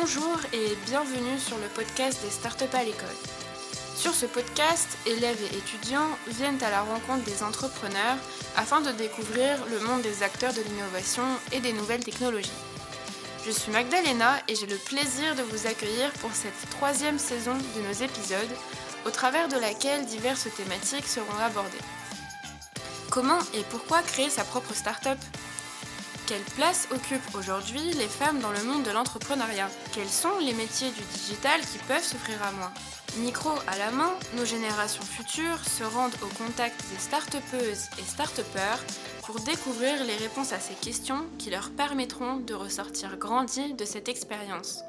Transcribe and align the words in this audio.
Bonjour 0.00 0.38
et 0.54 0.74
bienvenue 0.86 1.38
sur 1.38 1.58
le 1.58 1.66
podcast 1.66 2.22
des 2.24 2.30
startups 2.30 2.74
à 2.74 2.82
l'école. 2.82 3.14
Sur 3.94 4.14
ce 4.14 4.24
podcast, 4.24 4.96
élèves 5.04 5.38
et 5.42 5.58
étudiants 5.58 6.08
viennent 6.28 6.62
à 6.62 6.70
la 6.70 6.80
rencontre 6.80 7.24
des 7.24 7.42
entrepreneurs 7.42 8.16
afin 8.56 8.80
de 8.80 8.90
découvrir 8.92 9.58
le 9.66 9.80
monde 9.80 10.00
des 10.00 10.22
acteurs 10.22 10.54
de 10.54 10.62
l'innovation 10.62 11.24
et 11.52 11.60
des 11.60 11.74
nouvelles 11.74 12.02
technologies. 12.02 12.58
Je 13.44 13.50
suis 13.50 13.70
Magdalena 13.70 14.38
et 14.48 14.54
j'ai 14.54 14.66
le 14.66 14.76
plaisir 14.76 15.34
de 15.34 15.42
vous 15.42 15.66
accueillir 15.66 16.10
pour 16.20 16.32
cette 16.32 16.70
troisième 16.70 17.18
saison 17.18 17.54
de 17.54 17.86
nos 17.86 17.92
épisodes, 17.92 18.56
au 19.06 19.10
travers 19.10 19.48
de 19.48 19.58
laquelle 19.58 20.06
diverses 20.06 20.48
thématiques 20.56 21.06
seront 21.06 21.38
abordées. 21.38 21.84
Comment 23.10 23.40
et 23.52 23.62
pourquoi 23.68 24.00
créer 24.00 24.30
sa 24.30 24.44
propre 24.44 24.72
start-up? 24.72 25.18
Quelle 26.32 26.54
place 26.56 26.88
occupent 26.90 27.34
aujourd'hui 27.34 27.92
les 27.92 28.08
femmes 28.08 28.40
dans 28.40 28.52
le 28.52 28.64
monde 28.64 28.84
de 28.84 28.90
l'entrepreneuriat? 28.90 29.68
Quels 29.92 30.08
sont 30.08 30.38
les 30.40 30.54
métiers 30.54 30.88
du 30.88 31.02
digital 31.18 31.60
qui 31.60 31.76
peuvent 31.86 32.02
s'offrir 32.02 32.42
à 32.42 32.52
moi? 32.52 32.72
Micro 33.18 33.50
à 33.66 33.76
la 33.76 33.90
main, 33.90 34.10
nos 34.38 34.46
générations 34.46 35.02
futures 35.02 35.62
se 35.62 35.84
rendent 35.84 36.16
au 36.22 36.42
contact 36.42 36.82
des 36.90 36.98
start 36.98 37.34
et 37.34 38.02
start 38.02 38.40
pour 39.26 39.40
découvrir 39.40 40.02
les 40.04 40.16
réponses 40.16 40.54
à 40.54 40.58
ces 40.58 40.72
questions 40.72 41.26
qui 41.38 41.50
leur 41.50 41.68
permettront 41.68 42.36
de 42.36 42.54
ressortir 42.54 43.18
grandis 43.18 43.74
de 43.74 43.84
cette 43.84 44.08
expérience. 44.08 44.84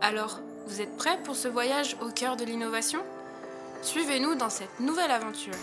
Alors, 0.00 0.38
vous 0.68 0.80
êtes 0.80 0.96
prêts 0.96 1.18
pour 1.24 1.34
ce 1.34 1.48
voyage 1.48 1.96
au 2.00 2.10
cœur 2.10 2.36
de 2.36 2.44
l'innovation? 2.44 3.00
Suivez-nous 3.82 4.36
dans 4.36 4.50
cette 4.50 4.78
nouvelle 4.78 5.10
aventure. 5.10 5.54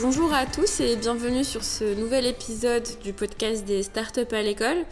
Bonjour 0.00 0.32
à 0.32 0.44
tous 0.44 0.80
et 0.80 0.96
bienvenue 0.96 1.44
sur 1.44 1.62
ce 1.62 1.94
nouvel 1.94 2.26
épisode 2.26 2.82
du 3.04 3.12
podcast 3.12 3.64
des 3.64 3.84
startups 3.84 4.32
à 4.32 4.42
l'école. 4.42 4.84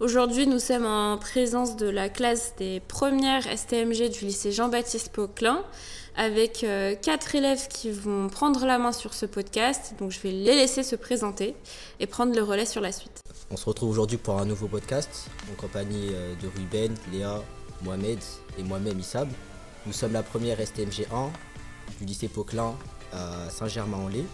Aujourd'hui, 0.00 0.48
nous 0.48 0.58
sommes 0.58 0.84
en 0.84 1.16
présence 1.16 1.76
de 1.76 1.88
la 1.88 2.08
classe 2.08 2.54
des 2.58 2.80
premières 2.80 3.44
STMG 3.44 4.10
du 4.10 4.24
lycée 4.24 4.50
Jean-Baptiste 4.50 5.10
Poquelin 5.12 5.64
avec 6.16 6.64
euh, 6.64 6.96
quatre 6.96 7.36
élèves 7.36 7.68
qui 7.68 7.92
vont 7.92 8.28
prendre 8.28 8.66
la 8.66 8.78
main 8.78 8.90
sur 8.90 9.14
ce 9.14 9.26
podcast. 9.26 9.94
Donc, 10.00 10.10
je 10.10 10.18
vais 10.18 10.32
les 10.32 10.56
laisser 10.56 10.82
se 10.82 10.96
présenter 10.96 11.54
et 12.00 12.08
prendre 12.08 12.34
le 12.34 12.42
relais 12.42 12.66
sur 12.66 12.80
la 12.80 12.90
suite. 12.90 13.20
On 13.52 13.56
se 13.56 13.64
retrouve 13.66 13.90
aujourd'hui 13.90 14.18
pour 14.18 14.40
un 14.40 14.44
nouveau 14.44 14.66
podcast 14.66 15.28
en 15.52 15.54
compagnie 15.54 16.08
euh, 16.14 16.34
de 16.42 16.48
Ruben, 16.48 16.92
Léa, 17.12 17.40
Mohamed 17.82 18.18
et 18.58 18.64
moi-même 18.64 18.98
Issab. 18.98 19.28
Nous 19.86 19.92
sommes 19.92 20.14
la 20.14 20.24
première 20.24 20.58
STMG 20.58 21.06
1 21.12 21.30
du 22.00 22.06
lycée 22.06 22.26
Poquelin 22.26 22.74
à 23.12 23.50
Saint-Germain-en-Laye. 23.50 24.26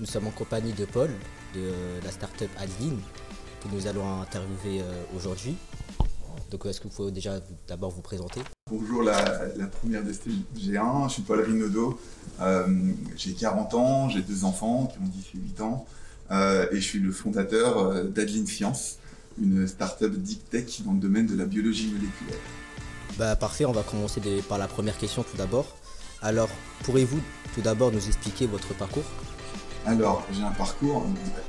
Nous 0.00 0.06
sommes 0.06 0.26
en 0.26 0.30
compagnie 0.30 0.72
de 0.72 0.84
Paul 0.84 1.10
de 1.54 1.72
la 2.04 2.10
start-up 2.10 2.50
Adeline 2.58 2.98
que 3.62 3.74
nous 3.74 3.86
allons 3.86 4.20
interviewer 4.20 4.82
euh, 4.82 5.02
aujourd'hui. 5.16 5.56
Donc 6.50 6.66
est-ce 6.66 6.80
que 6.80 6.88
vous 6.88 6.94
pouvez 6.94 7.12
déjà 7.12 7.38
d'abord 7.68 7.90
vous 7.90 8.00
présenter? 8.00 8.40
Bonjour 8.70 9.02
la, 9.02 9.22
première 9.66 10.02
des 10.02 10.12
G1, 10.12 11.08
je 11.08 11.12
suis 11.12 11.22
Paul 11.22 11.40
Rinaudot, 11.40 12.00
euh, 12.40 12.66
j'ai 13.16 13.34
40 13.34 13.74
ans, 13.74 14.08
j'ai 14.08 14.22
deux 14.22 14.44
enfants 14.44 14.86
qui 14.86 14.98
ont 14.98 15.06
10 15.06 15.24
et 15.34 15.38
8 15.38 15.60
ans 15.60 15.86
euh, 16.30 16.66
et 16.72 16.76
je 16.76 16.80
suis 16.80 16.98
le 16.98 17.12
fondateur 17.12 18.04
d'Adeline 18.04 18.46
Science, 18.46 18.98
une 19.40 19.66
start-up 19.68 20.12
deep 20.12 20.48
tech 20.50 20.82
dans 20.84 20.92
le 20.92 20.98
domaine 20.98 21.26
de 21.26 21.36
la 21.36 21.44
biologie 21.44 21.86
moléculaire. 21.88 22.40
Bah, 23.18 23.36
parfait, 23.36 23.64
on 23.64 23.72
va 23.72 23.82
commencer 23.82 24.20
par 24.48 24.58
la 24.58 24.66
première 24.66 24.96
question 24.98 25.22
tout 25.22 25.36
d'abord. 25.36 25.76
Alors, 26.22 26.50
pourriez-vous 26.84 27.20
tout 27.54 27.62
d'abord 27.62 27.90
nous 27.92 28.06
expliquer 28.06 28.46
votre 28.46 28.74
parcours? 28.74 29.04
Alors, 29.86 30.26
j'ai 30.30 30.42
un 30.42 30.50
parcours, 30.50 31.06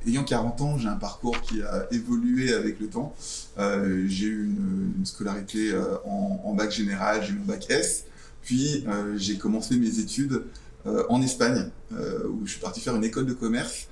ayant 0.07 0.23
40 0.23 0.61
ans, 0.61 0.77
j'ai 0.77 0.87
un 0.87 0.95
parcours 0.95 1.41
qui 1.41 1.61
a 1.61 1.87
évolué 1.91 2.53
avec 2.53 2.79
le 2.79 2.87
temps. 2.87 3.13
Euh, 3.57 4.05
j'ai 4.07 4.27
eu 4.27 4.45
une, 4.45 5.05
scolarité 5.05 5.71
euh, 5.73 5.97
en, 6.05 6.53
bac 6.53 6.71
général, 6.71 7.21
j'ai 7.21 7.33
eu 7.33 7.35
mon 7.35 7.45
bac 7.45 7.69
S, 7.69 8.05
puis 8.41 8.85
euh, 8.87 9.17
j'ai 9.17 9.37
commencé 9.37 9.75
mes 9.75 9.99
études 9.99 10.43
en 11.09 11.21
Espagne, 11.21 11.69
où 11.91 12.43
je 12.43 12.53
suis 12.53 12.59
parti 12.59 12.79
faire 12.79 12.95
une 12.95 13.03
école 13.03 13.27
de 13.27 13.33
commerce 13.33 13.87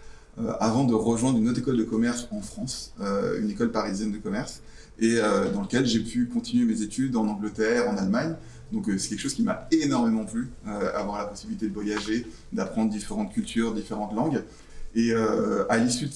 avant 0.60 0.86
de 0.86 0.96
rejoindre 0.96 1.38
une 1.38 1.48
autre 1.48 1.60
école 1.60 1.78
de 1.78 1.84
commerce 1.84 2.28
en 2.32 2.42
France, 2.42 2.96
une 3.00 3.52
école 3.52 3.72
parisienne 3.72 4.12
de 4.12 4.18
commerce, 4.18 4.62
et 4.98 5.18
dans 5.54 5.62
lequel 5.62 5.86
j'ai 5.86 6.00
pu 6.00 6.26
continuer 6.26 6.66
mes 6.66 6.82
études 6.82 7.16
en 7.16 7.28
Angleterre, 7.28 7.88
en 7.88 7.96
Allemagne. 7.96 8.34
Donc 8.72 8.88
euh, 8.90 8.98
c'est 8.98 9.10
quelque 9.10 9.22
chose 9.22 9.34
qui 9.34 9.44
m'a 9.44 9.68
énormément 9.72 10.26
plu, 10.26 10.50
euh, 10.68 10.92
avoir 10.96 11.18
la 11.18 11.26
possibilité 11.26 11.68
de 11.68 11.74
voyager, 11.74 12.28
d'apprendre 12.54 12.92
différentes 12.92 13.34
cultures, 13.34 13.74
différentes 13.74 14.14
langues. 14.14 14.44
Et 14.96 15.12
euh, 15.12 15.66
à 15.70 15.78
l'issue 15.78 16.08
de, 16.08 16.16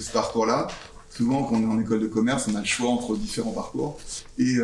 ce 0.00 0.12
parcours-là, 0.12 0.68
souvent 1.10 1.44
quand 1.44 1.56
on 1.56 1.62
est 1.62 1.72
en 1.72 1.80
école 1.80 2.00
de 2.00 2.06
commerce, 2.06 2.48
on 2.48 2.54
a 2.54 2.60
le 2.60 2.64
choix 2.64 2.90
entre 2.90 3.16
différents 3.16 3.52
parcours. 3.52 3.98
Et 4.38 4.56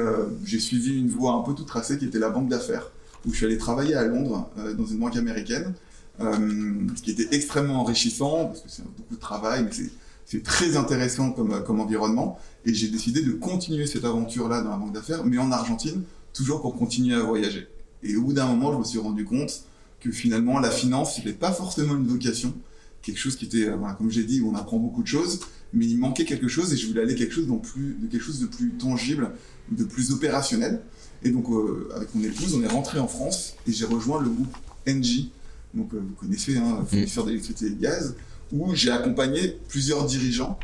j'ai 0.44 0.60
suivi 0.60 0.98
une 0.98 1.08
voie 1.08 1.32
un 1.32 1.42
peu 1.42 1.54
tout 1.54 1.64
tracée 1.64 1.98
qui 1.98 2.06
était 2.06 2.18
la 2.18 2.30
banque 2.30 2.48
d'affaires, 2.48 2.90
où 3.26 3.32
je 3.32 3.36
suis 3.36 3.46
allé 3.46 3.58
travailler 3.58 3.94
à 3.94 4.04
Londres 4.04 4.48
dans 4.76 4.86
une 4.86 4.98
banque 4.98 5.16
américaine, 5.16 5.74
ce 6.20 7.02
qui 7.02 7.10
était 7.10 7.34
extrêmement 7.34 7.80
enrichissant, 7.80 8.46
parce 8.46 8.60
que 8.60 8.68
c'est 8.68 8.84
beaucoup 8.84 9.14
de 9.14 9.20
travail, 9.20 9.64
mais 9.64 9.72
c'est 9.72 9.90
très 10.38 10.76
intéressant 10.76 11.32
comme, 11.32 11.64
comme 11.64 11.80
environnement. 11.80 12.38
Et 12.64 12.72
j'ai 12.72 12.88
décidé 12.88 13.22
de 13.22 13.32
continuer 13.32 13.86
cette 13.86 14.04
aventure-là 14.04 14.62
dans 14.62 14.70
la 14.70 14.76
banque 14.76 14.92
d'affaires, 14.92 15.24
mais 15.24 15.38
en 15.38 15.50
Argentine, 15.50 16.02
toujours 16.32 16.60
pour 16.62 16.76
continuer 16.76 17.16
à 17.16 17.22
voyager. 17.22 17.66
Et 18.02 18.16
au 18.16 18.22
bout 18.22 18.32
d'un 18.32 18.46
moment, 18.46 18.72
je 18.72 18.78
me 18.78 18.84
suis 18.84 18.98
rendu 18.98 19.24
compte 19.24 19.64
que 20.00 20.10
finalement, 20.10 20.58
la 20.58 20.70
finance, 20.70 21.18
n'était 21.18 21.32
pas 21.32 21.52
forcément 21.52 21.94
une 21.96 22.06
vocation, 22.06 22.54
quelque 23.02 23.18
chose 23.18 23.36
qui 23.36 23.46
était, 23.46 23.68
euh, 23.68 23.76
comme 23.98 24.10
j'ai 24.10 24.24
dit, 24.24 24.40
où 24.40 24.50
on 24.50 24.54
apprend 24.54 24.78
beaucoup 24.78 25.02
de 25.02 25.08
choses, 25.08 25.40
mais 25.72 25.86
il 25.86 25.98
manquait 25.98 26.24
quelque 26.24 26.48
chose 26.48 26.72
et 26.72 26.76
je 26.76 26.86
voulais 26.86 27.02
aller 27.02 27.14
quelque 27.14 27.34
chose 27.34 27.46
dans 27.46 27.58
plus, 27.58 27.96
de 28.00 28.06
quelque 28.06 28.22
chose 28.22 28.40
de 28.40 28.46
plus 28.46 28.70
tangible, 28.72 29.32
de 29.70 29.84
plus 29.84 30.12
opérationnel. 30.12 30.80
Et 31.22 31.30
donc, 31.30 31.50
euh, 31.50 31.88
avec 31.94 32.14
mon 32.14 32.22
épouse, 32.24 32.54
on 32.54 32.62
est 32.62 32.68
rentré 32.68 32.98
en 32.98 33.08
France 33.08 33.54
et 33.66 33.72
j'ai 33.72 33.84
rejoint 33.84 34.22
le 34.22 34.30
groupe 34.30 34.56
Engie, 34.88 35.30
donc 35.74 35.92
euh, 35.92 35.98
vous 35.98 36.14
connaissez, 36.14 36.56
hein, 36.56 36.84
fournisseur 36.88 37.26
d'électricité 37.26 37.66
et 37.66 37.70
de 37.70 37.80
gaz, 37.80 38.16
où 38.52 38.74
j'ai 38.74 38.90
accompagné 38.90 39.56
plusieurs 39.68 40.04
dirigeants 40.04 40.58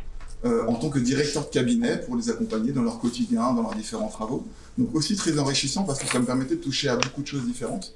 euh, 0.45 0.67
en 0.67 0.75
tant 0.75 0.89
que 0.89 0.99
directeur 0.99 1.45
de 1.45 1.49
cabinet 1.49 1.99
pour 2.01 2.15
les 2.15 2.29
accompagner 2.29 2.71
dans 2.71 2.83
leur 2.83 2.99
quotidien, 2.99 3.53
dans 3.53 3.63
leurs 3.63 3.75
différents 3.75 4.09
travaux. 4.09 4.45
Donc 4.77 4.93
aussi 4.93 5.15
très 5.15 5.39
enrichissant 5.39 5.83
parce 5.83 5.99
que 5.99 6.07
ça 6.07 6.19
me 6.19 6.25
permettait 6.25 6.55
de 6.55 6.61
toucher 6.61 6.89
à 6.89 6.95
beaucoup 6.95 7.21
de 7.21 7.27
choses 7.27 7.45
différentes. 7.45 7.93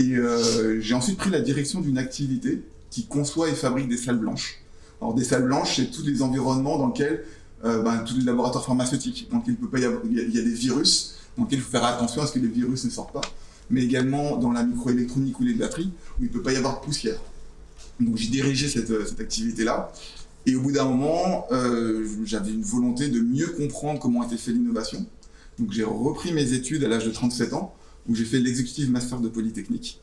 Et 0.00 0.16
euh, 0.16 0.80
j'ai 0.80 0.94
ensuite 0.94 1.18
pris 1.18 1.30
la 1.30 1.40
direction 1.40 1.80
d'une 1.80 1.98
activité 1.98 2.62
qui 2.90 3.06
conçoit 3.06 3.48
et 3.48 3.54
fabrique 3.54 3.88
des 3.88 3.96
salles 3.96 4.18
blanches. 4.18 4.62
Alors 5.00 5.14
des 5.14 5.24
salles 5.24 5.44
blanches, 5.44 5.76
c'est 5.76 5.90
tous 5.90 6.04
les 6.04 6.22
environnements 6.22 6.78
dans 6.78 6.88
lesquels, 6.88 7.24
euh, 7.64 7.82
ben, 7.82 7.98
tous 7.98 8.16
les 8.16 8.24
laboratoires 8.24 8.64
pharmaceutiques, 8.64 9.28
dans 9.30 9.38
lesquels 9.38 9.54
il 9.54 9.60
peut 9.60 9.68
pas 9.68 9.78
y 9.78 9.84
avoir, 9.84 10.02
il 10.04 10.34
y 10.34 10.38
a 10.38 10.42
des 10.42 10.52
virus, 10.52 11.16
dans 11.36 11.44
lesquels 11.44 11.60
il 11.60 11.62
faut 11.62 11.70
faire 11.70 11.84
attention 11.84 12.22
à 12.22 12.26
ce 12.26 12.32
que 12.32 12.38
les 12.38 12.48
virus 12.48 12.84
ne 12.84 12.90
sortent 12.90 13.12
pas, 13.12 13.20
mais 13.70 13.84
également 13.84 14.36
dans 14.36 14.50
la 14.50 14.64
microélectronique 14.64 15.38
ou 15.38 15.44
les 15.44 15.54
batteries, 15.54 15.92
où 16.18 16.24
il 16.24 16.28
ne 16.28 16.32
peut 16.32 16.42
pas 16.42 16.52
y 16.52 16.56
avoir 16.56 16.80
de 16.80 16.84
poussière. 16.84 17.18
Donc 18.00 18.16
j'ai 18.16 18.28
dirigé 18.28 18.68
cette, 18.68 19.06
cette 19.06 19.20
activité-là. 19.20 19.92
Et 20.46 20.54
au 20.54 20.60
bout 20.60 20.72
d'un 20.72 20.84
moment, 20.84 21.46
euh, 21.52 22.06
j'avais 22.24 22.52
une 22.52 22.62
volonté 22.62 23.08
de 23.08 23.20
mieux 23.20 23.48
comprendre 23.48 24.00
comment 24.00 24.24
était 24.24 24.36
fait 24.36 24.52
l'innovation. 24.52 25.04
Donc 25.58 25.72
j'ai 25.72 25.84
repris 25.84 26.32
mes 26.32 26.52
études 26.52 26.84
à 26.84 26.88
l'âge 26.88 27.04
de 27.04 27.10
37 27.10 27.52
ans, 27.52 27.74
où 28.08 28.14
j'ai 28.14 28.24
fait 28.24 28.38
l'executive 28.38 28.90
master 28.90 29.20
de 29.20 29.28
Polytechnique. 29.28 30.00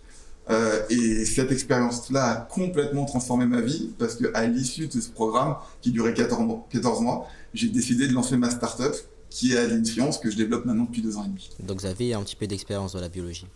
Euh, 0.50 0.84
et 0.90 1.26
cette 1.26 1.52
expérience-là 1.52 2.26
a 2.26 2.36
complètement 2.36 3.06
transformé 3.06 3.46
ma 3.46 3.62
vie, 3.62 3.92
parce 3.98 4.16
qu'à 4.16 4.46
l'issue 4.46 4.88
de 4.88 5.02
ce 5.02 5.10
programme, 5.10 5.56
qui 5.82 5.92
durait 5.92 6.14
14 6.14 7.02
mois, 7.02 7.28
j'ai 7.54 7.70
décidé 7.70 8.08
de 8.08 8.14
lancer 8.14 8.38
ma 8.38 8.52
start-up, 8.52 8.96
qui 9.30 9.54
est 9.54 9.58
Adeline 9.58 9.86
Science, 9.86 10.20
que 10.20 10.30
je 10.30 10.38
développe 10.38 10.66
maintenant 10.66 10.84
depuis 10.84 11.02
deux 11.02 11.18
ans 11.18 11.24
et 11.24 11.30
demi. 11.30 11.50
Donc 11.64 11.80
vous 11.80 11.88
avez 11.88 12.14
un 12.14 12.22
petit 12.22 12.36
peu 12.36 12.46
d'expérience 12.46 12.94
dans 12.94 13.02
la 13.02 13.10
biologie 13.10 13.48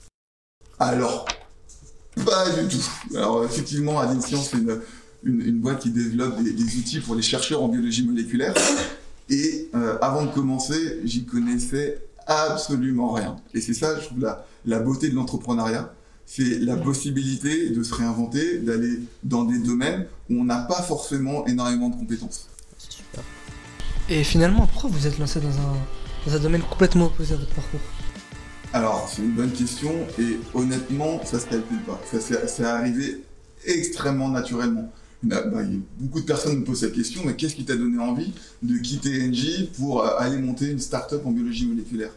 Alors, 0.80 1.28
pas 2.26 2.50
du 2.50 2.68
tout. 2.68 3.16
Alors 3.16 3.44
effectivement, 3.44 4.00
Adeline 4.00 4.22
Science, 4.22 4.50
c'est 4.52 4.58
une 4.58 4.80
une, 5.24 5.60
boîte 5.60 5.80
qui 5.82 5.92
développe 5.92 6.42
des, 6.42 6.78
outils 6.78 7.00
pour 7.00 7.16
les 7.16 7.22
chercheurs 7.22 7.64
en 7.64 7.68
biologie 7.68 8.06
moléculaire. 8.06 8.54
Et 9.30 9.70
euh, 9.76 9.98
avant 10.02 10.26
de 10.26 10.32
commencer, 10.32 11.00
j'y 11.04 11.26
connaissais 11.26 12.02
absolument 12.26 13.12
rien. 13.14 13.36
Et 13.54 13.62
c'est 13.62 13.74
ça, 13.74 14.00
je 14.00 14.06
trouve, 14.06 14.22
la, 14.22 14.46
la 14.66 14.80
beauté 14.80 15.10
de 15.10 15.16
l'entrepreneuriat. 15.16 15.94
C'est 16.26 16.60
la 16.60 16.78
possibilité 16.78 17.72
de 17.72 17.82
se 17.82 17.94
réinventer, 17.94 18.60
d'aller 18.60 19.00
dans 19.24 19.46
des 19.46 19.58
domaines 19.58 20.06
où 20.30 20.42
on 20.42 20.44
n'a 20.44 20.60
pas 20.60 20.82
forcément 20.84 21.46
énormément 21.48 21.90
de 21.90 21.96
compétences. 21.96 22.48
Super. 22.78 23.24
Et 24.10 24.24
finalement, 24.24 24.68
pourquoi 24.68 24.92
vous 24.92 25.08
êtes 25.08 25.18
lancé 25.18 25.40
dans 25.40 25.48
un, 25.48 25.76
dans 26.28 26.36
un 26.36 26.40
domaine 26.40 26.62
complètement 26.62 27.08
opposé 27.08 27.34
à 27.34 27.38
votre 27.38 27.54
parcours? 27.54 27.80
Alors, 28.72 29.12
c'est 29.12 29.24
une 29.24 29.32
bonne 29.32 29.52
question 29.52 29.92
et 30.20 30.40
honnêtement, 30.54 31.26
ça 31.26 31.40
se 31.40 31.48
calcule 31.48 31.80
pas. 31.80 32.00
Ça, 32.12 32.20
c'est 32.20 32.64
arrivé 32.64 33.24
extrêmement 33.66 34.30
naturellement. 34.30 34.92
Bah, 35.24 35.42
bah, 35.42 35.62
beaucoup 35.98 36.22
de 36.22 36.26
personnes 36.26 36.60
me 36.60 36.64
posent 36.64 36.82
cette 36.82 36.94
question, 36.94 37.24
mais 37.26 37.36
qu'est-ce 37.36 37.56
qui 37.56 37.66
t'a 37.66 37.76
donné 37.76 37.98
envie 37.98 38.32
de 38.62 38.78
quitter 38.78 39.28
NG 39.28 39.70
pour 39.76 40.04
euh, 40.04 40.18
aller 40.20 40.38
monter 40.38 40.70
une 40.70 40.80
start-up 40.80 41.24
en 41.26 41.32
biologie 41.32 41.66
moléculaire? 41.66 42.12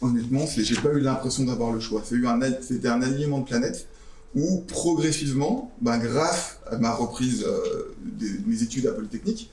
Honnêtement, 0.00 0.44
j'ai 0.56 0.74
pas 0.74 0.92
eu 0.92 1.00
l'impression 1.00 1.44
d'avoir 1.44 1.72
le 1.72 1.80
choix. 1.80 2.02
C'était 2.04 2.88
un, 2.88 3.02
alignement 3.02 3.38
de 3.38 3.44
planètes 3.44 3.86
où 4.34 4.64
progressivement, 4.66 5.72
bah, 5.80 5.98
grâce 5.98 6.58
à 6.68 6.78
ma 6.78 6.92
reprise 6.92 7.44
euh, 7.46 7.94
de 8.04 8.26
mes 8.46 8.62
études 8.62 8.88
à 8.88 8.92
Polytechnique, 8.92 9.50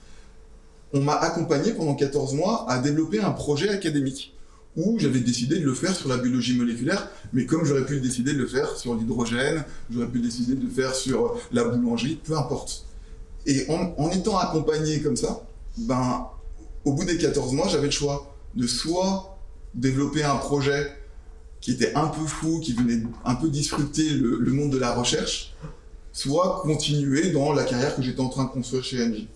on 0.93 1.01
m'a 1.01 1.15
accompagné 1.15 1.73
pendant 1.73 1.93
14 1.93 2.33
mois 2.33 2.65
à 2.69 2.79
développer 2.79 3.19
un 3.21 3.31
projet 3.31 3.69
académique 3.69 4.33
où 4.77 4.97
j'avais 4.99 5.19
décidé 5.19 5.59
de 5.59 5.65
le 5.65 5.73
faire 5.73 5.95
sur 5.95 6.07
la 6.07 6.17
biologie 6.17 6.55
moléculaire, 6.55 7.09
mais 7.33 7.45
comme 7.45 7.65
j'aurais 7.65 7.85
pu 7.85 7.99
décider 7.99 8.33
de 8.33 8.37
le 8.37 8.47
faire 8.47 8.77
sur 8.77 8.95
l'hydrogène, 8.95 9.65
j'aurais 9.91 10.07
pu 10.07 10.19
décider 10.19 10.55
de 10.55 10.63
le 10.63 10.69
faire 10.69 10.93
sur 10.93 11.37
la 11.51 11.63
boulangerie, 11.63 12.19
peu 12.23 12.37
importe. 12.37 12.85
Et 13.47 13.65
en, 13.69 13.95
en 13.97 14.11
étant 14.11 14.37
accompagné 14.37 15.01
comme 15.01 15.17
ça, 15.17 15.41
ben, 15.77 16.27
au 16.85 16.93
bout 16.93 17.05
des 17.05 17.17
14 17.17 17.53
mois, 17.53 17.67
j'avais 17.67 17.87
le 17.87 17.91
choix 17.91 18.35
de 18.55 18.67
soit 18.67 19.37
développer 19.73 20.23
un 20.23 20.35
projet 20.35 20.95
qui 21.59 21.71
était 21.71 21.93
un 21.95 22.07
peu 22.07 22.25
fou, 22.25 22.59
qui 22.59 22.73
venait 22.73 23.01
un 23.25 23.35
peu 23.35 23.49
disrupter 23.49 24.09
le, 24.11 24.37
le 24.39 24.51
monde 24.53 24.71
de 24.71 24.77
la 24.77 24.93
recherche, 24.93 25.55
soit 26.13 26.61
continuer 26.63 27.31
dans 27.31 27.51
la 27.51 27.63
carrière 27.63 27.95
que 27.95 28.03
j'étais 28.03 28.21
en 28.21 28.29
train 28.29 28.45
de 28.45 28.49
construire 28.49 28.83
chez 28.83 29.03
Engie. 29.03 29.27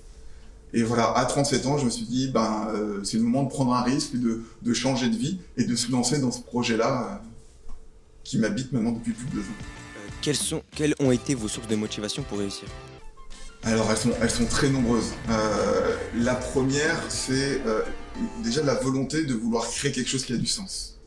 Et 0.73 0.83
voilà, 0.83 1.11
à 1.17 1.25
37 1.25 1.65
ans, 1.65 1.77
je 1.77 1.85
me 1.85 1.89
suis 1.89 2.05
dit, 2.05 2.29
ben, 2.29 2.69
euh, 2.73 3.03
c'est 3.03 3.17
le 3.17 3.23
moment 3.23 3.43
de 3.43 3.49
prendre 3.49 3.73
un 3.73 3.81
risque, 3.81 4.15
de, 4.15 4.43
de, 4.61 4.73
changer 4.73 5.09
de 5.09 5.17
vie 5.17 5.39
et 5.57 5.65
de 5.65 5.75
se 5.75 5.91
lancer 5.91 6.19
dans 6.19 6.31
ce 6.31 6.41
projet-là 6.41 7.21
euh, 7.67 7.71
qui 8.23 8.37
m'habite 8.37 8.71
maintenant 8.71 8.93
depuis 8.93 9.11
plus 9.11 9.25
de 9.27 9.31
deux 9.31 9.41
ans. 9.41 9.59
Euh, 9.97 10.09
quelles, 10.21 10.37
sont, 10.37 10.63
quelles 10.73 10.95
ont 10.99 11.11
été 11.11 11.35
vos 11.35 11.49
sources 11.49 11.67
de 11.67 11.75
motivation 11.75 12.23
pour 12.23 12.39
réussir? 12.39 12.69
Alors, 13.63 13.91
elles 13.91 13.97
sont, 13.97 14.11
elles 14.21 14.31
sont 14.31 14.45
très 14.45 14.69
nombreuses. 14.69 15.11
La 16.15 16.33
première, 16.33 16.99
c'est 17.09 17.61
déjà 18.43 18.63
la 18.63 18.73
volonté 18.73 19.23
de 19.23 19.35
vouloir 19.35 19.69
créer 19.69 19.91
quelque 19.91 20.09
chose 20.09 20.25
qui 20.25 20.33
a 20.33 20.37
du 20.37 20.47
sens. 20.47 20.97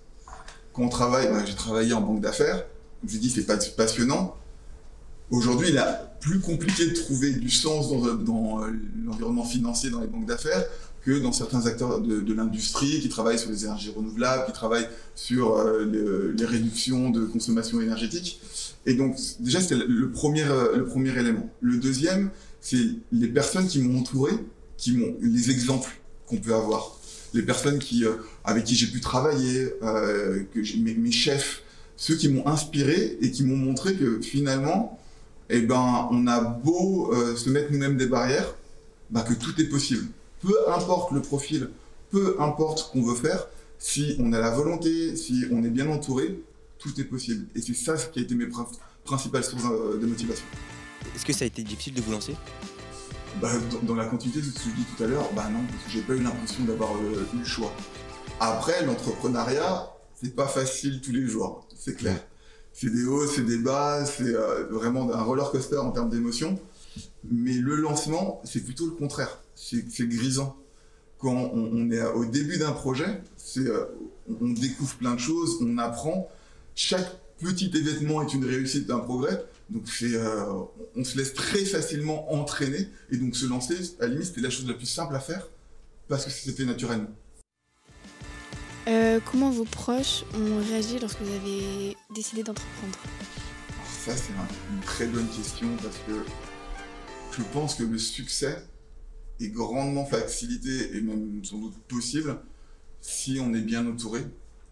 Quand 0.72 0.82
on 0.82 0.88
travaille, 0.88 1.26
ben, 1.26 1.44
j'ai 1.44 1.54
travaillé 1.54 1.92
en 1.94 2.00
banque 2.00 2.20
d'affaires, 2.20 2.64
je 3.06 3.18
dis, 3.18 3.30
c'est 3.30 3.46
pas 3.46 3.56
passionnant. 3.76 4.36
Aujourd'hui, 5.30 5.68
il 5.70 5.76
est 5.76 5.80
plus 6.20 6.40
compliqué 6.40 6.86
de 6.86 6.94
trouver 6.94 7.32
du 7.32 7.50
sens 7.50 7.90
dans, 7.90 8.62
euh, 8.62 8.70
l'environnement 9.04 9.44
financier 9.44 9.90
dans 9.90 10.00
les 10.00 10.06
banques 10.06 10.26
d'affaires 10.26 10.64
que 11.04 11.18
dans 11.18 11.32
certains 11.32 11.66
acteurs 11.66 12.00
de, 12.00 12.32
l'industrie 12.32 13.00
qui 13.00 13.08
travaillent 13.08 13.38
sur 13.38 13.50
les 13.50 13.64
énergies 13.64 13.92
renouvelables, 13.94 14.46
qui 14.46 14.52
travaillent 14.52 14.88
sur 15.14 15.56
euh, 15.56 16.32
les, 16.36 16.44
réductions 16.44 17.10
de 17.10 17.24
consommation 17.26 17.80
énergétique. 17.80 18.40
Et 18.86 18.94
donc, 18.94 19.16
déjà, 19.40 19.60
c'était 19.60 19.76
le 19.76 20.10
premier, 20.10 20.44
euh, 20.44 20.76
le 20.76 20.86
premier 20.86 21.10
élément. 21.18 21.50
Le 21.60 21.78
deuxième, 21.78 22.30
c'est 22.60 22.86
les 23.12 23.28
personnes 23.28 23.66
qui 23.66 23.80
m'ont 23.80 24.00
entouré, 24.00 24.32
qui 24.78 24.92
m'ont 24.92 25.14
les 25.20 25.50
exemples 25.50 25.90
qu'on 26.26 26.36
peut 26.36 26.54
avoir. 26.54 26.98
Les 27.34 27.42
personnes 27.42 27.78
qui, 27.78 28.04
avec 28.44 28.64
qui 28.64 28.76
j'ai 28.76 28.86
pu 28.86 29.00
travailler, 29.00 29.72
mes 30.54 31.10
chefs, 31.10 31.62
ceux 31.96 32.14
qui 32.14 32.28
m'ont 32.28 32.46
inspiré 32.46 33.18
et 33.20 33.30
qui 33.30 33.42
m'ont 33.42 33.56
montré 33.56 33.94
que 33.94 34.20
finalement, 34.20 34.98
eh 35.50 35.60
ben, 35.60 36.08
on 36.10 36.26
a 36.26 36.40
beau 36.40 37.12
euh, 37.12 37.36
se 37.36 37.50
mettre 37.50 37.72
nous-mêmes 37.72 37.96
des 37.96 38.06
barrières, 38.06 38.54
bah, 39.10 39.22
que 39.22 39.34
tout 39.34 39.60
est 39.60 39.68
possible. 39.68 40.06
Peu 40.40 40.54
importe 40.70 41.12
le 41.12 41.20
profil, 41.20 41.70
peu 42.10 42.36
importe 42.40 42.78
ce 42.78 42.92
qu'on 42.92 43.02
veut 43.02 43.16
faire, 43.16 43.46
si 43.78 44.16
on 44.18 44.32
a 44.32 44.38
la 44.38 44.50
volonté, 44.50 45.16
si 45.16 45.44
on 45.50 45.62
est 45.64 45.70
bien 45.70 45.88
entouré, 45.88 46.40
tout 46.78 46.98
est 47.00 47.04
possible. 47.04 47.46
Et 47.54 47.60
c'est 47.60 47.74
ça 47.74 47.96
ce 47.96 48.06
qui 48.08 48.18
a 48.20 48.22
été 48.22 48.34
mes 48.34 48.48
principales 49.04 49.44
sources 49.44 49.64
euh, 49.64 49.98
de 49.98 50.06
motivation. 50.06 50.44
Est-ce 51.14 51.24
que 51.24 51.32
ça 51.32 51.44
a 51.44 51.46
été 51.46 51.62
difficile 51.62 51.94
de 51.94 52.00
vous 52.00 52.12
lancer? 52.12 52.34
Bah, 53.42 53.50
dans, 53.82 53.94
la 53.94 54.06
continuité 54.06 54.40
de 54.40 54.46
ce 54.46 54.52
que 54.52 54.70
je 54.70 54.74
dis 54.76 54.84
tout 54.96 55.02
à 55.02 55.06
l'heure, 55.06 55.28
bah 55.34 55.48
non, 55.52 55.58
parce 55.68 55.84
que 55.84 55.90
j'ai 55.90 56.02
pas 56.02 56.14
eu 56.14 56.22
l'impression 56.22 56.64
d'avoir 56.64 56.94
euh, 56.94 57.26
eu 57.34 57.38
le 57.38 57.44
choix. 57.44 57.72
Après, 58.40 58.84
l'entrepreneuriat, 58.86 59.92
c'est 60.22 60.34
pas 60.34 60.46
facile 60.46 61.00
tous 61.00 61.12
les 61.12 61.26
jours, 61.26 61.66
c'est 61.76 61.96
clair. 61.96 62.16
C'est 62.74 62.90
des 62.90 63.04
hauts, 63.04 63.26
c'est 63.28 63.46
des 63.46 63.58
bas, 63.58 64.04
c'est 64.04 64.34
euh, 64.34 64.64
vraiment 64.64 65.10
un 65.12 65.22
roller 65.22 65.48
coaster 65.52 65.78
en 65.78 65.92
termes 65.92 66.10
d'émotions. 66.10 66.58
Mais 67.30 67.54
le 67.54 67.76
lancement, 67.76 68.42
c'est 68.44 68.64
plutôt 68.64 68.86
le 68.86 68.92
contraire. 68.92 69.40
C'est 69.54 70.08
grisant. 70.08 70.56
Quand 71.18 71.50
on, 71.54 71.90
est 71.90 72.02
au 72.02 72.24
début 72.24 72.58
d'un 72.58 72.72
projet, 72.72 73.22
euh, 73.58 73.86
on 74.40 74.48
découvre 74.50 74.96
plein 74.96 75.14
de 75.14 75.20
choses, 75.20 75.56
on 75.62 75.78
apprend. 75.78 76.28
Chaque 76.74 77.08
petit 77.38 77.70
événement 77.72 78.22
est 78.22 78.34
une 78.34 78.44
réussite, 78.44 78.90
un 78.90 78.98
progrès. 78.98 79.44
Donc 79.70 79.84
euh, 80.02 80.44
on 80.96 81.04
se 81.04 81.16
laisse 81.16 81.32
très 81.32 81.64
facilement 81.64 82.32
entraîner 82.32 82.88
et 83.10 83.16
donc 83.16 83.36
se 83.36 83.46
lancer, 83.46 83.76
à 84.00 84.02
la 84.02 84.08
limite, 84.08 84.26
c'était 84.26 84.40
la 84.40 84.50
chose 84.50 84.66
la 84.66 84.74
plus 84.74 84.86
simple 84.86 85.14
à 85.14 85.20
faire 85.20 85.48
parce 86.08 86.24
que 86.24 86.30
c'était 86.30 86.66
naturellement. 86.66 87.08
Euh, 88.86 89.18
comment 89.30 89.50
vos 89.50 89.64
proches 89.64 90.24
ont 90.34 90.58
réagi 90.68 90.98
lorsque 90.98 91.20
vous 91.20 91.34
avez 91.34 91.96
décidé 92.14 92.42
d'entreprendre 92.42 92.98
Ça, 93.86 94.14
c'est 94.14 94.32
une 94.72 94.80
très 94.80 95.06
bonne 95.06 95.28
question 95.28 95.68
parce 95.82 95.96
que 96.06 96.24
je 97.36 97.42
pense 97.52 97.74
que 97.74 97.82
le 97.82 97.98
succès 97.98 98.58
est 99.40 99.48
grandement 99.48 100.04
facilité 100.04 100.96
et 100.96 101.00
même 101.00 101.44
sans 101.44 101.58
doute 101.58 101.78
possible 101.88 102.38
si 103.00 103.38
on 103.40 103.54
est 103.54 103.62
bien 103.62 103.86
entouré. 103.86 104.20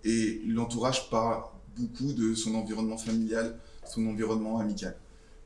Et 0.04 0.42
l'entourage 0.46 1.08
parle 1.10 1.44
beaucoup 1.76 2.12
de 2.12 2.34
son 2.34 2.54
environnement 2.54 2.98
familial, 2.98 3.58
son 3.86 4.06
environnement 4.06 4.58
amical. 4.58 4.96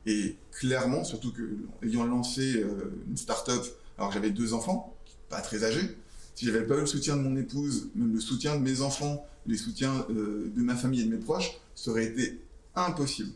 Et 0.05 0.35
clairement, 0.51 1.03
surtout 1.03 1.31
que 1.31 1.57
ayant 1.83 2.05
lancé 2.05 2.57
euh, 2.57 3.03
une 3.09 3.17
start-up 3.17 3.65
alors 3.97 4.11
j'avais 4.11 4.29
deux 4.29 4.53
enfants, 4.53 4.95
pas 5.29 5.41
très 5.41 5.63
âgés, 5.63 5.97
si 6.37 6.45
j'avais 6.45 6.67
pas 6.67 6.75
eu 6.75 6.81
le 6.81 6.85
soutien 6.85 7.17
de 7.17 7.23
mon 7.23 7.35
épouse, 7.35 7.89
même 7.95 8.13
le 8.13 8.19
soutien 8.19 8.55
de 8.57 8.61
mes 8.61 8.81
enfants, 8.81 9.25
les 9.47 9.57
soutiens 9.57 10.05
euh, 10.11 10.51
de 10.55 10.61
ma 10.61 10.75
famille 10.75 11.01
et 11.01 11.05
de 11.05 11.09
mes 11.09 11.17
proches, 11.17 11.59
ça 11.73 11.89
aurait 11.89 12.05
été 12.05 12.39
impossible. 12.75 13.31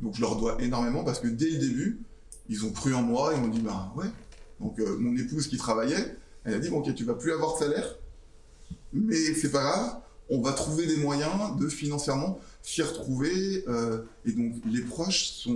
Donc 0.00 0.14
je 0.16 0.20
leur 0.20 0.36
dois 0.36 0.60
énormément 0.60 1.02
parce 1.02 1.18
que 1.18 1.28
dès 1.28 1.48
le 1.48 1.56
début, 1.56 2.00
ils 2.50 2.66
ont 2.66 2.70
cru 2.70 2.94
en 2.94 3.00
moi, 3.00 3.32
ils 3.34 3.40
m'ont 3.40 3.48
dit 3.48 3.60
bah 3.60 3.90
ouais. 3.96 4.04
Donc 4.60 4.78
euh, 4.80 4.98
mon 4.98 5.16
épouse 5.16 5.46
qui 5.46 5.56
travaillait, 5.56 6.14
elle 6.44 6.52
a 6.52 6.58
dit 6.58 6.68
bon 6.68 6.80
ok 6.80 6.94
tu 6.94 7.04
vas 7.04 7.14
plus 7.14 7.32
avoir 7.32 7.54
de 7.54 7.60
salaire, 7.60 7.96
mais 8.92 9.16
c'est 9.32 9.50
pas 9.50 9.62
grave, 9.62 9.96
on 10.28 10.42
va 10.42 10.52
trouver 10.52 10.86
des 10.86 10.98
moyens 10.98 11.56
de 11.58 11.68
financièrement 11.68 12.38
s'y 12.60 12.82
retrouver. 12.82 13.64
Euh, 13.66 14.02
et 14.26 14.32
donc 14.32 14.56
les 14.66 14.82
proches 14.82 15.48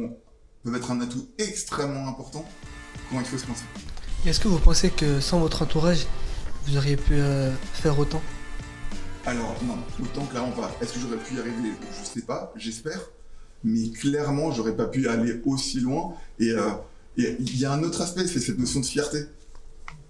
peuvent 0.63 0.75
être 0.75 0.91
un 0.91 1.03
atout 1.03 1.29
extrêmement 1.37 2.09
important 2.09 2.49
quand 3.11 3.21
il 3.21 3.27
faut 3.27 3.37
se 3.37 3.47
lancer. 3.47 3.65
Est-ce 4.25 4.41
que 4.41 4.49
vous 4.49 4.59
pensez 4.59 4.89
que 4.89 5.21
sans 5.21 5.41
votre 5.41 5.61
entourage, 5.61 6.07
vous 6.67 6.77
auriez 6.77 6.97
pu 6.97 7.15
euh, 7.15 7.53
faire 7.75 7.99
autant? 7.99 8.23
Alors 9.25 9.57
non, 9.67 9.77
autant 10.03 10.25
clairement 10.27 10.53
pas. 10.53 10.71
Est-ce 10.81 10.95
que 10.95 11.01
j'aurais 11.01 11.17
pu 11.17 11.35
y 11.35 11.39
arriver? 11.39 11.73
Je 12.01 12.07
sais 12.07 12.23
pas, 12.27 12.53
j'espère. 12.57 13.01
Mais 13.65 13.89
clairement, 13.91 14.53
j'aurais 14.53 14.77
pas 14.77 14.87
pu 14.87 15.09
aller 15.09 15.41
aussi 15.45 15.81
loin. 15.81 16.15
Et 16.39 16.47
il 17.17 17.25
euh, 17.25 17.37
y 17.39 17.65
a 17.65 17.73
un 17.73 17.83
autre 17.83 18.01
aspect, 18.01 18.27
c'est 18.27 18.41
cette 18.41 18.59
notion 18.59 18.81
de 18.81 18.87
fierté. 18.87 19.27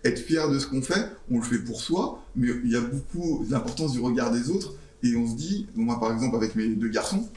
Être 0.05 0.19
fier 0.19 0.49
de 0.51 0.59
ce 0.59 0.67
qu'on 0.67 0.83
fait, 0.83 1.11
on 1.31 1.39
le 1.39 1.43
fait 1.43 1.59
pour 1.59 1.81
soi, 1.81 2.23
mais 2.37 2.49
il 2.65 2.71
y 2.71 2.77
a 2.77 2.81
beaucoup 2.81 3.45
d'importance 3.49 3.93
du 3.93 4.01
regard 4.01 4.31
des 4.31 4.51
autres. 4.51 4.75
Et 5.03 5.17
on 5.17 5.27
se 5.29 5.35
dit, 5.35 5.67
moi 5.75 5.99
par 6.01 6.13
exemple 6.13 6.37
avec 6.37 6.55
mes 6.55 6.69
deux 6.69 6.89
garçons, 6.89 7.29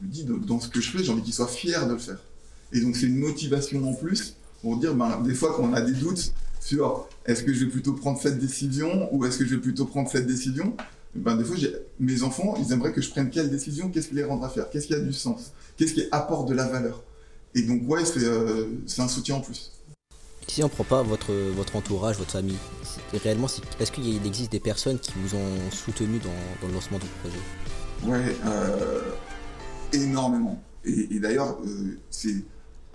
je 0.00 0.06
me 0.06 0.10
dis 0.10 0.24
dans 0.24 0.60
ce 0.60 0.68
que 0.68 0.80
je 0.80 0.90
fais, 0.90 1.02
j'ai 1.02 1.12
envie 1.12 1.22
qu'ils 1.22 1.34
soient 1.34 1.48
fiers 1.48 1.86
de 1.86 1.92
le 1.92 1.98
faire. 1.98 2.18
Et 2.72 2.80
donc 2.80 2.96
c'est 2.96 3.06
une 3.06 3.18
motivation 3.18 3.88
en 3.88 3.94
plus 3.94 4.36
pour 4.60 4.76
dire, 4.78 4.94
ben, 4.94 5.20
des 5.20 5.34
fois 5.34 5.54
quand 5.56 5.62
on 5.64 5.72
a 5.72 5.80
des 5.80 5.92
doutes, 5.92 6.32
sur 6.66 7.08
est-ce 7.26 7.44
que 7.44 7.54
je 7.54 7.64
vais 7.64 7.70
plutôt 7.70 7.92
prendre 7.92 8.20
cette 8.20 8.40
décision 8.40 9.08
ou 9.14 9.24
est-ce 9.24 9.38
que 9.38 9.44
je 9.44 9.54
vais 9.54 9.60
plutôt 9.60 9.84
prendre 9.84 10.10
cette 10.10 10.26
décision? 10.26 10.76
Ben, 11.14 11.36
des 11.36 11.44
fois, 11.44 11.56
mes 12.00 12.24
enfants, 12.24 12.56
ils 12.58 12.72
aimeraient 12.72 12.92
que 12.92 13.00
je 13.00 13.08
prenne 13.08 13.30
quelle 13.30 13.50
décision, 13.50 13.88
qu'est-ce 13.88 14.08
qui 14.08 14.16
les 14.16 14.24
rendra 14.24 14.48
faire, 14.48 14.68
qu'est-ce 14.68 14.88
qui 14.88 14.94
a 14.94 14.98
du 14.98 15.12
sens, 15.12 15.52
qu'est-ce 15.76 15.94
qui 15.94 16.04
apporte 16.10 16.48
de 16.48 16.54
la 16.54 16.66
valeur? 16.66 17.04
Et 17.54 17.62
donc, 17.62 17.88
ouais, 17.88 18.04
c'est 18.04 18.24
euh, 18.24 18.66
un 18.98 19.08
soutien 19.08 19.36
en 19.36 19.40
plus. 19.40 19.72
Si 20.48 20.62
on 20.62 20.66
ne 20.66 20.70
prend 20.72 20.84
pas 20.84 21.02
votre, 21.04 21.32
votre 21.32 21.76
entourage, 21.76 22.18
votre 22.18 22.32
famille, 22.32 22.58
réellement, 23.14 23.46
est-ce 23.78 23.92
qu'il 23.92 24.26
existe 24.26 24.50
des 24.50 24.60
personnes 24.60 24.98
qui 24.98 25.12
vous 25.22 25.36
ont 25.36 25.70
soutenu 25.70 26.18
dans, 26.18 26.30
dans 26.60 26.68
le 26.68 26.74
lancement 26.74 26.98
du 26.98 27.06
projet? 27.20 27.38
Ouais, 28.04 28.36
euh, 28.44 29.02
énormément. 29.92 30.60
Et, 30.84 31.14
et 31.14 31.20
d'ailleurs, 31.20 31.58
euh, 31.64 31.96
c'est 32.10 32.42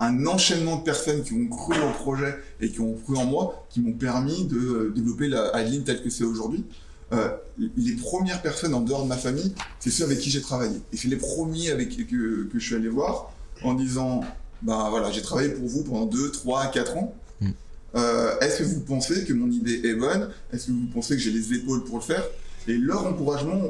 un 0.02 0.26
enchaînement 0.26 0.78
de 0.78 0.84
personnes 0.84 1.24
qui 1.24 1.34
ont 1.34 1.48
cru 1.48 1.76
au 1.80 1.92
projet 1.94 2.36
et 2.60 2.70
qui 2.72 2.80
ont 2.82 2.96
cru 2.96 3.16
en 3.18 3.26
moi, 3.26 3.66
qui 3.70 3.82
m'ont 3.82 3.94
permis 3.94 4.46
de 4.46 4.92
développer 4.96 5.28
la 5.28 5.50
Adeline 5.56 5.84
telle 5.84 6.02
que 6.04 6.10
c'est 6.10 6.24
aujourd'hui. 6.24 6.66
Euh, 7.14 7.30
les 7.78 7.94
premières 7.94 8.42
personnes 8.42 8.74
en 8.74 8.82
dehors 8.82 9.04
de 9.04 9.10
ma 9.10 9.18
famille, 9.18 9.54
c'est 9.80 9.92
ceux 9.92 10.06
avec 10.06 10.20
qui 10.20 10.32
j'ai 10.32 10.42
travaillé. 10.42 10.76
Et 10.92 10.98
c'est 10.98 11.08
les 11.08 11.18
premiers 11.18 11.70
avec 11.70 11.96
que, 11.96 12.44
que 12.46 12.60
je 12.60 12.66
suis 12.66 12.76
allé 12.76 12.90
voir 12.90 13.32
en 13.64 13.76
disant, 13.76 14.22
ben 14.64 14.90
voilà, 14.90 15.12
j'ai 15.12 15.22
travaillé 15.22 15.50
pour 15.50 15.68
vous 15.68 15.84
pendant 15.84 16.08
2, 16.08 16.32
3, 16.32 16.72
4 16.72 16.98
ans. 16.98 17.14
Mm. 17.40 17.50
Euh, 17.96 18.40
Est-ce 18.40 18.60
que 18.60 18.64
vous 18.64 18.80
pensez 18.80 19.24
que 19.24 19.34
mon 19.34 19.52
idée 19.52 19.88
est 19.88 19.94
bonne? 19.94 20.30
Est-ce 20.52 20.68
que 20.68 20.72
vous 20.72 20.88
pensez 20.92 21.16
que 21.16 21.22
j'ai 21.22 21.32
les 21.32 21.54
épaules 21.54 21.84
pour 21.84 21.98
le 21.98 22.04
faire? 22.04 22.24
Et 22.68 22.76
leur 22.76 23.06
encouragement, 23.06 23.62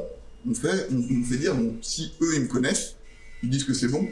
on 0.48 0.54
fait, 0.54 0.88
on, 0.90 0.96
on 0.96 1.24
fait 1.24 1.36
dire, 1.36 1.54
bon, 1.54 1.74
si 1.82 2.12
eux, 2.22 2.36
ils 2.36 2.42
me 2.42 2.48
connaissent, 2.48 2.94
ils 3.42 3.50
disent 3.50 3.64
que 3.64 3.74
c'est 3.74 3.88
bon, 3.88 4.08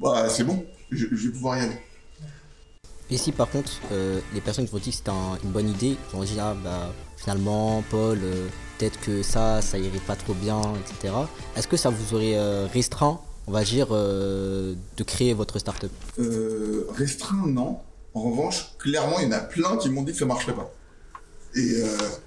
bah 0.00 0.28
c'est 0.28 0.44
bon, 0.44 0.62
je, 0.90 1.06
je, 1.10 1.28
vais 1.28 1.32
pouvoir 1.32 1.58
y 1.58 1.60
aller. 1.62 1.78
Et 3.10 3.16
si 3.16 3.32
par 3.32 3.48
contre, 3.50 3.70
euh, 3.92 4.20
les 4.34 4.40
personnes 4.40 4.66
qui 4.66 4.72
vont 4.72 4.78
dire 4.78 4.92
que 4.92 4.98
c'est 4.98 5.08
un, 5.08 5.38
une 5.44 5.50
bonne 5.50 5.68
idée, 5.68 5.96
vont 6.12 6.24
dire, 6.24 6.42
ah, 6.42 6.56
bah, 6.62 6.92
finalement, 7.16 7.82
Paul, 7.88 8.18
euh, 8.22 8.48
peut-être 8.78 9.00
que 9.00 9.22
ça, 9.22 9.62
ça 9.62 9.78
irait 9.78 10.00
pas 10.06 10.16
trop 10.16 10.34
bien, 10.34 10.60
etc. 10.80 11.14
Est-ce 11.56 11.68
que 11.68 11.76
ça 11.76 11.90
vous 11.90 12.14
aurait 12.14 12.36
euh, 12.36 12.66
restreint, 12.72 13.20
on 13.46 13.52
va 13.52 13.62
dire, 13.62 13.88
de 13.90 14.76
créer 15.06 15.34
votre 15.34 15.58
start-up? 15.60 15.92
Restreint, 16.96 17.46
non. 17.46 17.78
En 18.12 18.22
revanche, 18.22 18.72
clairement, 18.78 19.20
il 19.20 19.26
y 19.26 19.28
en 19.28 19.32
a 19.32 19.40
plein 19.40 19.76
qui 19.76 19.88
m'ont 19.88 20.02
dit 20.02 20.12
que 20.12 20.18
ça 20.18 20.24
marcherait 20.24 20.54
pas. 20.54 20.72
Et, 21.54 21.82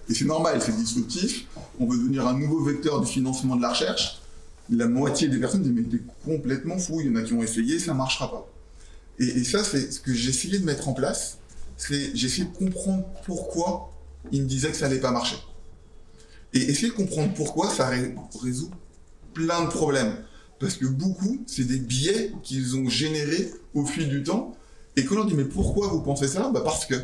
et 0.08 0.14
c'est 0.14 0.26
normal, 0.26 0.62
c'est 0.62 0.76
disruptif. 0.76 1.46
On 1.80 1.88
veut 1.88 1.98
devenir 1.98 2.26
un 2.26 2.40
nouveau 2.40 2.64
vecteur 2.64 3.02
du 3.02 3.08
financement 3.08 3.58
de 3.58 3.62
la 3.62 3.72
recherche. 3.72 4.22
La 4.72 4.88
moitié 4.88 5.28
des 5.30 5.38
personnes 5.40 5.64
disent 5.64 5.72
mais 5.74 5.84
t'es 5.84 6.04
complètement 6.24 6.78
fou. 6.78 7.02
Il 7.02 7.08
y 7.08 7.10
en 7.10 7.16
a 7.16 7.24
qui 7.24 7.34
ont 7.34 7.42
essayé, 7.44 7.80
ça 7.80 7.94
marchera 7.94 8.30
pas. 8.30 8.48
Et, 9.18 9.44
ça, 9.44 9.64
c'est 9.64 9.92
ce 9.92 10.00
que 10.00 10.14
j'ai 10.14 10.30
essayé 10.30 10.60
de 10.60 10.66
mettre 10.66 10.88
en 10.88 10.94
place. 10.94 11.40
C'est 11.76 12.16
j'ai 12.16 12.28
essayé 12.28 12.46
de 12.46 12.56
comprendre 12.56 13.06
pourquoi 13.26 13.94
ils 14.32 14.44
me 14.44 14.48
disaient 14.48 14.70
que 14.72 14.78
ça 14.78 14.86
allait 14.86 15.00
pas 15.00 15.12
marcher. 15.12 15.36
Et 16.54 16.60
essayer 16.60 16.90
de 16.90 16.94
comprendre 16.94 17.34
pourquoi, 17.34 17.70
ça 17.70 17.88
ré- 17.88 18.16
résout 18.42 18.72
plein 19.34 19.64
de 19.66 19.70
problèmes. 19.70 20.16
Parce 20.60 20.76
que 20.76 20.86
beaucoup, 20.86 21.44
c'est 21.48 21.64
des 21.64 21.78
biais 21.80 22.34
qu'ils 22.44 22.76
ont 22.76 22.90
générés 22.90 23.52
au 23.74 23.86
fil 23.86 24.10
du 24.10 24.24
temps. 24.24 24.56
Et 24.96 25.06
quand 25.06 25.18
on 25.18 25.26
dit, 25.26 25.36
mais 25.36 25.46
pourquoi 25.46 25.88
vous 25.88 26.02
pensez 26.02 26.28
ça? 26.28 26.50
Bah 26.50 26.62
Parce 26.64 26.86
que 26.86 26.96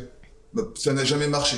bah, 0.52 0.62
ça 0.74 0.92
n'a 0.92 1.04
jamais 1.04 1.28
marché. 1.28 1.56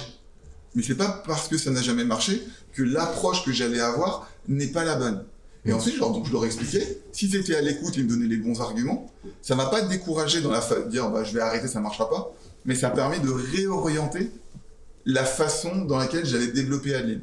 Mais 0.75 0.83
c'est 0.83 0.95
pas 0.95 1.23
parce 1.27 1.49
que 1.49 1.57
ça 1.59 1.71
n'a 1.71 1.83
jamais 1.83 2.05
marché 2.05 2.43
que 2.73 2.83
l'approche 2.83 3.45
que 3.45 3.53
j'allais 3.53 3.81
avoir 3.81 4.31
n'est 4.49 4.69
pas 4.69 4.85
la 4.85 4.97
bonne. 4.97 5.25
Et 5.65 5.73
ensuite, 5.73 5.95
je 5.97 6.01
leur, 6.01 6.13
donc, 6.13 6.27
je 6.27 6.33
leur 6.33 6.45
expliquais, 6.45 7.01
s'ils 7.13 7.35
étaient 7.37 7.57
à 7.57 7.61
l'écoute 7.61 7.99
et 7.99 8.03
me 8.03 8.09
donnaient 8.09 8.27
les 8.27 8.37
bons 8.37 8.61
arguments, 8.61 9.13
ça 9.43 9.55
m'a 9.55 9.67
pas 9.67 9.83
découragé 9.83 10.41
dans 10.41 10.51
la 10.51 10.61
fa- 10.61 10.81
de 10.81 10.91
dire, 10.91 11.11
bah, 11.11 11.25
je 11.25 11.35
vais 11.35 11.41
arrêter, 11.41 11.69
ça 11.69 11.81
marchera 11.81 12.09
pas. 12.09 12.33
Mais 12.65 12.75
ça 12.75 12.91
permet 12.91 13.19
de 13.21 13.31
réorienter 13.31 14.31
la 15.05 15.25
façon 15.25 15.85
dans 15.85 15.99
laquelle 15.99 16.25
j'allais 16.27 16.49
développer 16.49 16.95
Adeline. 16.95 17.23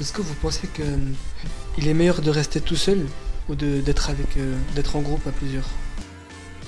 Est-ce 0.00 0.12
que 0.12 0.22
vous 0.22 0.34
pensez 0.42 0.66
que 0.66 0.82
euh, 0.82 0.96
il 1.78 1.88
est 1.88 1.94
meilleur 1.94 2.20
de 2.22 2.30
rester 2.30 2.60
tout 2.60 2.76
seul 2.76 2.98
ou 3.48 3.54
de- 3.54 3.80
d'être 3.80 4.10
avec 4.10 4.36
euh, 4.36 4.56
d'être 4.74 4.96
en 4.96 5.02
groupe 5.02 5.26
à 5.26 5.30
plusieurs? 5.30 5.68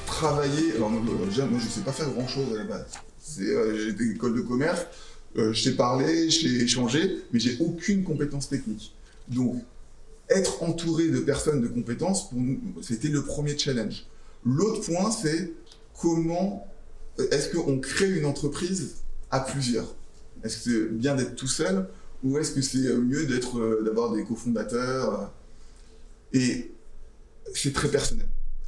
Travailler. 0.06 0.75
Alors, 0.76 0.90
euh, 0.92 1.26
déjà, 1.26 1.44
moi, 1.47 1.59
je 1.62 1.68
sais 1.68 1.80
pas 1.80 1.92
faire 1.92 2.09
grand 2.11 2.28
chose 2.28 2.47
à 2.54 2.59
la 2.59 2.64
base. 2.64 2.87
C'est, 3.21 3.42
euh, 3.42 3.76
j'ai 3.78 3.88
été 3.90 4.11
école 4.11 4.35
de 4.37 4.42
commerce, 4.42 4.87
euh, 5.37 5.52
je 5.52 5.62
sais 5.62 5.73
parler, 5.76 6.30
je 6.30 6.40
sais 6.42 6.54
échanger, 6.64 7.23
mais 7.33 7.40
j'ai 7.40 7.56
aucune 7.61 8.04
compétence 8.04 8.49
technique. 8.49 8.92
Donc, 9.28 9.62
être 10.28 10.62
entouré 10.62 11.09
de 11.09 11.21
personnes 11.21 11.61
de 11.61 11.69
compétences, 11.69 12.31
c'était 12.83 13.09
le 13.09 13.23
premier 13.23 13.57
challenge. 13.59 14.07
L'autre 14.45 14.81
point, 14.81 15.11
c'est 15.11 15.52
comment 16.00 16.66
euh, 17.19 17.28
est-ce 17.31 17.54
qu'on 17.54 17.78
crée 17.78 18.11
une 18.11 18.26
entreprise 18.26 18.97
à 19.31 19.40
plusieurs? 19.40 19.95
Est-ce 20.43 20.57
que 20.57 20.62
c'est 20.62 20.95
bien 20.95 21.14
d'être 21.14 21.37
tout 21.37 21.49
seul 21.49 21.88
ou 22.23 22.38
est-ce 22.38 22.52
que 22.52 22.62
c'est 22.62 22.87
euh, 22.87 22.99
mieux 22.99 23.26
d'être, 23.26 23.59
euh, 23.59 23.83
d'avoir 23.85 24.12
des 24.12 24.25
cofondateurs 24.25 25.33
Et 26.33 26.73
c'est 27.54 27.73
très 27.73 27.88
personnel. 27.88 28.26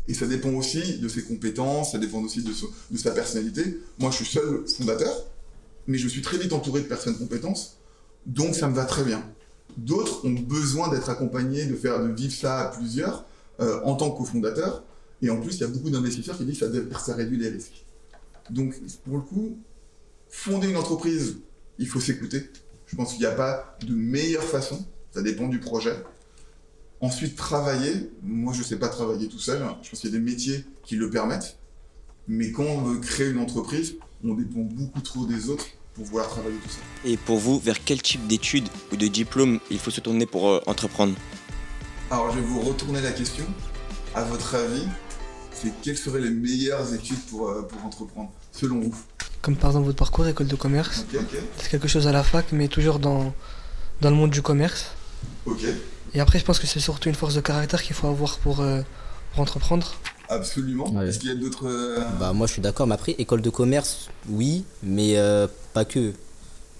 Et 0.09 0.15
ça 0.15 0.27
dépend 0.27 0.51
aussi 0.51 0.99
de 0.99 1.09
ses 1.09 1.23
compétences, 1.23 1.93
ça 1.93 1.99
dépend 1.99 2.23
aussi 2.23 2.43
de, 2.43 2.53
de 2.91 2.99
sa 2.99 3.11
personnalité. 3.11 3.81
Moi, 3.99 4.11
je 4.11 4.17
suis 4.17 4.27
seul 4.27 4.65
fondateur, 4.69 5.27
mais 5.87 5.99
je 5.99 6.07
suis 6.07 6.23
très 6.23 6.39
vite 6.39 6.53
entouré 6.53 6.81
de 6.81 6.87
personnes 6.87 7.19
compétences, 7.19 7.79
donc 8.25 8.55
ça 8.55 8.69
me 8.69 8.75
va 8.75 8.85
très 8.85 9.03
bien. 9.03 9.25
D'autres 9.77 10.25
ont 10.25 10.33
besoin 10.33 10.89
d'être 10.89 11.11
accompagnés, 11.11 11.67
de 11.67 11.75
faire, 11.75 12.03
de 12.03 12.09
vivre 12.09 12.33
ça 12.33 12.61
à 12.61 12.69
plusieurs 12.69 13.25
euh, 13.61 13.81
en 13.85 13.95
tant 13.95 14.11
que 14.11 14.19
cofondateur. 14.19 14.85
Et 15.23 15.31
en 15.31 15.41
plus, 15.41 15.57
il 15.57 15.61
y 15.61 15.65
a 15.65 15.69
beaucoup 15.69 15.91
d'investisseurs 15.91 16.37
qui 16.37 16.45
disent 16.45 16.61
que 16.61 16.93
ça, 16.93 16.99
ça 16.99 17.15
réduit 17.15 17.39
les 17.39 17.49
risques. 17.49 17.85
Donc, 18.51 18.75
pour 19.05 19.17
le 19.17 19.23
coup, 19.23 19.59
fonder 20.29 20.69
une 20.69 20.77
entreprise, 20.77 21.39
il 21.79 21.87
faut 21.87 22.01
s'écouter. 22.01 22.51
Je 22.87 22.97
pense 22.97 23.13
qu'il 23.13 23.21
n'y 23.21 23.27
a 23.27 23.33
pas 23.33 23.77
de 23.85 23.95
meilleure 23.95 24.45
façon. 24.45 24.85
Ça 25.11 25.23
dépend 25.23 25.49
du 25.49 25.59
projet. 25.59 25.97
Ensuite, 27.01 27.37
travailler. 27.37 28.11
Moi, 28.23 28.53
je 28.53 28.61
ne 28.61 28.65
sais 28.65 28.79
pas 28.79 28.89
travailler 28.89 29.29
tout 29.29 29.39
seul. 29.39 29.63
Je 29.83 29.91
pense 29.91 30.01
qu'il 30.01 30.11
y 30.11 30.15
a 30.15 30.19
des 30.19 30.25
métiers 30.25 30.65
qui 30.85 30.97
le 30.97 31.11
permettent. 31.11 31.59
Mais 32.29 32.53
quand 32.53 32.65
on 32.65 32.83
veut 32.83 33.01
créer 33.01 33.31
une 33.31 33.39
entreprise, 33.39 33.97
on 34.25 34.35
dépend 34.35 34.61
beaucoup 34.61 35.01
trop 35.01 35.27
des 35.27 35.49
autres 35.51 35.67
pour 35.97 36.05
vouloir 36.05 36.29
travailler 36.29 36.57
tout 36.59 36.69
seul. 36.69 37.11
Et 37.11 37.17
pour 37.17 37.38
vous, 37.38 37.59
vers 37.59 37.83
quel 37.85 38.00
type 38.03 38.26
d'études 38.26 38.69
ou 38.93 38.97
de 38.97 39.07
diplôme 39.09 39.59
il 39.71 39.79
faut 39.79 39.91
se 39.91 40.00
tourner 40.00 40.26
pour 40.26 40.49
euh, 40.49 40.61
entreprendre? 40.67 41.15
Alors, 42.11 42.31
je 42.31 42.37
vais 42.38 42.45
vous 42.47 42.61
retourner 42.61 43.00
la 43.00 43.11
question. 43.12 43.45
À 44.15 44.23
votre 44.23 44.55
avis, 44.55 44.87
c'est 45.53 45.73
quelles 45.83 45.97
seraient 45.97 46.21
les 46.21 46.31
meilleures 46.31 46.93
études 46.95 47.21
pour, 47.31 47.49
euh, 47.49 47.62
pour 47.62 47.85
entreprendre, 47.85 48.31
selon 48.53 48.81
vous? 48.81 48.95
Comme 49.43 49.57
par 49.57 49.71
exemple 49.71 49.87
votre 49.87 49.99
parcours 49.99 50.26
école 50.26 50.47
de 50.49 50.57
commerce, 50.57 51.05
Ok, 51.12 51.21
ok. 51.21 51.38
c'est 51.57 51.71
quelque 51.71 51.88
chose 51.88 52.07
à 52.07 52.12
la 52.12 52.23
fac, 52.23 52.47
mais 52.53 52.69
toujours 52.69 52.99
dans 52.99 53.33
dans 54.03 54.11
le 54.11 54.17
monde 54.17 54.31
du 54.31 54.43
commerce. 54.43 54.91
Ok, 55.47 55.62
Et 56.12 56.21
après, 56.21 56.38
je 56.38 56.45
pense 56.45 56.59
que 56.59 56.67
c'est 56.67 56.81
surtout 56.81 57.09
une 57.09 57.15
force 57.15 57.35
de 57.35 57.41
caractère 57.41 57.83
qu'il 57.83 57.97
faut 57.97 58.09
avoir 58.09 58.37
pour, 58.38 58.61
euh, 58.61 58.83
pour 59.33 59.41
entreprendre. 59.41 59.95
Absolument. 60.28 60.88
Ouais. 60.92 61.09
Est-ce 61.09 61.18
qu'il 61.18 61.28
y 61.28 61.33
a 61.33 61.37
d'autres. 61.37 61.66
euh, 61.66 62.00
Bah 62.21 62.33
moi 62.33 62.47
je 62.47 62.52
suis 62.54 62.62
d'accord, 62.62 62.87
mais 62.87 62.95
après 62.95 63.12
école 63.12 63.42
de 63.42 63.50
commerce, 63.50 64.09
oui, 64.28 64.64
mais 64.83 65.16
euh, 65.18 65.47
pas 65.73 65.85
que. 65.85 66.12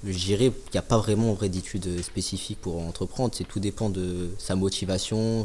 Je 0.05 0.17
dirais 0.19 0.51
qu'il 0.53 0.73
n'y 0.75 0.79
a 0.79 0.83
pas 0.83 0.99
vraiment 0.99 1.31
en 1.33 1.35
vrai 1.35 1.49
d'études 1.49 2.01
spécifiques 2.03 2.61
pour 2.61 2.81
entreprendre, 2.81 3.35
c'est 3.37 3.45
tout 3.49 3.59
dépend 3.61 3.91
de 3.91 4.29
sa 4.39 4.55
motivation. 4.55 5.45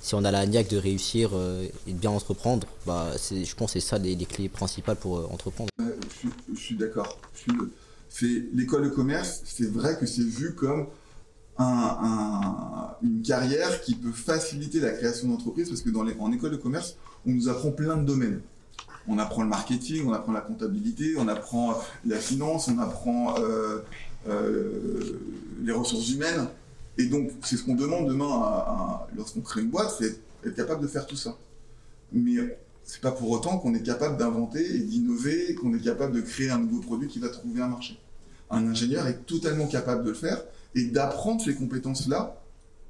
Si 0.00 0.14
on 0.16 0.24
a 0.24 0.30
la 0.32 0.44
niaque 0.46 0.68
de 0.68 0.76
réussir 0.76 1.30
euh, 1.32 1.64
et 1.86 1.92
de 1.92 1.98
bien 1.98 2.10
entreprendre, 2.10 2.66
bah 2.86 3.06
c'est, 3.16 3.44
je 3.44 3.54
pense 3.54 3.72
que 3.72 3.80
c'est 3.80 3.86
ça 3.88 3.98
les, 3.98 4.16
les 4.16 4.26
clés 4.26 4.48
principales 4.48 4.96
pour 4.96 5.32
entreprendre. 5.32 5.70
Je 5.78 6.18
suis, 6.18 6.28
je 6.54 6.60
suis 6.60 6.74
d'accord. 6.76 7.18
L'école 8.52 8.84
de 8.84 8.88
commerce. 8.88 9.40
C'est 9.44 9.70
vrai 9.70 9.96
que 9.98 10.06
c'est 10.06 10.24
vu 10.24 10.54
comme 10.54 10.86
un- 11.58 11.64
un- 12.02 12.96
une 13.02 13.22
carrière 13.22 13.80
qui 13.82 13.94
peut 13.94 14.12
faciliter 14.12 14.80
la 14.80 14.90
création 14.90 15.28
d'entreprise 15.28 15.68
parce 15.68 15.80
que 15.82 15.90
dans 15.90 16.02
les, 16.02 16.14
en 16.18 16.32
école 16.32 16.50
de 16.50 16.56
commerce, 16.56 16.96
on 17.26 17.30
nous 17.30 17.48
apprend 17.48 17.70
plein 17.70 17.96
de 17.96 18.04
domaines. 18.04 18.40
On 19.08 19.18
apprend 19.18 19.42
le 19.42 19.48
marketing, 19.48 20.04
on 20.06 20.12
apprend 20.12 20.32
la 20.32 20.40
comptabilité, 20.40 21.14
on 21.18 21.26
apprend 21.28 21.80
la 22.06 22.18
finance, 22.18 22.68
on 22.68 22.78
apprend 22.78 23.34
euh, 23.40 23.78
euh, 24.28 25.20
les 25.62 25.72
ressources 25.72 26.10
humaines. 26.10 26.46
Et 26.98 27.06
donc, 27.06 27.30
c'est 27.42 27.56
ce 27.56 27.64
qu'on 27.64 27.74
demande 27.74 28.08
demain 28.08 29.00
lorsqu'on 29.16 29.40
crée 29.40 29.62
une 29.62 29.70
boîte, 29.70 29.94
c'est 29.98 30.20
être 30.46 30.54
capable 30.54 30.82
de 30.82 30.86
faire 30.86 31.06
tout 31.06 31.16
ça. 31.16 31.36
Mais 32.12 32.36
c'est 32.84 33.00
pas 33.00 33.12
pour 33.12 33.30
autant 33.30 33.58
qu'on 33.58 33.74
est 33.74 33.82
capable 33.82 34.16
d'inventer 34.18 34.64
et 34.64 34.80
d'innover, 34.80 35.54
qu'on 35.54 35.74
est 35.74 35.82
capable 35.82 36.14
de 36.14 36.20
créer 36.20 36.50
un 36.50 36.58
nouveau 36.58 36.80
produit 36.80 37.08
qui 37.08 37.18
va 37.18 37.28
trouver 37.28 37.62
un 37.62 37.68
marché. 37.68 37.98
Un 38.50 38.68
ingénieur 38.68 39.06
est 39.06 39.24
totalement 39.26 39.66
capable 39.66 40.04
de 40.04 40.10
le 40.10 40.14
faire 40.14 40.42
et 40.74 40.84
d'apprendre 40.84 41.42
ces 41.42 41.54
compétences-là 41.54 42.36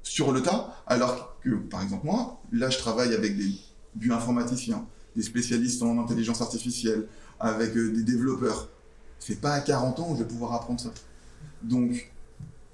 sur 0.03 0.31
le 0.31 0.41
tas, 0.41 0.75
alors 0.85 1.37
que, 1.41 1.49
par 1.49 1.81
exemple, 1.81 2.05
moi, 2.05 2.41
là, 2.51 2.69
je 2.69 2.77
travaille 2.77 3.13
avec 3.13 3.37
des 3.37 3.51
bioinformaticiens, 3.95 4.85
des 5.15 5.23
spécialistes 5.23 5.81
en 5.83 5.97
intelligence 5.99 6.41
artificielle, 6.41 7.05
avec 7.39 7.75
euh, 7.75 7.91
des 7.93 8.03
développeurs. 8.03 8.69
C'est 9.19 9.39
pas 9.39 9.53
à 9.53 9.61
40 9.61 9.99
ans 9.99 10.07
où 10.11 10.15
je 10.15 10.23
vais 10.23 10.27
pouvoir 10.27 10.53
apprendre 10.53 10.79
ça. 10.79 10.91
Donc, 11.61 12.11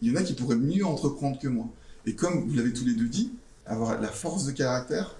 il 0.02 0.10
y 0.10 0.12
en 0.12 0.16
a 0.20 0.24
qui 0.24 0.34
pourraient 0.34 0.56
mieux 0.56 0.86
entreprendre 0.86 1.38
que 1.40 1.48
moi. 1.48 1.66
Et 2.06 2.16
comme 2.16 2.48
vous 2.48 2.56
l'avez 2.56 2.74
tous 2.74 2.86
les 2.86 2.94
deux 2.94 3.08
dit, 3.08 3.32
avoir 3.66 4.00
la 4.02 4.08
force 4.08 4.46
de 4.46 4.52
caractère, 4.52 5.16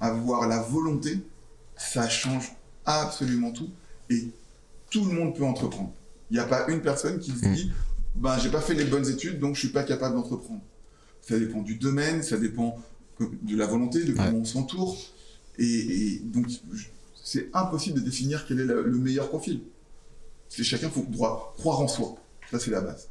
avoir 0.00 0.48
la 0.48 0.60
volonté, 0.60 1.20
ça 1.76 2.08
change 2.08 2.52
absolument 2.86 3.52
tout. 3.52 3.68
Et 4.10 4.28
tout 4.90 5.04
le 5.04 5.12
monde 5.14 5.34
peut 5.36 5.44
entreprendre. 5.44 5.92
Il 6.30 6.34
n'y 6.34 6.40
a 6.40 6.44
pas 6.46 6.66
une 6.68 6.80
personne 6.80 7.18
qui 7.20 7.30
se 7.32 7.46
Mm. 7.46 7.54
dit 7.54 7.70
ben, 8.16 8.38
j'ai 8.38 8.48
pas 8.50 8.60
fait 8.60 8.74
les 8.74 8.84
bonnes 8.84 9.08
études, 9.08 9.40
donc 9.40 9.54
je 9.56 9.60
suis 9.60 9.68
pas 9.68 9.82
capable 9.82 10.14
d'entreprendre. 10.16 10.60
Ça 11.20 11.38
dépend 11.38 11.62
du 11.62 11.74
domaine, 11.76 12.22
ça 12.22 12.36
dépend 12.36 12.76
de 13.20 13.56
la 13.56 13.66
volonté, 13.66 14.04
de 14.04 14.12
comment 14.12 14.28
Ouais. 14.28 14.34
on 14.34 14.44
s'entoure. 14.44 14.96
Et, 15.58 15.64
et 15.64 16.18
donc, 16.20 16.46
c'est 17.22 17.48
impossible 17.52 18.00
de 18.00 18.04
définir 18.04 18.46
quel 18.46 18.60
est 18.60 18.64
le, 18.64 18.82
le 18.84 18.98
meilleur 18.98 19.28
profil. 19.28 19.62
C'est 20.48 20.64
chacun 20.64 20.90
faut 20.90 21.06
droit 21.08 21.54
croire 21.58 21.80
en 21.80 21.88
soi. 21.88 22.16
Ça, 22.50 22.58
c'est 22.58 22.70
la 22.70 22.80
base. 22.80 23.08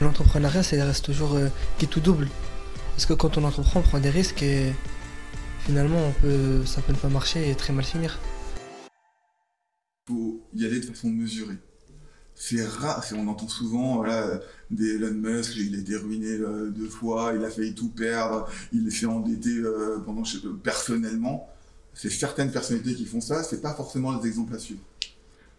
L'entrepreneuriat, 0.00 0.62
ça 0.62 0.82
reste 0.84 1.04
toujours 1.04 1.34
euh, 1.34 1.48
qui 1.78 1.86
tout 1.86 2.00
double. 2.00 2.28
Parce 2.92 3.06
que 3.06 3.12
quand 3.12 3.36
on 3.38 3.44
entreprend, 3.44 3.80
on 3.80 3.82
prend 3.82 4.00
des 4.00 4.10
risques 4.10 4.42
et 4.42 4.72
finalement, 5.60 5.98
on 5.98 6.12
peut, 6.20 6.64
ça 6.64 6.80
peut 6.80 6.92
ne 6.92 6.98
pas 6.98 7.08
marcher 7.08 7.50
et 7.50 7.54
très 7.54 7.72
mal 7.72 7.84
finir. 7.84 8.18
faut 10.08 10.40
y 10.54 10.64
aller 10.64 10.80
de 10.80 10.86
façon 10.86 11.08
mesurée. 11.08 11.56
C'est 12.42 12.64
rare, 12.64 13.04
on 13.14 13.28
entend 13.28 13.48
souvent 13.48 13.96
voilà, 13.96 14.40
des 14.70 14.94
Elon 14.94 15.12
Musk, 15.12 15.56
il 15.56 15.74
a 15.74 15.78
été 15.78 15.94
ruiné 15.94 16.26
euh, 16.26 16.70
deux 16.70 16.88
fois, 16.88 17.34
il 17.36 17.44
a 17.44 17.50
failli 17.50 17.74
tout 17.74 17.90
perdre, 17.90 18.48
il 18.72 18.90
s'est 18.90 19.04
endetté 19.04 19.50
euh, 19.58 19.98
pendant, 19.98 20.22
personnellement. 20.62 21.46
C'est 21.92 22.08
certaines 22.08 22.50
personnalités 22.50 22.94
qui 22.94 23.04
font 23.04 23.20
ça, 23.20 23.42
c'est 23.42 23.60
pas 23.60 23.74
forcément 23.74 24.18
les 24.18 24.26
exemples 24.26 24.54
à 24.54 24.58
suivre. 24.58 24.80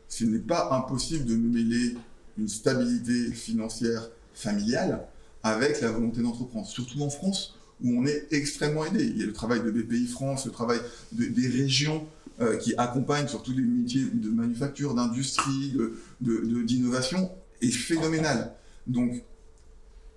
Ce 0.09 0.23
n'est 0.23 0.39
pas 0.39 0.69
impossible 0.75 1.25
de 1.25 1.35
mêler 1.35 1.97
une 2.39 2.47
stabilité 2.47 3.31
financière 3.31 4.09
familiale 4.33 5.05
avec 5.43 5.81
la 5.81 5.91
volonté 5.91 6.23
d'entreprendre, 6.23 6.65
surtout 6.65 6.99
en 7.03 7.11
France 7.11 7.59
où 7.83 7.91
on 7.95 8.07
est 8.07 8.27
extrêmement 8.31 8.85
aidé. 8.85 9.03
Il 9.05 9.19
y 9.19 9.23
a 9.23 9.27
le 9.27 9.33
travail 9.33 9.61
de 9.61 9.69
BPI 9.69 10.07
France, 10.07 10.47
le 10.47 10.51
travail 10.51 10.79
de- 11.11 11.25
des 11.25 11.47
régions 11.47 12.07
euh, 12.41 12.57
qui 12.57 12.73
accompagne 12.77 13.27
sur 13.27 13.43
tous 13.43 13.53
les 13.53 13.61
métiers 13.63 14.05
de 14.13 14.29
manufacture, 14.29 14.93
d'industrie, 14.93 15.71
de- 15.71 15.93
de- 16.21 16.41
de- 16.45 16.63
d'innovation, 16.63 17.31
est 17.61 17.71
phénoménal. 17.71 18.53
Donc, 18.87 19.23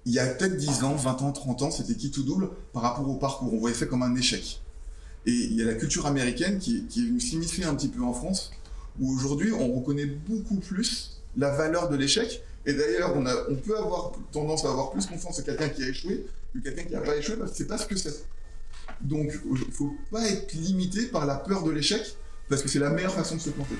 il 0.06 0.12
y 0.12 0.18
a 0.18 0.26
peut-être 0.26 0.56
10 0.56 0.82
ans, 0.84 0.94
20 0.94 1.22
ans, 1.22 1.32
30 1.32 1.62
ans, 1.62 1.70
c'était 1.70 1.94
qui 1.94 2.10
tout 2.10 2.22
double 2.22 2.50
par 2.72 2.82
rapport 2.82 3.08
au 3.08 3.14
parcours. 3.16 3.52
On 3.54 3.58
voyait 3.58 3.76
ça 3.76 3.86
comme 3.86 4.02
un 4.02 4.14
échec. 4.16 4.60
Et 5.26 5.32
il 5.32 5.54
y 5.54 5.62
a 5.62 5.64
la 5.64 5.74
culture 5.74 6.06
américaine 6.06 6.58
qui, 6.58 6.84
qui 6.86 7.00
est 7.04 7.06
venue 7.06 7.20
s'immiscer 7.20 7.64
un 7.64 7.74
petit 7.74 7.88
peu 7.88 8.02
en 8.02 8.12
France, 8.12 8.50
où 9.00 9.10
aujourd'hui, 9.14 9.52
on 9.52 9.72
reconnaît 9.74 10.06
beaucoup 10.06 10.56
plus 10.56 11.20
la 11.36 11.50
valeur 11.56 11.88
de 11.88 11.96
l'échec. 11.96 12.42
Et 12.66 12.74
d'ailleurs, 12.74 13.14
on, 13.16 13.24
on 13.50 13.56
peut 13.56 13.76
avoir 13.76 14.12
tendance 14.32 14.64
à 14.64 14.70
avoir 14.70 14.90
plus 14.90 15.04
confiance 15.06 15.38
en 15.38 15.42
quelqu'un 15.42 15.68
qui 15.68 15.82
a 15.82 15.88
échoué 15.88 16.26
que 16.54 16.58
quelqu'un 16.60 16.84
qui 16.84 16.92
n'a 16.92 17.00
pas 17.00 17.16
échoué 17.16 17.36
parce 17.36 17.50
que 17.50 17.56
c'est 17.56 17.66
pas 17.66 17.78
ce 17.78 17.86
que 17.86 17.96
c'est. 17.96 18.24
Donc, 19.00 19.32
il 19.50 19.72
faut 19.72 19.94
pas 20.10 20.26
être 20.28 20.52
limité 20.54 21.06
par 21.06 21.26
la 21.26 21.36
peur 21.36 21.62
de 21.62 21.70
l'échec 21.70 22.16
parce 22.48 22.62
que 22.62 22.68
c'est 22.68 22.78
la 22.78 22.90
meilleure 22.90 23.14
façon 23.14 23.36
de 23.36 23.40
se 23.40 23.50
planter. 23.50 23.74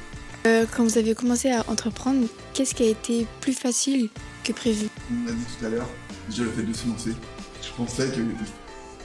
Euh, 0.46 0.66
quand 0.74 0.84
vous 0.84 0.98
avez 0.98 1.14
commencé 1.14 1.50
à 1.50 1.68
entreprendre, 1.70 2.26
qu'est-ce 2.52 2.74
qui 2.74 2.82
a 2.82 2.88
été 2.88 3.26
plus 3.40 3.54
facile 3.54 4.10
que 4.42 4.52
prévu? 4.52 4.88
On 5.10 5.28
a 5.28 5.32
dit 5.32 5.44
tout 5.58 5.66
à 5.66 5.68
l'heure, 5.70 5.88
déjà 6.28 6.42
le 6.44 6.50
fait 6.50 6.62
de 6.62 6.72
se 6.72 6.86
lancer. 6.86 7.12
Je 7.62 7.70
pensais 7.76 8.08
que 8.08 8.20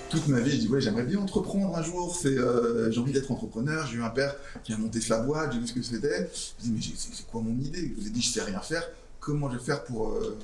toute 0.10 0.28
ma 0.28 0.40
vie, 0.40 0.52
je 0.52 0.58
dis 0.58 0.68
ouais, 0.68 0.82
j'aimerais 0.82 1.04
bien 1.04 1.20
entreprendre 1.20 1.78
un 1.78 1.84
jour. 1.84 2.18
C'est, 2.20 2.38
euh, 2.38 2.92
j'ai 2.92 3.00
envie 3.00 3.14
d'être 3.14 3.32
entrepreneur. 3.32 3.88
J'ai 3.88 3.98
eu 3.98 4.04
un 4.04 4.10
père 4.10 4.36
qui 4.64 4.74
a 4.74 4.78
monté 4.78 5.00
sa 5.00 5.20
boîte, 5.20 5.54
j'ai 5.54 5.60
vu 5.60 5.68
ce 5.68 5.74
que 5.74 5.82
c'était. 5.82 6.30
Je 6.60 6.66
dis 6.66 6.72
mais 6.72 6.82
c'est 6.82 7.14
c'est 7.14 7.28
quoi 7.28 7.42
mon 7.42 7.58
idée? 7.60 7.94
Je 7.96 8.02
vous 8.02 8.08
ai 8.08 8.10
dit 8.10 8.22
je 8.22 8.30
sais 8.30 8.42
rien 8.42 8.60
faire. 8.60 8.84
Comment 9.20 9.50
je 9.50 9.58
vais 9.58 9.64
faire 9.64 9.84
pour 9.86 10.10
euh, 10.10 10.38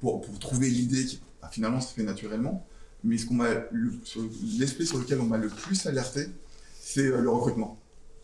pour, 0.00 0.22
pour 0.22 0.38
trouver 0.38 0.68
l'idée 0.68 1.04
qui 1.04 1.20
bah, 1.40 1.50
finalement 1.52 1.80
se 1.80 1.94
fait 1.94 2.02
naturellement. 2.02 2.66
Mais 3.04 3.18
ce 3.18 3.26
qu'on 3.26 3.34
m'a 3.34 3.48
le- 3.72 3.92
sur 4.04 4.98
lequel 4.98 5.20
on 5.20 5.26
m'a 5.26 5.38
le 5.38 5.48
plus 5.48 5.86
alerté, 5.86 6.26
c'est 6.80 7.06
euh, 7.06 7.20
le 7.20 7.30
recrutement. 7.30 7.78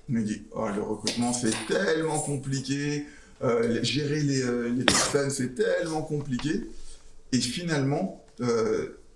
On 0.08 0.12
m'a 0.14 0.20
dit 0.22 0.42
oh 0.52 0.68
le 0.74 0.82
recrutement 0.82 1.32
c'est 1.32 1.54
tellement 1.66 2.18
compliqué. 2.20 3.06
Euh, 3.42 3.82
gérer 3.84 4.20
les, 4.20 4.42
euh, 4.42 4.68
les 4.68 4.84
personnes, 4.84 5.30
c'est 5.30 5.54
tellement 5.54 6.02
compliqué. 6.02 6.68
Et 7.30 7.40
finalement, 7.40 8.24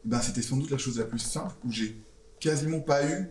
ben, 0.04 0.20
c'était 0.20 0.42
sans 0.42 0.56
doute 0.58 0.70
la 0.70 0.78
chose 0.78 0.98
la 0.98 1.04
plus 1.04 1.18
simple 1.18 1.52
où 1.64 1.72
j'ai 1.72 1.96
quasiment 2.38 2.80
pas 2.80 3.04
eu 3.08 3.28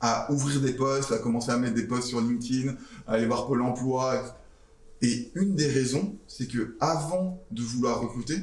à 0.00 0.30
ouvrir 0.32 0.60
des 0.60 0.72
postes, 0.74 1.12
à 1.12 1.18
commencer 1.18 1.50
à 1.50 1.58
mettre 1.58 1.74
des 1.74 1.84
posts 1.86 2.08
sur 2.08 2.20
LinkedIn, 2.20 2.74
à 3.06 3.12
aller 3.14 3.26
voir 3.26 3.46
Pôle 3.46 3.62
emploi. 3.62 4.38
Et 5.02 5.30
une 5.34 5.54
des 5.54 5.66
raisons, 5.66 6.16
c'est 6.26 6.46
que 6.46 6.76
avant 6.80 7.42
de 7.50 7.62
vouloir 7.62 8.00
recruter, 8.00 8.36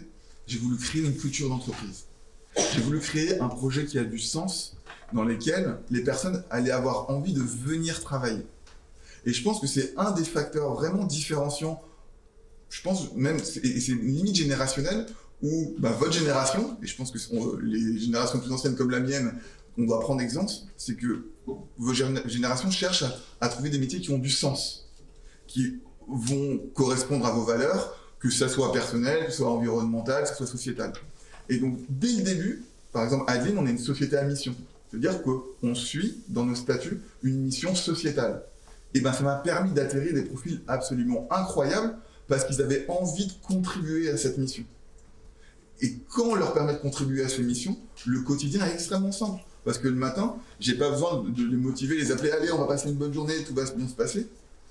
j'ai 0.45 0.59
voulu 0.59 0.77
créer 0.77 1.03
une 1.03 1.15
culture 1.15 1.49
d'entreprise. 1.49 2.05
J'ai 2.55 2.81
voulu 2.81 2.99
créer 2.99 3.39
un 3.39 3.47
projet 3.47 3.85
qui 3.85 3.97
a 3.97 4.03
du 4.03 4.19
sens, 4.19 4.75
dans 5.13 5.23
lequel 5.23 5.77
les 5.89 6.03
personnes 6.03 6.43
allaient 6.49 6.71
avoir 6.71 7.09
envie 7.09 7.33
de 7.33 7.41
venir 7.41 8.01
travailler. 8.01 8.45
Et 9.25 9.33
je 9.33 9.43
pense 9.43 9.59
que 9.59 9.67
c'est 9.67 9.93
un 9.97 10.11
des 10.11 10.23
facteurs 10.23 10.73
vraiment 10.73 11.05
différenciants. 11.05 11.81
Je 12.69 12.81
pense 12.81 13.13
même, 13.13 13.37
et 13.37 13.79
c'est 13.79 13.91
une 13.91 14.07
limite 14.07 14.35
générationnelle 14.35 15.05
où 15.41 15.75
bah, 15.79 15.91
votre 15.91 16.13
génération, 16.13 16.77
et 16.81 16.87
je 16.87 16.95
pense 16.95 17.11
que 17.11 17.17
les 17.61 17.99
générations 17.99 18.39
plus 18.39 18.51
anciennes 18.51 18.75
comme 18.75 18.91
la 18.91 18.99
mienne, 18.99 19.33
on 19.77 19.83
doit 19.83 19.99
prendre 19.99 20.21
exemple, 20.21 20.51
c'est 20.77 20.95
que 20.95 21.25
vos 21.45 21.93
gén- 21.93 22.25
générations 22.27 22.71
cherchent 22.71 23.03
à, 23.03 23.15
à 23.41 23.49
trouver 23.49 23.69
des 23.69 23.79
métiers 23.79 23.99
qui 24.01 24.11
ont 24.11 24.19
du 24.19 24.29
sens, 24.29 24.89
qui 25.47 25.79
vont 26.07 26.59
correspondre 26.73 27.25
à 27.25 27.31
vos 27.31 27.43
valeurs, 27.43 27.97
que 28.19 28.29
ça 28.29 28.47
soit 28.47 28.71
personnel, 28.71 29.25
que 29.25 29.31
ce 29.31 29.37
soit 29.37 29.49
environnemental, 29.49 30.23
que 30.23 30.29
ce 30.29 30.35
soit 30.35 30.47
sociétal. 30.47 30.93
Et 31.51 31.57
donc, 31.57 31.77
dès 31.89 32.13
le 32.13 32.23
début, 32.23 32.63
par 32.93 33.03
exemple, 33.03 33.25
Adeline, 33.27 33.57
on 33.57 33.67
est 33.67 33.71
une 33.71 33.77
société 33.77 34.15
à 34.15 34.23
mission. 34.23 34.55
C'est-à-dire 34.89 35.21
qu'on 35.21 35.75
suit, 35.75 36.21
dans 36.29 36.45
nos 36.45 36.55
statuts, 36.55 37.01
une 37.23 37.41
mission 37.41 37.75
sociétale. 37.75 38.43
Et 38.93 39.01
ben, 39.01 39.11
ça 39.11 39.23
m'a 39.23 39.35
permis 39.35 39.71
d'atterrir 39.71 40.13
des 40.13 40.23
profils 40.23 40.61
absolument 40.69 41.27
incroyables 41.29 41.95
parce 42.29 42.45
qu'ils 42.45 42.61
avaient 42.61 42.85
envie 42.87 43.27
de 43.27 43.33
contribuer 43.45 44.09
à 44.09 44.15
cette 44.15 44.37
mission. 44.37 44.63
Et 45.81 45.97
quand 46.13 46.23
on 46.23 46.35
leur 46.35 46.53
permet 46.53 46.73
de 46.73 46.77
contribuer 46.77 47.21
à 47.21 47.27
cette 47.27 47.39
mission, 47.39 47.77
le 48.05 48.21
quotidien 48.21 48.65
est 48.65 48.73
extrêmement 48.73 49.11
simple. 49.11 49.41
Parce 49.65 49.77
que 49.77 49.89
le 49.89 49.95
matin, 49.95 50.37
j'ai 50.61 50.75
pas 50.75 50.89
besoin 50.89 51.21
de 51.27 51.43
les 51.43 51.57
motiver, 51.57 51.97
les 51.97 52.13
appeler, 52.13 52.31
allez, 52.31 52.51
on 52.53 52.59
va 52.59 52.65
passer 52.65 52.87
une 52.87 52.95
bonne 52.95 53.13
journée, 53.13 53.43
tout 53.45 53.53
va 53.53 53.65
bien 53.65 53.89
se 53.89 53.93
passer. 53.93 54.25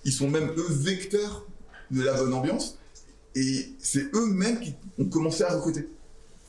Ils 0.07 0.12
sont 0.12 0.31
même 0.31 0.50
eux 0.57 0.70
vecteurs 0.70 1.44
de 1.90 2.02
la 2.02 2.14
bonne 2.14 2.33
ambiance. 2.33 2.78
Et 3.35 3.68
c'est 3.78 4.14
eux-mêmes 4.14 4.61
qui 4.61 4.72
ont 4.98 5.05
commencé 5.05 5.42
à 5.42 5.55
recruter. 5.55 5.87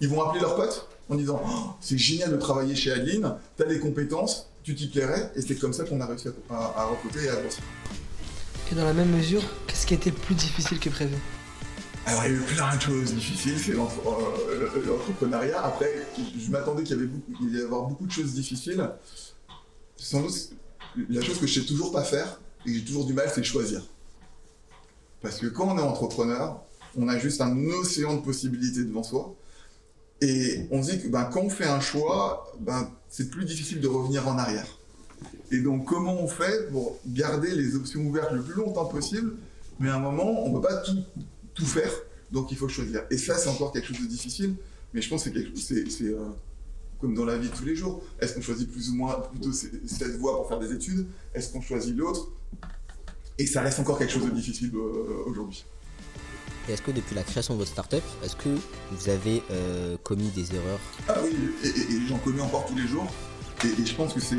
Ils 0.02 0.10
vont 0.10 0.22
appeler 0.24 0.42
leurs 0.42 0.56
potes 0.56 0.88
en 1.10 1.16
disant 1.16 1.42
Oh, 1.46 1.70
c'est 1.80 1.98
génial 1.98 2.32
de 2.32 2.38
travailler 2.38 2.76
chez 2.76 2.92
Adeline, 2.92 3.36
t'as 3.56 3.66
les 3.66 3.80
compétences, 3.80 4.48
tu 4.64 4.76
t'y 4.76 4.88
plairais. 4.88 5.32
Et 5.36 5.42
c'est 5.42 5.56
comme 5.56 5.74
ça 5.74 5.84
qu'on 5.86 6.02
a 6.02 6.06
réussi 6.06 6.28
à, 6.50 6.56
à- 6.56 6.82
à 6.82 6.86
recruter 6.86 7.24
et 7.26 7.30
à 7.30 7.34
avancer. 7.36 7.62
Et 8.72 8.76
dans 8.76 8.86
la 8.86 8.94
même 8.94 9.12
mesure, 9.16 9.42
qu'est-ce 9.68 9.86
qui 9.86 9.94
a 9.94 9.98
été 9.98 10.12
plus 10.12 10.36
difficile 10.36 10.80
que 10.80 10.90
prévu? 10.90 11.16
Alors, 12.06 12.24
il 12.26 12.32
y 12.32 12.36
a 12.36 12.38
eu 12.38 12.42
plein 12.42 12.76
de 12.76 12.82
choses 12.82 13.14
difficiles, 13.14 13.60
c'est 13.64 13.74
euh, 13.74 13.78
l'entrepreneuriat. 14.88 15.62
Après, 15.64 16.08
je 16.18 16.50
m'attendais 16.50 16.82
qu'il 16.84 16.96
y 16.96 17.00
avait 17.00 17.08
beaucoup, 17.08 17.34
il 17.44 17.56
y 17.56 17.62
avoir 17.62 17.84
beaucoup 17.84 18.08
de 18.08 18.12
choses 18.12 18.34
difficiles. 18.34 18.90
Sans 19.98 20.22
doute, 20.22 20.50
la 21.10 21.22
chose 21.22 21.38
que 21.40 21.46
je 21.46 21.60
sais 21.60 21.66
toujours 21.68 21.92
pas 21.92 22.04
faire 22.04 22.40
et 22.66 22.70
que 22.72 22.76
j'ai 22.80 22.84
toujours 22.84 23.06
du 23.06 23.14
mal, 23.14 23.30
c'est 23.34 23.44
choisir. 23.44 23.84
Parce 25.22 25.38
que 25.38 25.46
quand 25.46 25.68
on 25.68 25.78
est 25.78 25.82
entrepreneur, 25.82 26.60
on 26.98 27.08
a 27.08 27.20
juste 27.20 27.40
un 27.42 27.56
océan 27.68 28.16
de 28.16 28.22
possibilités 28.22 28.84
devant 28.84 29.04
soi. 29.04 29.36
Et 30.22 30.68
on 30.70 30.80
dit 30.80 31.02
que 31.02 31.08
ben, 31.08 31.26
quand 31.26 31.42
on 31.42 31.50
fait 31.50 31.66
un 31.66 31.80
choix, 31.80 32.54
ben, 32.60 32.90
c'est 33.10 33.30
plus 33.32 33.44
difficile 33.46 33.82
de 33.82 33.88
revenir 33.88 34.28
en 34.28 34.38
arrière. 34.38 34.68
Et 35.52 35.60
donc, 35.60 35.86
comment 35.86 36.22
on 36.22 36.28
fait 36.28 36.72
pour 36.72 37.00
garder 37.06 37.54
les 37.54 37.76
options 37.76 38.02
ouvertes 38.02 38.32
le 38.32 38.42
plus 38.42 38.54
longtemps 38.54 38.86
possible 38.86 39.34
Mais 39.80 39.90
à 39.90 39.96
un 39.96 40.00
moment, 40.00 40.46
on 40.46 40.50
ne 40.50 40.56
peut 40.56 40.68
pas 40.68 40.84
tout 41.54 41.66
faire, 41.66 41.92
donc 42.32 42.52
il 42.52 42.58
faut 42.58 42.70
choisir. 42.70 43.04
Et 43.10 43.18
ça, 43.18 43.36
c'est 43.36 43.50
encore 43.50 43.74
quelque 43.74 43.88
chose 43.88 44.00
de 44.00 44.08
difficile, 44.08 44.56
mais 44.94 45.02
je 45.02 45.10
pense 45.10 45.28
que 45.28 45.30
c'est 45.56 46.04
euh, 46.04 46.30
comme 47.00 47.16
dans 47.16 47.26
la 47.26 47.38
vie 47.38 47.50
de 47.50 47.54
tous 47.54 47.66
les 47.66 47.76
jours. 47.76 48.04
Est-ce 48.20 48.36
qu'on 48.36 48.42
choisit 48.42 48.72
plus 48.72 48.90
ou 48.90 48.96
moins 48.96 49.24
cette 49.88 50.18
voie 50.18 50.38
pour 50.38 50.48
faire 50.48 50.60
des 50.60 50.72
études? 50.72 51.08
Est-ce 51.34 51.52
qu'on 51.52 51.62
choisit 51.62 51.96
l'autre? 51.98 52.30
Et 53.38 53.48
ça 53.48 53.62
reste 53.62 53.80
encore 53.80 53.98
quelque 53.98 54.14
chose 54.14 54.26
de 54.26 54.32
difficile 54.32 54.72
euh, 54.76 55.24
aujourd'hui. 55.26 55.66
Et 56.70 56.74
est-ce 56.74 56.82
que 56.82 56.92
depuis 56.92 57.16
la 57.16 57.24
création 57.24 57.54
de 57.56 57.60
votre 57.60 57.72
startup, 57.72 58.04
est-ce 58.24 58.36
que 58.36 58.50
vous 58.92 59.10
avez 59.10 59.42
euh, 59.52 59.98
commis 60.04 60.30
des 60.30 60.56
erreurs? 60.56 60.80
Ah 61.08 61.16
oui, 61.24 61.32
et, 61.64 61.68
et- 61.68 61.96
et 61.96 62.08
j'en 62.08 62.18
commets 62.20 62.42
encore 62.42 62.66
tous 62.66 62.76
les 62.76 62.88
jours, 62.88 63.08
et, 63.64 63.86
je 63.86 63.96
pense 63.96 64.14
que 64.14 64.20
c'est 64.20 64.38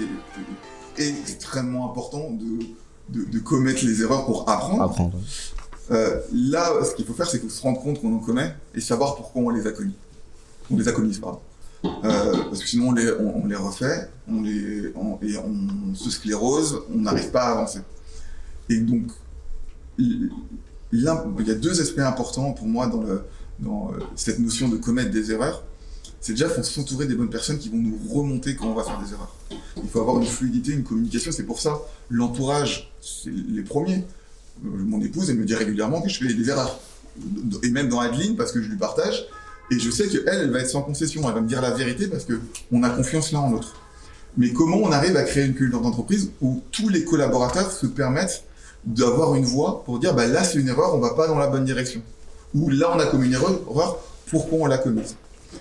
extrêmement 0.98 1.90
important 1.90 2.30
de, 2.30 2.64
de, 3.08 3.24
de 3.24 3.38
commettre 3.40 3.84
les 3.84 4.02
erreurs 4.02 4.24
pour 4.26 4.48
apprendre. 4.48 4.82
Apprendre. 4.82 5.18
Euh, 5.90 6.20
là, 6.32 6.72
ce 6.84 6.94
qu'il 6.94 7.04
faut 7.04 7.12
faire, 7.12 7.28
c'est 7.28 7.46
se 7.50 7.62
rendre 7.62 7.80
compte 7.82 8.00
qu'on 8.00 8.14
en 8.14 8.18
commet 8.20 8.54
et 8.74 8.80
savoir 8.80 9.16
pourquoi 9.16 9.42
on 9.42 9.50
les 9.50 9.66
a 9.66 9.72
commis. 9.72 9.94
On 10.70 10.76
les 10.76 10.86
a 10.88 10.92
commises, 10.92 11.18
pardon. 11.18 11.40
Euh, 11.84 12.44
parce 12.44 12.60
que 12.60 12.68
sinon, 12.68 12.90
on 12.90 12.92
les, 12.92 13.10
on, 13.10 13.42
on 13.42 13.46
les 13.46 13.56
refait, 13.56 14.08
on 14.28 14.42
les, 14.42 14.92
on- 14.94 15.18
et 15.22 15.36
on 15.38 15.94
se 15.94 16.08
sclérose, 16.10 16.82
on 16.94 16.98
n'arrive 16.98 17.30
pas 17.32 17.42
à 17.42 17.50
avancer. 17.52 17.80
Et 18.68 18.78
donc, 18.78 19.08
il 20.92 21.00
y 21.00 21.08
a 21.50 21.54
deux 21.54 21.80
aspects 21.80 22.00
importants 22.00 22.52
pour 22.52 22.66
moi 22.66 22.86
dans, 22.86 23.02
euh, 23.02 23.98
cette 24.14 24.38
notion 24.38 24.68
de 24.68 24.76
commettre 24.76 25.10
des 25.10 25.32
erreurs. 25.32 25.64
C'est 26.20 26.32
déjà, 26.32 26.48
faut 26.48 26.62
s'entourer 26.62 27.06
des 27.06 27.14
bonnes 27.14 27.30
personnes 27.30 27.58
qui 27.58 27.68
vont 27.68 27.78
nous 27.78 27.98
remonter 28.12 28.54
quand 28.54 28.66
on 28.66 28.74
va 28.74 28.84
faire 28.84 29.00
des 29.04 29.12
erreurs. 29.12 29.34
Il 29.82 29.88
faut 29.88 30.00
avoir 30.00 30.18
une 30.18 30.26
fluidité, 30.26 30.72
une 30.72 30.84
communication. 30.84 31.32
C'est 31.32 31.42
pour 31.42 31.60
ça, 31.60 31.80
l'entourage, 32.10 32.92
c'est 33.00 33.30
les 33.30 33.62
premiers. 33.62 34.04
Euh, 34.64 34.68
mon 34.68 35.00
épouse, 35.00 35.30
elle 35.30 35.36
me 35.36 35.44
dit 35.44 35.54
régulièrement 35.54 36.00
que 36.00 36.08
je 36.08 36.22
fais 36.22 36.32
des 36.32 36.48
erreurs. 36.48 36.78
Et 37.62 37.70
même 37.70 37.88
dans 37.88 37.98
Adeline, 37.98 38.36
parce 38.36 38.52
que 38.52 38.62
je 38.62 38.68
lui 38.68 38.76
partage. 38.76 39.26
Et 39.70 39.78
je 39.78 39.90
sais 39.90 40.06
qu'elle, 40.08 40.22
elle 40.26 40.50
va 40.50 40.60
être 40.60 40.70
sans 40.70 40.82
concession. 40.82 41.22
Elle 41.26 41.34
va 41.34 41.40
me 41.40 41.48
dire 41.48 41.62
la 41.62 41.72
vérité 41.72 42.06
parce 42.06 42.24
que 42.24 42.38
on 42.70 42.82
a 42.82 42.90
confiance 42.90 43.32
l'un 43.32 43.40
en 43.40 43.50
l'autre. 43.50 43.74
Mais 44.36 44.52
comment 44.52 44.76
on 44.76 44.92
arrive 44.92 45.16
à 45.16 45.24
créer 45.24 45.44
une 45.44 45.54
culture 45.54 45.80
d'entreprise 45.80 46.30
où 46.40 46.62
tous 46.70 46.88
les 46.88 47.04
collaborateurs 47.04 47.70
se 47.70 47.86
permettent 47.86 48.44
d'avoir 48.84 49.34
une 49.34 49.44
voix 49.44 49.82
pour 49.84 49.98
dire 49.98 50.14
bah 50.14 50.26
là 50.26 50.42
c'est 50.44 50.58
une 50.58 50.68
erreur, 50.68 50.94
on 50.94 50.98
va 50.98 51.14
pas 51.14 51.26
dans 51.28 51.38
la 51.38 51.46
bonne 51.46 51.64
direction. 51.64 52.02
Ou 52.54 52.68
là 52.70 52.90
on 52.94 52.98
a 52.98 53.06
commis 53.06 53.26
une 53.26 53.34
erreur, 53.34 53.60
pourquoi 54.26 54.58
on 54.58 54.66
l'a 54.66 54.78
commise? 54.78 55.16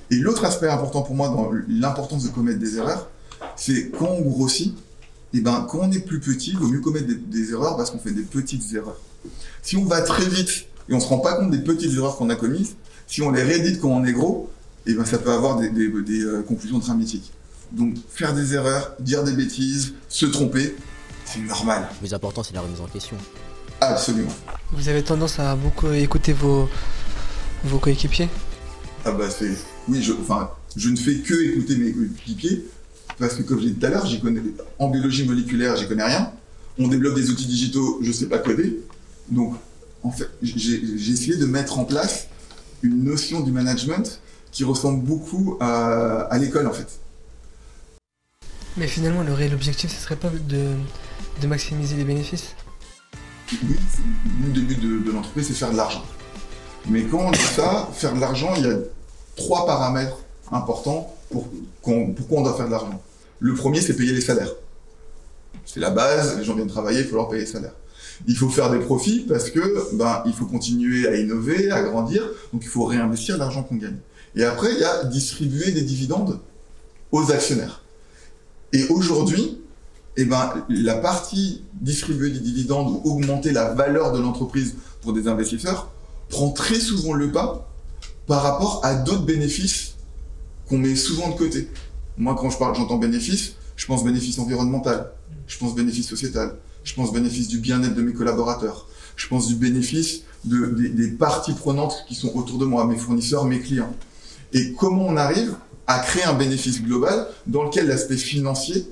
Et 0.09 0.15
l'autre 0.15 0.45
aspect 0.45 0.67
important 0.69 1.01
pour 1.01 1.15
moi 1.15 1.27
dans 1.29 1.51
l'importance 1.67 2.23
de 2.23 2.29
commettre 2.29 2.59
des 2.59 2.77
erreurs, 2.77 3.09
c'est 3.55 3.89
quand 3.91 4.09
on 4.09 4.21
grossit, 4.21 4.75
et 5.33 5.41
ben 5.41 5.65
quand 5.69 5.79
on 5.81 5.91
est 5.91 5.99
plus 5.99 6.19
petit, 6.19 6.51
il 6.51 6.57
vaut 6.57 6.67
mieux 6.67 6.79
commettre 6.79 7.07
des, 7.07 7.51
erreurs 7.51 7.77
parce 7.77 7.91
qu'on 7.91 7.99
fait 7.99 8.11
des 8.11 8.23
petites 8.23 8.73
erreurs. 8.73 8.99
Si 9.61 9.77
on 9.77 9.85
va 9.85 10.01
très 10.01 10.25
vite 10.25 10.65
et 10.89 10.93
on 10.93 10.99
se 10.99 11.07
rend 11.07 11.19
pas 11.19 11.33
compte 11.33 11.51
des 11.51 11.59
petites 11.59 11.93
erreurs 11.95 12.17
qu'on 12.17 12.29
a 12.29 12.35
commises, 12.35 12.75
si 13.07 13.21
on 13.21 13.31
les 13.31 13.43
réédite 13.43 13.79
quand 13.79 13.89
on 13.89 14.03
est 14.03 14.13
gros, 14.13 14.49
et 14.85 14.93
ben 14.93 15.05
ça 15.05 15.17
peut 15.19 15.31
avoir 15.31 15.57
des, 15.59 15.69
des- 15.69 15.89
des, 16.01 16.23
euh, 16.23 16.41
conclusions 16.41 16.79
dramatiques. 16.79 17.31
Donc 17.71 17.95
faire 18.09 18.33
des 18.33 18.53
erreurs, 18.55 18.95
dire 18.99 19.23
des 19.23 19.33
bêtises, 19.33 19.93
se 20.09 20.25
tromper, 20.25 20.75
c'est 21.31 21.39
normal. 21.39 21.87
Le 21.91 21.97
plus 21.97 22.13
important, 22.13 22.43
c'est 22.43 22.53
la 22.53 22.61
remise 22.61 22.81
en 22.81 22.87
question. 22.87 23.17
Absolument. 23.79 24.31
Vous 24.73 24.89
avez 24.89 25.03
tendance 25.03 25.39
à 25.39 25.55
beaucoup 25.55 25.91
écouter 25.91 26.33
vos, 26.33 26.69
vos 27.63 27.79
coéquipiers? 27.79 28.29
Ah 29.05 29.11
bah 29.11 29.29
c'est... 29.29 29.57
Oui, 29.87 30.01
je, 30.03 30.13
enfin, 30.13 30.51
je 30.75 30.89
ne 30.89 30.95
fais 30.95 31.17
que 31.19 31.33
écouter 31.33 31.75
mes 31.77 31.91
coéquipiers, 31.91 32.65
parce 33.17 33.35
que 33.35 33.41
comme 33.41 33.59
j'ai 33.59 33.71
dit 33.71 33.79
tout 33.79 33.85
à 33.85 33.89
l'heure, 33.89 34.05
j'y 34.05 34.19
connais... 34.19 34.41
en 34.77 34.89
biologie 34.89 35.25
moléculaire, 35.25 35.75
j'y 35.77 35.87
connais 35.87 36.03
rien. 36.03 36.31
On 36.77 36.87
développe 36.87 37.15
des 37.15 37.29
outils 37.29 37.47
digitaux, 37.47 37.99
je 38.01 38.11
sais 38.11 38.27
pas 38.27 38.37
coder. 38.37 38.79
Donc, 39.29 39.55
en 40.03 40.11
fait, 40.11 40.29
j'ai 40.41 40.81
j'ai 40.97 41.11
essayé 41.11 41.37
de 41.37 41.45
mettre 41.45 41.79
en 41.79 41.85
place 41.85 42.27
une 42.81 43.03
notion 43.03 43.41
du 43.41 43.51
management 43.51 44.19
qui 44.51 44.63
ressemble 44.63 45.03
beaucoup 45.03 45.57
à, 45.59 46.21
à 46.29 46.37
l'école, 46.37 46.67
en 46.67 46.73
fait. 46.73 46.99
Mais 48.77 48.87
finalement, 48.87 49.23
le 49.23 49.33
réel 49.33 49.53
objectif, 49.53 49.91
ce 49.91 50.01
serait 50.01 50.15
pas 50.15 50.29
de, 50.29 50.69
de 51.41 51.47
maximiser 51.47 51.95
les 51.95 52.03
bénéfices 52.03 52.55
Oui, 53.51 53.75
l'une 54.41 54.53
des 54.53 54.61
buts 54.61 54.75
de, 55.05 55.11
l'entreprise, 55.11 55.47
c'est 55.47 55.53
faire 55.53 55.71
de 55.71 55.77
l'argent. 55.77 56.03
Mais 56.89 57.03
quand 57.03 57.19
on 57.19 57.31
dit 57.31 57.39
ça, 57.39 57.89
faire 57.93 58.13
de 58.15 58.19
l'argent, 58.19 58.53
il 58.57 58.63
y 58.65 58.69
a 58.69 58.77
trois 59.35 59.65
paramètres 59.65 60.17
importants 60.51 61.15
pour 61.29 61.47
qu'on- 61.81 62.13
pourquoi 62.13 62.39
on 62.39 62.43
doit 62.43 62.55
faire 62.55 62.65
de 62.67 62.71
l'argent. 62.71 63.01
Le 63.39 63.53
premier, 63.53 63.81
c'est 63.81 63.95
payer 63.95 64.13
les 64.13 64.21
salaires. 64.21 64.51
C'est 65.65 65.79
la 65.79 65.89
base, 65.91 66.37
les 66.37 66.43
gens 66.43 66.55
viennent 66.55 66.67
travailler, 66.67 67.01
il 67.01 67.07
faut 67.07 67.15
leur 67.15 67.29
payer 67.29 67.41
les 67.41 67.47
salaires. 67.47 67.75
Il 68.27 68.35
faut 68.35 68.49
faire 68.49 68.69
des 68.69 68.79
profits 68.79 69.25
parce 69.27 69.49
que 69.49 69.95
ben, 69.95 70.21
il 70.25 70.33
faut 70.33 70.45
continuer 70.45 71.07
à 71.07 71.15
innover, 71.15 71.71
à 71.71 71.81
grandir, 71.81 72.21
donc 72.53 72.61
il 72.63 72.67
faut 72.67 72.85
réinvestir 72.85 73.37
l'argent 73.37 73.63
qu'on 73.63 73.75
gagne. 73.77 73.97
Et 74.35 74.43
après, 74.43 74.71
il 74.73 74.79
y 74.79 74.83
a 74.83 75.05
distribuer 75.05 75.71
des 75.71 75.81
dividendes 75.81 76.39
aux 77.11 77.31
actionnaires. 77.31 77.83
Et 78.73 78.85
aujourd'hui, 78.87 79.59
eh 80.17 80.25
ben, 80.25 80.65
la 80.69 80.95
partie 80.95 81.63
distribuer 81.73 82.31
des 82.31 82.39
dividendes 82.39 82.91
ou 82.91 83.01
augmenter 83.09 83.51
la 83.51 83.73
valeur 83.73 84.11
de 84.11 84.19
l'entreprise 84.19 84.75
pour 85.01 85.13
des 85.13 85.27
investisseurs 85.27 85.89
prend 86.29 86.51
très 86.51 86.79
souvent 86.79 87.13
le 87.13 87.31
pas 87.31 87.67
par 88.27 88.43
rapport 88.43 88.81
à 88.83 88.95
d'autres 88.95 89.25
bénéfices 89.25 89.95
qu'on 90.67 90.77
met 90.77 90.95
souvent 90.95 91.29
de 91.29 91.35
côté. 91.35 91.69
Moi, 92.17 92.35
quand 92.39 92.49
je 92.49 92.57
parle, 92.57 92.75
j'entends 92.75 92.97
bénéfice, 92.97 93.53
je 93.75 93.85
pense 93.85 94.03
bénéfice 94.03 94.37
environnemental, 94.39 95.11
je 95.47 95.57
pense 95.57 95.75
bénéfice 95.75 96.07
sociétal, 96.07 96.55
je 96.83 96.93
pense 96.93 97.11
bénéfice 97.11 97.47
du 97.47 97.59
bien-être 97.59 97.95
de 97.95 98.01
mes 98.01 98.13
collaborateurs, 98.13 98.87
je 99.15 99.27
pense 99.27 99.47
du 99.47 99.55
bénéfice 99.55 100.21
de, 100.43 100.67
des, 100.67 100.89
des 100.89 101.11
parties 101.11 101.53
prenantes 101.53 102.05
qui 102.07 102.15
sont 102.15 102.35
autour 102.35 102.57
de 102.57 102.65
moi, 102.65 102.85
mes 102.85 102.97
fournisseurs, 102.97 103.45
mes 103.45 103.59
clients. 103.59 103.93
Et 104.53 104.73
comment 104.73 105.05
on 105.07 105.17
arrive 105.17 105.55
à 105.87 105.99
créer 105.99 106.23
un 106.23 106.33
bénéfice 106.33 106.81
global 106.81 107.27
dans 107.47 107.63
lequel 107.63 107.87
l'aspect 107.87 108.17
financier 108.17 108.85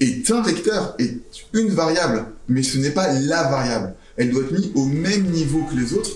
est 0.00 0.30
un 0.30 0.42
vecteur, 0.42 0.94
est 0.98 1.16
une 1.52 1.68
variable, 1.68 2.26
mais 2.48 2.62
ce 2.62 2.78
n'est 2.78 2.90
pas 2.90 3.12
la 3.12 3.44
variable. 3.44 3.94
Elle 4.16 4.30
doit 4.30 4.42
être 4.42 4.52
mise 4.52 4.70
au 4.74 4.84
même 4.86 5.24
niveau 5.30 5.62
que 5.64 5.74
les 5.76 5.94
autres. 5.94 6.10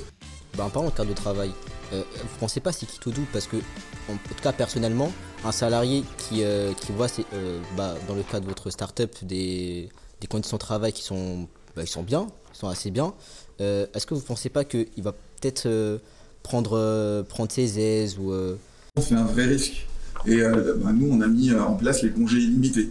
Ben, 0.57 0.65
en 0.65 0.71
parlant 0.71 0.91
de 0.91 0.95
cadre 0.95 1.11
de 1.11 1.15
travail, 1.15 1.51
euh, 1.93 2.03
vous 2.23 2.39
pensez 2.39 2.61
pas 2.61 2.73
c'est 2.73 2.87
quitte 2.87 3.07
au 3.07 3.11
double 3.11 3.27
parce 3.33 3.47
que, 3.47 3.57
en 3.57 4.15
tout 4.15 4.35
cas 4.43 4.53
personnellement, 4.53 5.13
un 5.45 5.53
salarié 5.53 6.05
qui, 6.19 6.43
euh, 6.43 6.73
qui 6.75 6.93
voit, 6.93 7.09
ses- 7.09 7.25
euh, 7.35 7.59
bah, 7.77 7.95
dans 8.09 8.15
le 8.15 8.23
cas 8.23 8.41
de 8.41 8.47
votre 8.47 8.71
start-up, 8.71 9.15
des, 9.23 9.89
des 10.21 10.27
conditions 10.27 10.57
de 10.57 10.61
travail 10.61 10.93
qui 10.93 11.03
sont, 11.03 11.49
bah, 11.77 11.83
ils 11.83 11.89
sont 11.89 12.03
bien, 12.03 12.27
ils 12.55 12.59
sont 12.59 12.69
assez 12.69 12.91
bien, 12.91 13.15
euh, 13.61 13.87
est-ce 13.95 14.07
que 14.07 14.15
vous 14.15 14.21
pensez 14.21 14.49
pas 14.51 14.65
qu'il 14.65 14.87
va 14.99 15.13
peut-être 15.13 16.01
prendre, 16.43 16.77
euh, 16.77 17.23
prendre 17.23 17.51
ses 17.53 17.79
aises 17.79 18.19
ou 18.19 18.33
euh, 18.33 18.57
C'est 19.01 19.15
un 19.15 19.25
vrai 19.25 19.45
risque. 19.47 19.87
Et 20.27 20.43
euh, 20.43 20.75
bah, 20.77 20.91
nous, 20.93 21.09
on 21.11 21.21
a 21.23 21.27
mis 21.27 21.53
en 21.55 21.75
place 21.75 22.03
les 22.03 22.11
congés 22.11 22.39
illimités. 22.39 22.91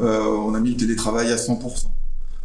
Euh, 0.00 0.20
on 0.24 0.54
a 0.54 0.60
mis 0.60 0.70
le 0.70 0.76
télétravail 0.76 1.30
à 1.32 1.36
100%. 1.36 1.86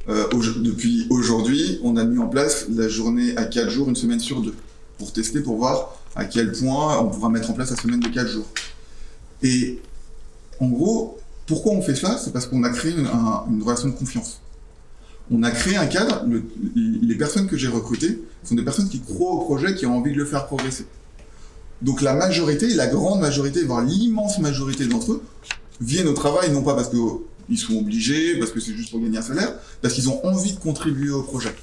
Euh, 0.08 0.26
depuis 0.58 1.08
aujourd'hui, 1.10 1.80
on 1.84 1.98
a 1.98 2.04
mis 2.04 2.20
en 2.20 2.28
place 2.28 2.65
la 2.70 2.88
journée 2.88 3.36
à 3.38 3.46
4 3.46 3.70
jours, 3.70 3.89
une 3.89 3.96
semaine 3.96 4.20
sur 4.20 4.41
deux, 4.41 4.54
pour 4.98 5.12
tester, 5.13 5.41
pour 5.41 5.58
voir 5.58 5.96
à 6.15 6.26
quel 6.26 6.52
point 6.52 7.00
on 7.00 7.08
pourra 7.10 7.30
mettre 7.30 7.50
en 7.50 7.54
place 7.54 7.72
la 7.72 7.78
semaine 7.78 8.00
de 8.00 8.08
4 8.10 8.28
jours. 8.30 8.46
Et 9.41 9.80
en 10.60 10.68
gros, 10.68 11.18
pourquoi 11.48 11.74
on 11.74 11.82
fait 11.82 11.96
ça? 11.96 12.20
C'est 12.24 12.32
parce 12.32 12.46
qu'on 12.46 12.63
a 12.63 12.70
créé 12.70 12.91
une, 12.91 13.08
un- 13.08 13.44
une 13.52 13.62
relation 13.63 13.88
de 13.89 13.94
confiance. 13.94 14.41
On 15.32 15.41
a 15.44 15.50
créé 15.52 15.76
un 15.76 15.88
cadre, 15.88 16.24
le- 16.28 16.44
les 17.02 17.15
personnes 17.15 17.48
que 17.48 17.58
j'ai 17.58 17.68
recrutées 17.68 18.22
sont 18.44 18.56
des 18.56 18.63
personnes 18.63 18.89
qui 18.89 19.00
croient 19.02 19.32
au 19.32 19.39
projet, 19.46 19.74
qui 19.76 19.86
ont 19.86 19.98
envie 19.98 20.12
de 20.12 20.18
le 20.18 20.26
faire 20.26 20.46
progresser. 20.46 20.86
Donc 21.82 22.02
la 22.02 22.13
majorité, 22.13 22.74
la 22.76 22.88
grande 22.88 23.20
majorité, 23.22 23.63
voire 23.63 23.82
l'immense 23.82 24.39
majorité 24.39 24.86
d'entre 24.86 25.13
eux, 25.13 25.24
viennent 25.82 26.08
au 26.08 26.13
travail 26.13 26.52
non 26.52 26.62
pas 26.63 26.74
parce 26.76 26.89
qu'ils 27.47 27.58
sont 27.58 27.75
obligés, 27.75 28.38
parce 28.38 28.51
que 28.51 28.60
c'est 28.60 28.73
juste 28.73 28.91
pour 28.91 28.99
gagner 28.99 29.17
un 29.17 29.21
salaire, 29.21 29.53
parce 29.81 29.93
qu'ils 29.93 30.10
ont 30.10 30.25
envie 30.25 30.53
de 30.53 30.60
contribuer 30.60 31.12
au 31.12 31.23
projet. 31.23 31.55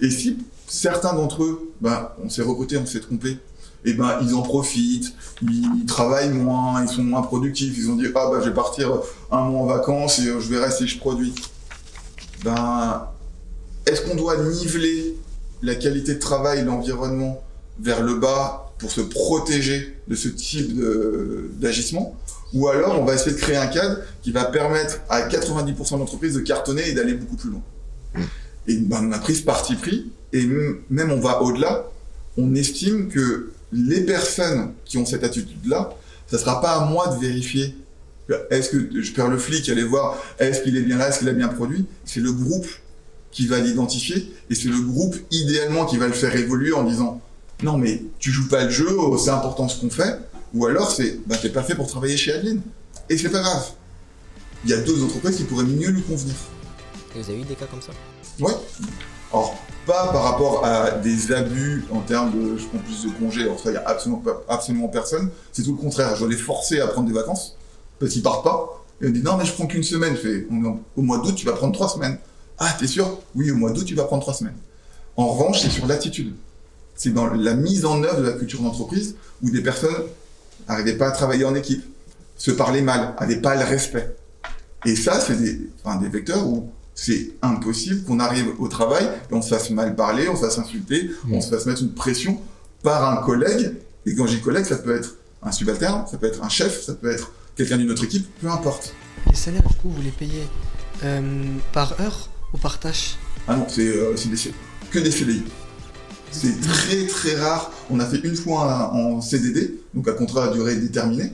Et 0.00 0.10
si 0.10 0.38
certains 0.66 1.14
d'entre 1.14 1.44
eux, 1.44 1.72
ben, 1.80 2.10
on 2.22 2.28
s'est 2.28 2.42
recruté, 2.42 2.76
on 2.76 2.86
s'est 2.86 3.00
trompé, 3.00 3.38
et 3.86 3.92
ben 3.92 4.18
ils 4.22 4.34
en 4.34 4.42
profitent, 4.42 5.14
ils 5.42 5.86
travaillent 5.86 6.32
moins, 6.32 6.82
ils 6.82 6.88
sont 6.88 7.04
moins 7.04 7.22
productifs, 7.22 7.76
ils 7.78 7.88
ont 7.88 7.96
dit 7.96 8.06
ah 8.14 8.30
ben 8.32 8.40
je 8.40 8.48
vais 8.48 8.54
partir 8.54 9.00
un 9.30 9.42
mois 9.42 9.60
en 9.60 9.66
vacances 9.66 10.18
et 10.18 10.28
euh, 10.28 10.40
je 10.40 10.48
verrai 10.48 10.70
si 10.72 10.88
je 10.88 10.98
produis. 10.98 11.32
Ben 12.44 13.06
est-ce 13.86 14.02
qu'on 14.02 14.16
doit 14.16 14.36
niveler 14.38 15.16
la 15.62 15.76
qualité 15.76 16.14
de 16.14 16.18
travail, 16.18 16.64
l'environnement 16.64 17.40
vers 17.78 18.02
le 18.02 18.16
bas 18.16 18.72
pour 18.78 18.90
se 18.90 19.00
protéger 19.00 19.96
de 20.08 20.16
ce 20.16 20.28
type 20.28 20.76
d'agissement? 21.60 22.16
Ou 22.54 22.68
alors 22.68 23.00
on 23.00 23.04
va 23.04 23.14
essayer 23.14 23.32
de 23.32 23.40
créer 23.40 23.56
un 23.56 23.66
cadre 23.66 23.98
qui 24.22 24.32
va 24.32 24.44
permettre 24.44 25.00
à 25.08 25.28
90% 25.28 25.98
d'entreprises 25.98 26.34
de 26.34 26.40
cartonner 26.40 26.88
et 26.88 26.92
d'aller 26.92 27.14
beaucoup 27.14 27.36
plus 27.36 27.50
loin. 27.50 27.62
Et 28.66 28.76
ben, 28.76 29.08
on 29.08 29.12
a 29.12 29.18
pris 29.18 29.36
ce 29.36 29.42
parti 29.42 29.74
pris 29.74 30.10
et 30.32 30.44
même 30.90 31.10
on 31.10 31.20
va 31.20 31.42
au-delà. 31.42 31.88
On 32.36 32.54
estime 32.54 33.08
que 33.08 33.52
les 33.72 34.02
personnes 34.02 34.72
qui 34.84 34.98
ont 34.98 35.06
cette 35.06 35.24
attitude-là, 35.24 35.90
ça 36.26 36.38
sera 36.38 36.60
pas 36.60 36.72
à 36.72 36.86
moi 36.86 37.08
de 37.08 37.20
vérifier. 37.20 37.74
Est-ce 38.50 38.70
que 38.70 39.02
je 39.02 39.12
perds 39.12 39.28
le 39.28 39.38
flic, 39.38 39.68
aller 39.68 39.84
voir, 39.84 40.16
est-ce 40.38 40.62
qu'il 40.62 40.76
est 40.76 40.82
bien 40.82 40.98
là, 40.98 41.08
est-ce 41.08 41.20
qu'il 41.20 41.28
a 41.28 41.32
bien 41.32 41.48
produit 41.48 41.86
C'est 42.04 42.20
le 42.20 42.32
groupe 42.32 42.66
qui 43.30 43.46
va 43.46 43.58
l'identifier 43.60 44.32
et 44.50 44.54
c'est 44.54 44.68
le 44.68 44.80
groupe 44.80 45.14
idéalement 45.30 45.84
qui 45.84 45.96
va 45.96 46.06
le 46.06 46.12
faire 46.12 46.34
évoluer 46.34 46.72
en 46.72 46.84
disant 46.84 47.20
non 47.62 47.78
mais 47.78 48.02
tu 48.18 48.30
joues 48.30 48.48
pas 48.48 48.64
le 48.64 48.70
jeu, 48.70 48.88
oh, 48.98 49.16
c'est 49.18 49.30
important 49.30 49.68
ce 49.68 49.80
qu'on 49.80 49.90
fait, 49.90 50.18
ou 50.54 50.66
alors 50.66 50.90
c'est 50.90 51.18
bah 51.26 51.36
t'es 51.40 51.50
pas 51.50 51.62
fait 51.62 51.74
pour 51.74 51.86
travailler 51.86 52.16
chez 52.16 52.32
Adeline 52.32 52.60
et 53.08 53.16
c'est 53.18 53.28
pas 53.30 53.40
grave. 53.40 53.66
Il 54.64 54.70
y 54.70 54.74
a 54.74 54.78
deux 54.78 55.02
entreprises 55.04 55.36
qui 55.36 55.44
pourraient 55.44 55.64
mieux 55.64 55.90
lui 55.90 56.02
convenir. 56.02 56.34
et 57.14 57.20
vous 57.20 57.30
avez 57.30 57.40
eu 57.40 57.44
des 57.44 57.54
cas 57.54 57.66
comme 57.66 57.82
ça? 57.82 57.92
Ouais. 58.40 58.52
Alors, 59.32 59.56
pas 59.86 60.08
par 60.12 60.22
rapport 60.24 60.64
à 60.64 60.92
des 60.92 61.32
abus 61.32 61.84
en 61.90 62.00
termes 62.00 62.32
de 62.32 62.56
je 62.56 62.64
prends 62.66 62.78
plus 62.78 63.04
de 63.04 63.10
congés, 63.18 63.42
alors 63.42 63.58
ça, 63.60 63.70
il 63.70 63.72
n'y 63.72 63.78
a 63.78 63.88
absolument, 63.88 64.22
absolument 64.48 64.88
personne. 64.88 65.30
C'est 65.52 65.62
tout 65.62 65.72
le 65.72 65.78
contraire. 65.78 66.14
Je 66.14 66.20
dois 66.20 66.28
les 66.30 66.36
forcer 66.36 66.80
à 66.80 66.86
prendre 66.88 67.06
des 67.08 67.14
vacances 67.14 67.56
parce 67.98 68.12
qu'ils 68.12 68.22
partent 68.22 68.44
pas. 68.44 68.84
Et 69.02 69.06
on 69.08 69.10
dit 69.10 69.22
non, 69.22 69.36
mais 69.36 69.44
je 69.44 69.52
prends 69.52 69.66
qu'une 69.66 69.82
semaine. 69.82 70.16
En- 70.50 70.78
au 70.96 71.02
mois 71.02 71.18
d'août, 71.18 71.34
tu 71.36 71.44
vas 71.46 71.52
prendre 71.52 71.72
trois 71.74 71.88
semaines. 71.88 72.18
Ah, 72.58 72.74
t'es 72.78 72.86
sûr? 72.86 73.18
Oui, 73.34 73.50
au 73.50 73.56
mois 73.56 73.70
d'août, 73.72 73.84
tu 73.84 73.94
vas 73.94 74.04
prendre 74.04 74.22
trois 74.22 74.34
semaines. 74.34 74.56
En 75.16 75.28
revanche, 75.28 75.60
c'est 75.60 75.70
sur 75.70 75.86
l'attitude. 75.86 76.34
C'est 76.94 77.12
dans 77.12 77.26
la 77.26 77.54
mise 77.54 77.84
en 77.84 78.02
œuvre 78.02 78.20
de 78.20 78.26
la 78.26 78.32
culture 78.32 78.60
d'entreprise 78.62 79.16
où 79.42 79.50
des 79.50 79.62
personnes 79.62 79.94
n'arrivaient 80.68 80.96
pas 80.96 81.08
à 81.08 81.10
travailler 81.10 81.44
en 81.44 81.54
équipe, 81.54 81.84
se 82.36 82.50
parlaient 82.50 82.82
mal, 82.82 83.14
n'avaient 83.20 83.40
pas 83.40 83.54
le 83.54 83.64
respect. 83.64 84.14
Et 84.84 84.94
ça, 84.94 85.20
c'est 85.20 85.36
des, 85.36 85.68
enfin, 85.82 85.96
des 85.96 86.08
vecteurs 86.08 86.46
où 86.46 86.70
c'est 86.94 87.32
impossible 87.42 88.04
qu'on 88.04 88.20
arrive 88.20 88.52
au 88.58 88.68
travail 88.68 89.04
et 89.30 89.34
on 89.34 89.42
se 89.42 89.50
fasse 89.50 89.70
mal 89.70 89.94
parler, 89.94 90.28
on 90.28 90.36
se 90.36 90.40
fasse 90.40 90.58
insulter, 90.58 91.10
on 91.30 91.40
se 91.40 91.50
fasse 91.50 91.66
mettre 91.66 91.82
une 91.82 91.92
pression 91.92 92.40
par 92.82 93.10
un 93.10 93.22
collègue. 93.22 93.72
Et 94.06 94.14
quand 94.14 94.26
j'ai 94.26 94.40
collègue, 94.40 94.64
ça 94.64 94.76
peut 94.76 94.96
être 94.96 95.16
un 95.42 95.52
subalterne, 95.52 96.06
ça 96.10 96.16
peut 96.16 96.26
être 96.26 96.42
un 96.42 96.48
chef, 96.48 96.82
ça 96.82 96.94
peut 96.94 97.10
être 97.10 97.32
quelqu'un 97.56 97.76
d'une 97.76 97.90
autre 97.90 98.04
équipe, 98.04 98.26
peu 98.40 98.48
importe. 98.48 98.94
Les 99.28 99.36
salaires, 99.36 99.66
du 99.68 99.74
coup, 99.74 99.90
vous 99.90 100.02
les 100.02 100.10
payez 100.10 100.46
euh, 101.04 101.42
par 101.72 102.00
heure 102.00 102.28
ou 102.54 102.58
par 102.58 102.78
tâche? 102.78 103.16
Ah 103.48 103.56
non, 103.56 103.66
c'est 103.68 103.86
euh, 103.86 104.14
que 104.90 104.98
des 104.98 105.10
CDI. 105.10 105.42
C'est 106.40 106.60
très 106.60 107.06
très 107.06 107.34
rare. 107.40 107.70
On 107.90 108.00
a 108.00 108.06
fait 108.06 108.18
une 108.18 108.36
fois 108.36 108.92
en 108.92 109.20
CDD, 109.20 109.80
donc 109.94 110.08
un 110.08 110.12
contrat 110.12 110.44
à 110.46 110.48
durée 110.52 110.76
déterminée. 110.76 111.32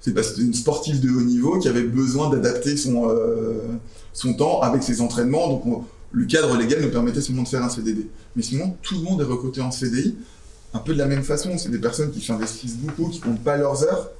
C'est 0.00 0.12
parce 0.12 0.28
que 0.28 0.34
c'était 0.34 0.46
une 0.46 0.54
sportive 0.54 1.00
de 1.00 1.10
haut 1.10 1.20
niveau 1.22 1.58
qui 1.58 1.68
avait 1.68 1.82
besoin 1.84 2.28
d'adapter 2.28 2.76
son, 2.76 3.08
euh, 3.08 3.60
son 4.12 4.34
temps 4.34 4.60
avec 4.60 4.82
ses 4.82 5.00
entraînements. 5.00 5.48
Donc 5.48 5.66
on- 5.66 5.84
le 6.10 6.26
cadre 6.26 6.56
légal 6.56 6.82
nous 6.82 6.90
permettait 6.90 7.20
seulement 7.22 7.42
de 7.44 7.48
faire 7.48 7.62
un 7.62 7.68
CDD. 7.70 8.08
Mais 8.36 8.42
sinon, 8.42 8.76
tout 8.82 8.96
le 8.96 9.02
monde 9.02 9.20
est 9.20 9.24
recruté 9.24 9.60
en 9.60 9.70
CDI. 9.70 10.16
Un 10.74 10.78
peu 10.80 10.92
de 10.92 10.98
la 10.98 11.06
même 11.06 11.22
façon. 11.22 11.56
C'est 11.56 11.70
des 11.70 11.78
personnes 11.78 12.10
qui 12.10 12.20
s'investissent 12.20 12.76
beaucoup, 12.76 13.08
qui 13.10 13.20
comptent 13.20 13.42
pas 13.44 13.56
leurs 13.56 13.82
heures. 13.84 14.10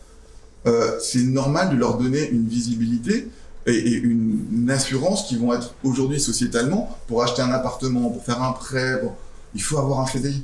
Euh, 0.66 0.98
c'est 1.00 1.22
normal 1.24 1.70
de 1.70 1.76
leur 1.76 1.98
donner 1.98 2.30
une 2.30 2.46
visibilité 2.46 3.28
et, 3.66 3.90
une, 3.94 4.46
une 4.52 4.70
assurance 4.70 5.26
qui 5.28 5.36
vont 5.36 5.52
être 5.52 5.74
aujourd'hui 5.82 6.20
sociétalement 6.20 6.96
pour 7.08 7.22
acheter 7.22 7.42
un 7.42 7.50
appartement, 7.50 8.08
pour 8.10 8.24
faire 8.24 8.40
un 8.42 8.52
prêt. 8.52 9.00
bon, 9.02 9.10
il 9.54 9.62
faut 9.62 9.78
avoir 9.78 10.00
un 10.00 10.06
CDI. 10.06 10.42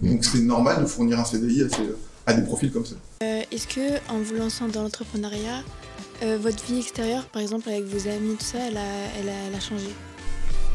Donc 0.00 0.24
c'est 0.24 0.40
normal 0.40 0.80
de 0.82 0.86
fournir 0.86 1.18
un 1.20 1.24
CDI 1.24 1.62
à, 1.64 1.68
ces- 1.68 1.94
à 2.26 2.32
des 2.34 2.42
profils 2.42 2.70
comme 2.72 2.86
ça. 2.86 2.94
Euh, 3.22 3.42
Est-ce 3.52 3.66
que 3.66 3.98
en 4.10 4.18
vous 4.20 4.34
lançant 4.34 4.68
dans 4.68 4.82
l'entrepreneuriat, 4.82 5.62
euh, 6.22 6.38
votre 6.40 6.64
vie 6.64 6.78
extérieure, 6.80 7.24
par 7.26 7.42
exemple 7.42 7.68
avec 7.68 7.84
vos 7.84 8.08
amis, 8.08 8.36
tout 8.38 8.44
ça, 8.44 8.58
elle 8.68 8.76
a, 8.76 8.80
elle 9.18 9.28
a, 9.28 9.32
elle 9.48 9.54
a 9.54 9.60
changé? 9.60 9.88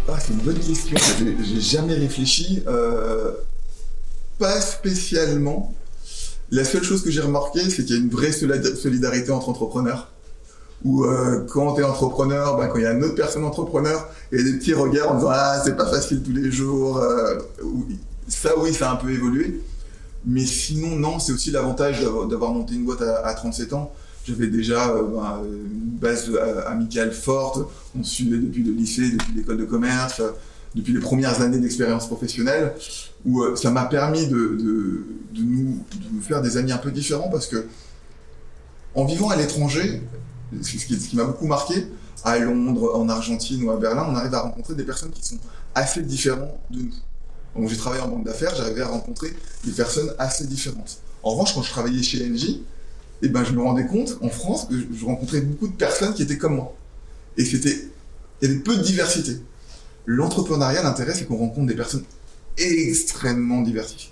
Ah, 0.07 0.19
c'est 0.19 0.33
une 0.33 0.39
bonne 0.39 0.59
question. 0.59 0.95
J'ai- 1.19 1.61
jamais 1.61 1.95
réfléchi. 1.95 2.61
Euh, 2.67 3.31
pas 4.37 4.61
spécialement. 4.61 5.73
La 6.51 6.63
seule 6.63 6.83
chose 6.83 7.03
que 7.03 7.09
j'ai 7.09 7.21
remarqué, 7.21 7.59
c'est 7.71 7.85
qu'il 7.85 7.95
y 7.95 7.99
a 7.99 8.01
une 8.01 8.09
vraie 8.09 8.31
solida- 8.31 8.75
solidarité 8.75 9.31
entre 9.31 9.49
entrepreneurs. 9.49 10.11
Où 10.83 11.03
euh, 11.05 11.45
quand 11.49 11.73
tu 11.75 11.81
es 11.81 11.83
entrepreneur, 11.83 12.57
ben, 12.57 12.67
quand 12.67 12.77
il 12.77 12.83
y 12.83 12.85
a 12.85 12.91
une 12.93 13.03
autre 13.03 13.15
personne 13.15 13.43
entrepreneur, 13.43 14.07
il 14.31 14.37
y 14.37 14.41
a 14.41 14.43
des 14.43 14.57
petits 14.57 14.73
regards 14.73 15.11
en 15.11 15.15
disant 15.15 15.29
Ah, 15.31 15.61
c'est 15.63 15.75
pas 15.75 15.87
facile 15.87 16.21
tous 16.21 16.31
les 16.33 16.51
jours. 16.51 16.97
euh, 16.97 17.39
ça, 18.27 18.51
oui, 18.59 18.73
ça 18.73 18.89
a 18.89 18.93
un 18.93 18.97
peu 18.97 19.09
évolué. 19.11 19.61
Mais 20.27 20.45
sinon, 20.45 20.95
non, 20.95 21.19
c'est 21.19 21.31
aussi 21.31 21.51
l'avantage 21.51 22.01
d'avoir- 22.29 22.51
monté 22.53 22.73
une 22.75 22.83
boîte 22.85 23.01
à, 23.03 23.25
à 23.27 23.33
37 23.33 23.73
ans. 23.73 23.91
J'avais 24.27 24.47
déjà 24.47 24.89
euh, 24.89 25.03
ben, 25.03 25.41
une 25.43 25.97
base 25.99 26.31
amicale 26.67 27.11
forte. 27.11 27.59
On 27.97 28.03
suivait 28.03 28.37
depuis 28.37 28.63
le 28.63 28.71
lycée, 28.73 29.11
depuis 29.11 29.33
l'école 29.35 29.57
de 29.57 29.65
commerce. 29.65 30.21
depuis 30.75 30.91
les 30.93 30.99
premières 30.99 31.41
années 31.41 31.59
d'expérience 31.59 32.05
professionnelle, 32.07 32.73
où 33.25 33.41
ça 33.55 33.71
m'a 33.71 33.85
permis 33.85 34.27
de, 34.27 34.35
de 35.33 35.41
nous 35.41 35.79
faire 36.21 36.41
des 36.41 36.57
amis 36.57 36.73
un 36.73 36.77
peu 36.77 36.91
différents 36.91 37.29
parce 37.29 37.47
que 37.47 37.65
en 38.93 39.05
vivant 39.05 39.29
à 39.29 39.35
l'étranger, 39.37 40.01
ce 40.61 40.85
qui, 40.85 41.15
m'a 41.15 41.25
beaucoup 41.25 41.47
marqué, 41.47 41.87
à 42.23 42.39
Londres, 42.39 42.93
en 42.95 43.07
Argentine 43.09 43.63
ou 43.63 43.71
à 43.71 43.77
Berlin, 43.77 44.07
on 44.09 44.15
arrive 44.15 44.33
à 44.33 44.41
rencontrer 44.41 44.75
des 44.75 44.83
personnes 44.83 45.11
qui 45.11 45.25
sont 45.25 45.37
assez 45.73 46.01
différentes 46.01 46.57
de 46.71 46.83
nous. 46.83 46.93
Donc 47.55 47.69
j'ai 47.69 47.77
travaillé 47.77 48.01
en 48.01 48.09
banque 48.09 48.25
d'affaires, 48.25 48.53
j'arrivais 48.55 48.81
à 48.81 48.87
rencontrer 48.87 49.33
des 49.63 49.71
personnes 49.71 50.13
assez 50.17 50.45
différentes. 50.45 50.99
En 51.23 51.31
revanche, 51.31 51.53
quand 51.53 51.61
je 51.61 51.69
travaillais 51.69 52.03
chez 52.03 52.27
NJ, 52.27 52.59
eh 53.21 53.29
ben, 53.29 53.43
je 53.43 53.51
me 53.53 53.61
rendais 53.61 53.85
compte 53.87 54.17
en 54.21 54.29
France 54.29 54.67
que 54.67 54.75
je 54.75 55.05
rencontrais 55.05 55.41
beaucoup 55.41 55.67
de 55.67 55.75
personnes 55.75 56.13
qui 56.13 56.21
étaient 56.21 56.37
comme 56.37 56.55
moi. 56.55 56.75
Et 57.37 57.45
c'était, 57.45 57.89
il 58.41 58.47
y 58.47 58.51
avait 58.51 58.59
peu 58.59 58.75
de 58.75 58.83
diversité. 58.83 59.37
L'entrepreneuriat, 60.05 60.83
l'intérêt, 60.83 61.13
c'est 61.13 61.25
qu'on 61.25 61.37
rencontre 61.37 61.67
des 61.67 61.75
personnes 61.75 62.03
extrêmement 62.57 63.61
diversifiées. 63.61 64.11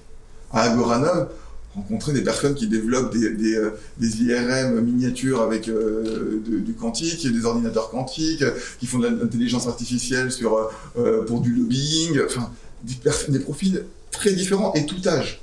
À 0.52 0.62
Agoranov, 0.64 1.30
rencontrer 1.76 2.14
des 2.14 2.22
personnes 2.22 2.54
qui 2.56 2.68
développent 2.68 3.12
des, 3.14 3.32
des, 3.32 3.56
euh, 3.56 3.72
des 3.98 4.22
IRM 4.24 4.80
miniatures 4.82 5.42
avec 5.42 5.68
euh, 5.68 6.42
de- 6.46 6.60
du 6.60 6.74
quantique, 6.74 7.26
des 7.32 7.46
ordinateurs 7.46 7.90
quantiques, 7.90 8.44
qui 8.80 8.86
font 8.86 9.00
de 9.00 9.08
l'intelligence 9.08 9.68
artificielle 9.68 10.32
sur, 10.32 10.70
euh, 10.98 11.26
pour 11.26 11.42
du 11.42 11.52
lobbying, 11.54 12.20
enfin, 12.26 12.52
des, 12.84 12.96
des 13.30 13.40
profils 13.40 13.84
très 14.12 14.34
différents 14.34 14.74
et 14.76 14.86
tout 14.86 15.02
âge. 15.08 15.42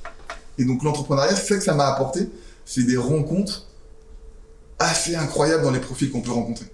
Et 0.59 0.65
donc 0.65 0.85
l'entrepreneuriat, 0.85 1.35
c'est 1.35 1.49
ça 1.55 1.57
que 1.57 1.65
ça 1.65 1.75
m'a 1.75 1.87
apporté, 1.87 2.29
c'est 2.65 2.85
des 2.85 2.97
rencontres 2.97 3.67
assez 4.79 5.17
incroyables 5.17 5.63
dans 5.65 5.71
les 5.73 5.81
profils 5.81 6.11
qu'on 6.11 6.21
peut 6.23 6.31
rencontrer. 6.31 6.67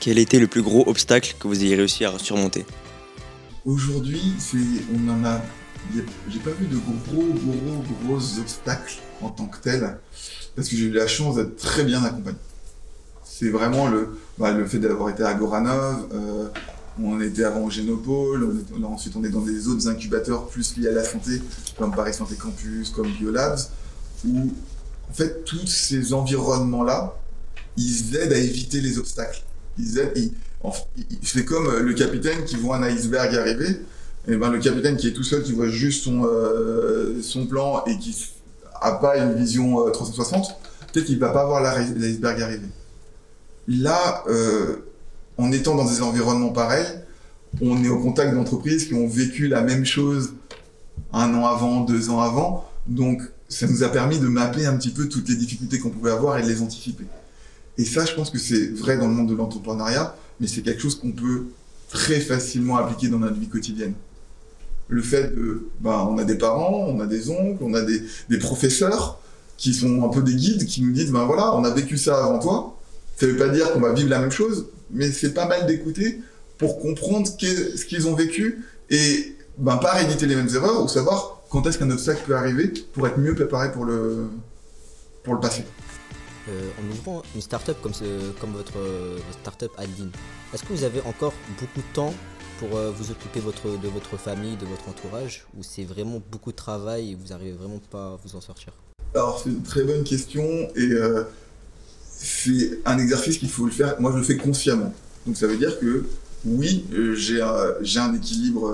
Quel 0.00 0.18
était 0.18 0.40
le 0.40 0.48
plus 0.48 0.62
gros 0.62 0.82
obstacle 0.88 1.36
que 1.38 1.46
vous 1.46 1.62
ayez 1.62 1.76
réussi 1.76 2.04
à 2.04 2.18
surmonter? 2.18 2.64
Aujourd'hui, 3.64 4.32
on 4.92 5.08
en 5.08 5.24
a- 5.24 5.40
j'ai 6.28 6.38
pas 6.38 6.50
vu 6.50 6.66
de 6.66 6.76
gros, 6.76 7.24
gros, 7.34 7.84
gros 8.04 8.38
obstacles 8.38 8.98
en 9.20 9.30
tant 9.30 9.46
que 9.46 9.58
tel, 9.58 9.98
parce 10.56 10.68
que 10.68 10.76
j'ai 10.76 10.86
eu 10.86 10.92
la 10.92 11.06
chance 11.06 11.36
d'être 11.36 11.56
très 11.56 11.84
bien 11.84 12.02
accompagné. 12.02 12.38
C'est 13.24 13.50
vraiment 13.50 13.88
le, 13.88 14.18
bah, 14.38 14.52
le 14.52 14.66
fait 14.66 14.78
d'avoir 14.78 15.10
été 15.10 15.22
à 15.22 15.34
Goranov, 15.34 16.08
euh, 16.12 16.48
on 17.02 17.20
était 17.20 17.44
avant 17.44 17.64
au 17.64 17.70
Génopole, 17.70 18.64
ensuite 18.84 19.14
on 19.16 19.24
est 19.24 19.30
dans 19.30 19.40
des 19.40 19.68
autres 19.68 19.88
incubateurs 19.88 20.46
plus 20.48 20.76
liés 20.76 20.88
à 20.88 20.92
la 20.92 21.04
santé, 21.04 21.40
comme 21.78 21.94
Paris 21.94 22.14
Santé 22.14 22.36
Campus, 22.36 22.90
comme 22.90 23.10
Biolabs, 23.10 23.60
où 24.26 24.52
en 25.10 25.12
fait 25.12 25.44
tous 25.44 25.66
ces 25.66 26.12
environnements-là, 26.12 27.16
ils 27.76 28.14
aident 28.16 28.34
à 28.34 28.38
éviter 28.38 28.80
les 28.80 28.98
obstacles. 28.98 29.42
C'est 31.22 31.44
comme 31.44 31.66
euh, 31.66 31.80
le 31.80 31.94
capitaine 31.94 32.44
qui 32.44 32.56
voit 32.56 32.76
un 32.76 32.82
iceberg 32.82 33.34
arriver, 33.34 33.80
et 34.28 34.36
ben 34.36 34.50
le 34.50 34.58
capitaine 34.58 34.96
qui 34.96 35.08
est 35.08 35.12
tout 35.12 35.24
seul, 35.24 35.42
qui 35.42 35.52
voit 35.52 35.68
juste 35.68 36.04
son, 36.04 36.24
euh, 36.24 37.20
son 37.22 37.46
plan 37.46 37.82
et 37.86 37.98
qui 37.98 38.16
a 38.80 38.92
pas 38.92 39.16
une 39.18 39.34
vision 39.34 39.86
euh, 39.86 39.90
360, 39.90 40.56
peut-être 40.92 41.06
qu'il 41.06 41.18
va 41.18 41.30
pas 41.30 41.44
voir 41.44 41.60
l'iceberg 41.62 42.40
arriver. 42.40 42.68
Là, 43.66 44.22
euh, 44.28 44.76
en 45.38 45.50
étant 45.50 45.74
dans 45.74 45.84
des 45.84 46.02
environnements 46.02 46.52
pareils, 46.52 46.86
on 47.60 47.82
est 47.82 47.88
au 47.88 47.98
contact 47.98 48.34
d'entreprises 48.34 48.86
qui 48.86 48.94
ont 48.94 49.08
vécu 49.08 49.48
la 49.48 49.62
même 49.62 49.84
chose 49.84 50.34
un 51.12 51.34
an 51.34 51.46
avant, 51.46 51.80
deux 51.80 52.10
ans 52.10 52.20
avant, 52.20 52.68
donc 52.86 53.22
ça 53.48 53.66
nous 53.66 53.82
a 53.82 53.88
permis 53.88 54.18
de 54.18 54.28
mapper 54.28 54.66
un 54.66 54.76
petit 54.76 54.90
peu 54.90 55.08
toutes 55.08 55.28
les 55.28 55.36
difficultés 55.36 55.78
qu'on 55.78 55.90
pouvait 55.90 56.10
avoir 56.10 56.38
et 56.38 56.42
de 56.42 56.48
les 56.48 56.62
anticiper. 56.62 57.04
Et 57.76 57.84
ça, 57.84 58.04
je 58.04 58.14
pense 58.14 58.30
que 58.30 58.38
c'est 58.38 58.68
vrai 58.68 58.96
dans 58.96 59.08
le 59.08 59.14
monde 59.14 59.28
de 59.28 59.34
l'entrepreneuriat, 59.34 60.14
mais 60.40 60.46
c'est 60.46 60.62
quelque 60.62 60.80
chose 60.80 60.98
qu'on 60.98 61.12
peut 61.12 61.46
très 61.88 62.20
facilement 62.20 62.76
appliquer 62.76 63.08
dans 63.08 63.18
notre 63.18 63.38
vie 63.38 63.48
quotidienne. 63.48 63.94
Le 64.92 65.00
fait 65.00 65.34
de, 65.34 65.68
ben, 65.80 66.06
on 66.10 66.18
a 66.18 66.24
des 66.24 66.36
parents, 66.36 66.86
on 66.86 67.00
a 67.00 67.06
des 67.06 67.30
oncles, 67.30 67.62
on 67.62 67.72
a 67.72 67.80
des, 67.80 68.02
des 68.28 68.38
professeurs 68.38 69.18
qui 69.56 69.72
sont 69.72 70.04
un 70.04 70.08
peu 70.08 70.22
des 70.22 70.34
guides, 70.34 70.66
qui 70.66 70.82
nous 70.82 70.92
disent, 70.92 71.12
ben 71.12 71.24
voilà, 71.24 71.54
on 71.54 71.64
a 71.64 71.70
vécu 71.70 71.96
ça 71.96 72.22
avant 72.24 72.38
toi. 72.38 72.78
Ça 73.16 73.26
veut 73.26 73.36
pas 73.36 73.48
dire 73.48 73.72
qu'on 73.72 73.80
va 73.80 73.92
vivre 73.92 74.10
la 74.10 74.18
même 74.18 74.30
chose, 74.30 74.66
mais 74.90 75.10
c'est 75.10 75.32
pas 75.32 75.46
mal 75.46 75.66
d'écouter 75.66 76.20
pour 76.58 76.78
comprendre 76.78 77.26
ce 77.26 77.84
qu'ils 77.86 78.06
ont 78.06 78.14
vécu 78.14 78.64
et 78.90 79.34
ben, 79.56 79.78
pas 79.78 79.92
rééditer 79.92 80.26
les 80.26 80.36
mêmes 80.36 80.54
erreurs 80.54 80.84
ou 80.84 80.88
savoir 80.88 81.40
quand 81.48 81.66
est-ce 81.66 81.78
qu'un 81.78 81.90
obstacle 81.90 82.22
peut 82.26 82.36
arriver 82.36 82.68
pour 82.92 83.06
être 83.06 83.18
mieux 83.18 83.34
préparé 83.34 83.72
pour 83.72 83.84
le, 83.84 84.28
pour 85.22 85.34
le 85.34 85.40
passé. 85.40 85.64
Euh, 86.48 86.70
en 86.80 86.92
ouvrant 86.92 87.22
une 87.34 87.40
startup 87.40 87.80
comme, 87.80 87.92
comme 88.40 88.52
votre, 88.52 88.76
euh, 88.76 89.16
votre 89.28 89.38
startup 89.40 89.70
est-ce 90.52 90.64
que 90.64 90.72
vous 90.72 90.84
avez 90.84 91.00
encore 91.02 91.32
beaucoup 91.60 91.80
de 91.80 91.94
temps 91.94 92.12
pour 92.58 92.76
euh, 92.76 92.90
vous 92.90 93.10
occuper 93.10 93.40
de 93.40 93.88
votre 93.88 94.16
famille, 94.16 94.56
de 94.56 94.66
votre 94.66 94.88
entourage, 94.88 95.46
ou 95.56 95.62
c'est 95.62 95.84
vraiment 95.84 96.22
beaucoup 96.30 96.50
de 96.50 96.56
travail 96.56 97.12
et 97.12 97.14
vous 97.14 97.32
arrivez 97.32 97.52
vraiment 97.52 97.80
pas 97.90 98.12
à 98.12 98.18
vous 98.24 98.36
en 98.36 98.40
sortir? 98.40 98.72
Alors, 99.14 99.40
c'est 99.42 99.50
une 99.50 99.62
très 99.62 99.84
bonne 99.84 100.04
question 100.04 100.42
et 100.76 100.92
euh, 100.92 101.24
c'est 102.08 102.80
un 102.84 102.98
exercice 102.98 103.38
qu'il 103.38 103.50
faut 103.50 103.66
le 103.66 103.72
faire. 103.72 104.00
Moi, 104.00 104.12
je 104.12 104.18
le 104.18 104.22
fais 104.22 104.36
consciemment. 104.36 104.92
Donc, 105.26 105.36
ça 105.36 105.46
veut 105.46 105.56
dire 105.56 105.78
que 105.78 106.06
oui, 106.44 106.84
euh, 106.92 107.14
j'ai 107.14 107.40
un, 107.40 108.02
un 108.04 108.14
équilibre 108.14 108.72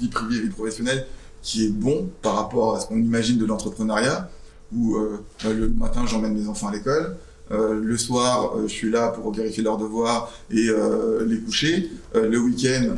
vie 0.00 0.08
privée, 0.08 0.40
vie 0.40 0.50
professionnelle 0.50 1.06
qui 1.42 1.66
est 1.66 1.70
bon 1.70 2.10
par 2.22 2.36
rapport 2.36 2.76
à 2.76 2.80
ce 2.80 2.86
qu'on 2.86 2.98
imagine 2.98 3.38
de 3.38 3.46
l'entrepreneuriat, 3.46 4.30
où 4.74 4.96
bah, 5.42 5.52
le 5.52 5.68
matin, 5.68 6.04
j'emmène 6.06 6.34
mes 6.34 6.48
enfants 6.48 6.68
à 6.68 6.72
l'école. 6.72 7.16
Euh, 7.50 7.78
le 7.82 7.98
soir, 7.98 8.56
euh, 8.56 8.66
je 8.66 8.72
suis 8.72 8.90
là 8.90 9.08
pour 9.08 9.32
vérifier 9.32 9.62
leurs 9.62 9.76
devoirs 9.76 10.32
et 10.50 10.68
euh, 10.68 11.24
les 11.26 11.38
coucher. 11.38 11.90
Le 12.14 12.38
week-end, 12.38 12.94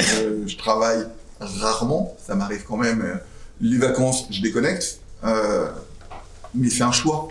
je 0.46 0.56
travaille 0.56 1.06
rarement. 1.40 2.16
Ça 2.24 2.34
m'arrive 2.34 2.64
quand 2.66 2.76
même. 2.76 3.20
les 3.60 3.78
vacances, 3.78 4.26
je 4.30 4.40
déconnecte. 4.40 5.00
Mais 6.54 6.70
c'est 6.70 6.82
un 6.82 6.92
choix. 6.92 7.28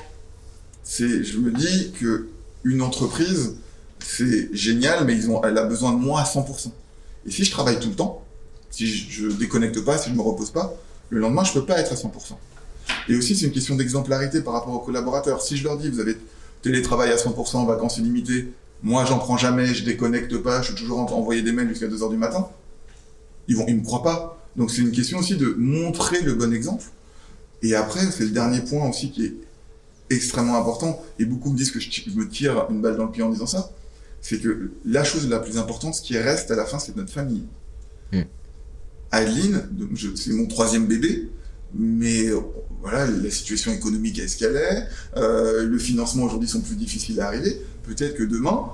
C'est, 0.84 1.24
je 1.24 1.40
me 1.40 1.52
dis 1.52 1.94
que 2.00 2.28
une 2.64 2.82
entreprise, 2.82 3.56
c'est 4.00 4.54
génial, 4.54 5.06
mais 5.06 5.16
ils 5.16 5.30
ont, 5.30 5.44
elle 5.44 5.58
a 5.58 5.66
besoin 5.66 5.94
de 5.94 5.98
moi 5.98 6.22
à 6.22 6.26
100%. 6.26 6.72
Et 7.26 7.32
si 7.32 7.44
je 7.44 7.52
travaille 7.52 7.80
tout 7.80 7.90
le 7.90 7.96
temps, 7.96 8.24
si 8.70 8.86
je, 8.88 9.10
je 9.10 9.28
déconnecte 9.30 9.84
pas, 9.84 9.98
si 9.98 10.10
je 10.10 10.16
me 10.16 10.22
repose 10.22 10.52
pas, 10.52 10.76
le 11.10 11.20
lendemain, 11.20 11.44
je 11.44 11.54
peux 11.54 11.66
pas 11.66 11.80
être 11.80 11.92
à 11.92 11.96
100%. 11.96 12.10
Et 13.08 13.16
aussi, 13.16 13.36
c'est 13.36 13.46
une 13.48 13.52
question 13.52 13.76
d'exemplarité 13.76 14.42
par 14.42 14.54
rapport 14.54 14.74
aux 14.74 14.80
collaborateurs. 14.80 15.42
Si 15.42 15.58
je 15.58 15.64
leur 15.64 15.78
dis, 15.78 15.90
vous 15.90 16.00
avez 16.00 16.18
télétravail 16.66 17.12
à 17.12 17.16
100%, 17.16 17.68
vacances 17.68 17.98
illimitées, 18.00 18.52
moi, 18.82 19.06
j'en 19.06 19.20
prends 19.20 19.38
jamais, 19.38 19.74
je 19.74 19.86
déconnecte 19.86 20.36
pas, 20.40 20.62
je 20.62 20.68
suis 20.68 20.76
toujours 20.76 21.00
en 21.00 21.06
train 21.06 21.16
d'envoyer 21.16 21.44
des 21.44 21.52
mails 21.52 21.70
jusqu'à 21.70 21.88
2 21.88 22.02
heures 22.04 22.10
du 22.10 22.18
matin, 22.18 22.50
ils 23.48 23.56
vont, 23.56 23.66
ils 23.68 23.78
me 23.78 23.84
croient 23.84 24.04
pas. 24.04 24.44
Donc, 24.56 24.72
c'est 24.72 24.82
une 24.82 24.92
question 24.92 25.20
aussi 25.20 25.38
de 25.38 25.54
montrer 25.58 26.22
le 26.22 26.34
bon 26.34 26.52
exemple. 26.54 26.86
Et 27.62 27.76
après, 27.76 28.02
c'est 28.12 28.24
le 28.24 28.32
dernier 28.32 28.62
point 28.62 28.90
aussi 28.90 29.12
qui 29.12 29.26
est 29.26 29.34
extrêmement 30.10 30.58
important, 30.58 31.04
et 31.20 31.26
beaucoup 31.26 31.52
me 31.52 31.58
disent 31.58 31.72
que 31.72 31.80
je, 31.80 31.90
me 32.16 32.28
tire 32.28 32.68
une 32.70 32.82
balle 32.82 32.98
dans 32.98 33.06
le 33.06 33.12
pied 33.12 33.24
en 33.24 33.30
disant 33.30 33.48
ça, 33.48 33.72
c'est 34.22 34.40
que 34.40 34.72
la 34.86 35.04
chose 35.04 35.30
la 35.30 35.40
plus 35.40 35.58
importante, 35.58 35.94
ce 35.96 36.02
qui 36.02 36.18
reste 36.18 36.50
à 36.52 36.56
la 36.56 36.66
fin, 36.66 36.80
c'est 36.80 36.96
notre 36.96 37.12
famille. 37.12 37.44
Mm. 38.12 38.22
Adeline, 39.12 39.70
c'est 40.16 40.34
mon 40.34 40.48
troisième 40.48 40.88
bébé, 40.88 41.30
mais 41.78 42.28
euh, 42.28 42.40
voilà, 42.82 43.06
la 43.06 43.30
situation 43.30 43.72
économique 43.72 44.18
est 44.20 44.28
ce 44.28 44.38
qu'elle 44.38 44.56
est, 44.56 44.88
euh, 45.18 45.66
le 45.66 45.78
financement 45.78 46.24
aujourd'hui 46.24 46.48
sont 46.48 46.62
plus 46.62 46.76
difficiles 46.76 47.20
à 47.20 47.28
arriver, 47.28 47.62
peut-être 47.84 48.16
que 48.16 48.24
demain, 48.24 48.70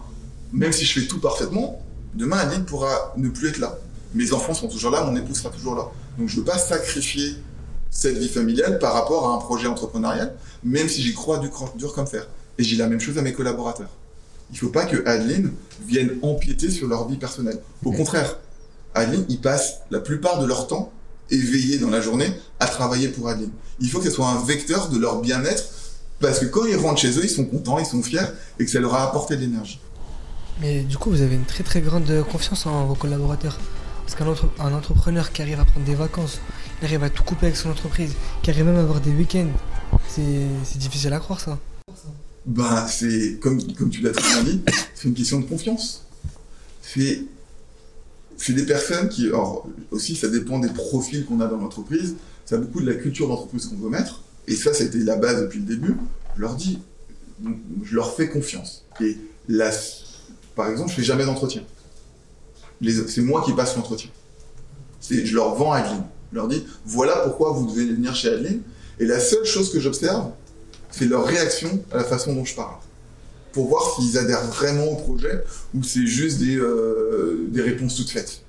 même 0.54 0.72
si 0.72 0.86
je 0.86 1.00
fais 1.00 1.08
tout 1.08 1.20
parfaitement, 1.20 1.84
demain 2.14 2.38
Adeline 2.38 2.66
pourra 2.66 3.14
ne 3.18 3.30
plus 3.30 3.50
être 3.50 3.58
là. 3.58 3.78
Mes 4.14 4.34
enfants 4.34 4.54
seront 4.54 4.68
toujours 4.68 4.92
là, 4.92 5.04
mon 5.04 5.16
épouse 5.16 5.38
sera 5.38 5.50
toujours 5.50 5.76
là. 5.76 5.90
Donc 6.18 6.28
je 6.28 6.36
ne 6.36 6.40
veux 6.42 6.46
pas 6.46 6.58
sacrifier 6.58 7.36
cette 7.90 8.18
vie 8.18 8.30
familiale 8.30 8.78
par 8.80 8.94
rapport 8.94 9.30
à 9.30 9.36
un 9.36 9.38
projet 9.38 9.68
entrepreneurial, 9.68 10.34
même 10.64 10.88
si 10.88 11.02
j'y 11.02 11.14
crois 11.14 11.40
dur, 11.40 11.74
dur 11.76 11.94
comme 11.94 12.08
fer. 12.08 12.28
Et 12.58 12.64
j'ai 12.64 12.76
la 12.76 12.88
même 12.88 13.00
chose 13.00 13.18
à 13.18 13.22
mes 13.22 13.34
collaborateurs. 13.34 13.90
Il 14.52 14.56
ne 14.56 14.60
faut 14.60 14.70
pas 14.70 14.86
que 14.86 15.08
Adeline 15.08 15.54
vienne 15.88 16.18
empiéter 16.22 16.70
sur 16.70 16.88
leur 16.88 17.08
vie 17.08 17.18
personnelle. 17.18 17.60
Au 17.84 17.92
contraire, 17.94 18.38
Adeline, 18.94 19.26
ils 19.30 19.40
passent 19.40 19.80
la 19.90 20.02
plupart 20.02 20.40
de 20.40 20.46
leur 20.46 20.68
temps 20.68 20.92
éveillés 21.32 21.78
dans 21.80 21.90
la 21.90 22.02
journée 22.02 22.32
à 22.60 22.68
travailler 22.68 23.08
pour 23.10 23.28
Adeline. 23.30 23.52
Il 23.80 23.90
faut 23.90 24.00
que 24.00 24.06
ce 24.06 24.12
soit 24.12 24.28
un 24.30 24.44
vecteur 24.44 24.90
de 24.90 24.98
leur 25.00 25.22
bien-être, 25.22 25.64
parce 26.20 26.40
que 26.40 26.46
quand 26.46 26.66
ils 26.66 26.76
rentrent 26.76 27.00
chez 27.02 27.18
eux, 27.18 27.24
ils 27.24 27.30
sont 27.30 27.46
contents, 27.46 27.80
ils 27.80 27.86
sont 27.86 28.04
fiers, 28.04 28.20
et 28.60 28.66
que 28.66 28.70
ça 28.72 28.80
leur 28.80 28.94
a 28.94 29.04
apporté 29.08 29.36
de 29.36 29.42
l'énergie. 29.42 29.80
Mais 30.60 30.82
du 30.82 30.98
coup, 30.98 31.10
vous 31.10 31.22
avez 31.22 31.36
une 31.36 31.46
très 31.46 31.64
très 31.64 31.82
grande 31.82 32.12
confiance 32.32 32.66
en 32.68 32.86
vos 32.86 32.94
collaborateurs. 32.96 33.58
Parce 34.06 34.16
qu'un 34.16 34.28
entre- 34.28 34.50
un 34.60 34.74
entrepreneur 34.74 35.32
qui 35.32 35.42
arrive 35.42 35.60
à 35.60 35.66
prendre 35.66 35.86
des 35.86 35.96
vacances, 35.96 36.40
il 36.82 36.86
arrive 36.86 37.04
à 37.04 37.10
tout 37.10 37.24
couper 37.24 37.48
avec 37.48 37.58
son 37.58 37.70
entreprise, 37.72 38.12
qui 38.44 38.50
arrive 38.52 38.66
même 38.66 38.76
à 38.76 38.82
avoir 38.82 39.00
des 39.00 39.12
week-ends, 39.12 39.48
c'est 40.08 40.22
c'est 40.66 40.78
difficile 40.78 41.14
à 41.14 41.20
croire 41.20 41.40
ça. 41.40 41.58
Ben, 42.46 42.86
c'est, 42.88 43.38
comme, 43.42 43.62
comme 43.74 43.90
tu 43.90 44.02
l'as 44.02 44.12
très 44.12 44.42
bien 44.42 44.44
dit, 44.54 44.62
c'est 44.96 45.08
une 45.08 45.14
question 45.14 45.40
de 45.40 45.46
confiance. 45.46 46.04
C'est, 46.82 47.24
c'est 48.42 48.54
des 48.54 48.66
personnes 48.66 49.08
qui, 49.10 49.28
alors, 49.28 49.68
aussi, 49.92 50.16
ça 50.16 50.28
dépend 50.28 50.60
des 50.60 50.70
profils 50.70 51.26
qu'on 51.26 51.40
a 51.42 51.48
dans 51.48 51.58
l'entreprise, 51.58 52.16
ça 52.46 52.56
a 52.56 52.58
beaucoup 52.58 52.82
de 52.82 52.90
la 52.90 52.96
culture 52.96 53.28
d'entreprise 53.28 53.68
qu'on 53.68 53.78
veut 53.78 53.90
mettre, 53.90 54.24
et 54.48 54.56
ça, 54.56 54.74
ça 54.74 54.84
a 54.84 54.88
été 54.88 54.98
la 55.00 55.16
base 55.16 55.42
depuis 55.42 55.60
le 55.60 55.66
début. 55.66 55.96
Je 56.36 56.42
leur 56.42 56.56
dis, 56.56 56.80
je 57.84 57.96
leur 57.96 58.16
fais 58.16 58.30
confiance. 58.30 58.86
Et 59.00 59.18
la, 59.48 59.72
par 60.56 60.70
exemple, 60.70 60.90
je 60.90 60.96
fais 60.96 61.04
jamais 61.04 61.26
d'entretien. 61.26 61.64
C'est 63.08 63.22
moi 63.22 63.44
qui 63.46 63.54
passe 63.54 63.76
l'entretien. 63.76 64.10
Je 65.10 65.36
leur 65.36 65.56
vends 65.56 65.72
Adeline. 65.72 66.04
Je 66.32 66.38
leur 66.38 66.48
dis 66.48 66.66
voilà 66.86 67.18
pourquoi 67.18 67.52
vous 67.52 67.68
devez 67.68 67.86
venir 67.86 68.16
chez 68.16 68.30
Adeline. 68.30 68.62
Et 69.00 69.06
la 69.06 69.20
seule 69.20 69.46
chose 69.46 69.72
que 69.72 69.80
j'observe, 69.80 70.32
c'est 70.90 71.06
leur 71.06 71.26
réaction 71.26 71.84
à 71.92 71.98
la 71.98 72.04
façon 72.04 72.34
dont 72.34 72.46
je 72.46 72.56
parle. 72.56 72.76
Pour 73.54 73.68
voir 73.68 73.96
s'ils 73.96 74.18
adhèrent 74.18 74.46
vraiment 74.46 74.86
au 74.86 74.96
projet 74.96 75.44
ou 75.74 75.84
c'est 75.84 76.06
juste 76.06 76.40
des, 76.40 76.56
euh, 76.58 77.48
des 77.50 77.62
réponses 77.62 77.96
toutes 77.96 78.10
faites. 78.10 78.42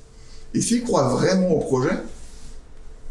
Et 0.55 0.61
s'ils 0.61 0.83
croient 0.85 1.09
vraiment 1.09 1.49
au 1.51 1.59
projet, 1.59 1.97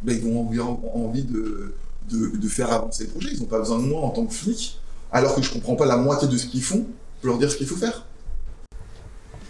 ben, 0.01 0.15
ils 0.15 0.23
vont 0.23 0.47
avoir 0.47 0.95
envie 0.95 1.23
de, 1.23 1.73
de, 2.09 2.37
de 2.37 2.47
faire 2.47 2.71
avancer 2.71 3.03
le 3.05 3.09
projet. 3.09 3.29
Ils 3.33 3.39
n'ont 3.39 3.45
pas 3.45 3.59
besoin 3.59 3.79
de 3.79 3.83
moi 3.83 4.01
en 4.01 4.09
tant 4.11 4.25
que 4.25 4.33
flic, 4.33 4.79
alors 5.11 5.35
que 5.35 5.41
je 5.41 5.51
comprends 5.51 5.75
pas 5.75 5.85
la 5.85 5.97
moitié 5.97 6.27
de 6.27 6.37
ce 6.37 6.45
qu'ils 6.45 6.63
font, 6.63 6.85
pour 7.19 7.29
leur 7.29 7.37
dire 7.37 7.51
ce 7.51 7.57
qu'il 7.57 7.67
faut 7.67 7.75
faire. 7.75 8.05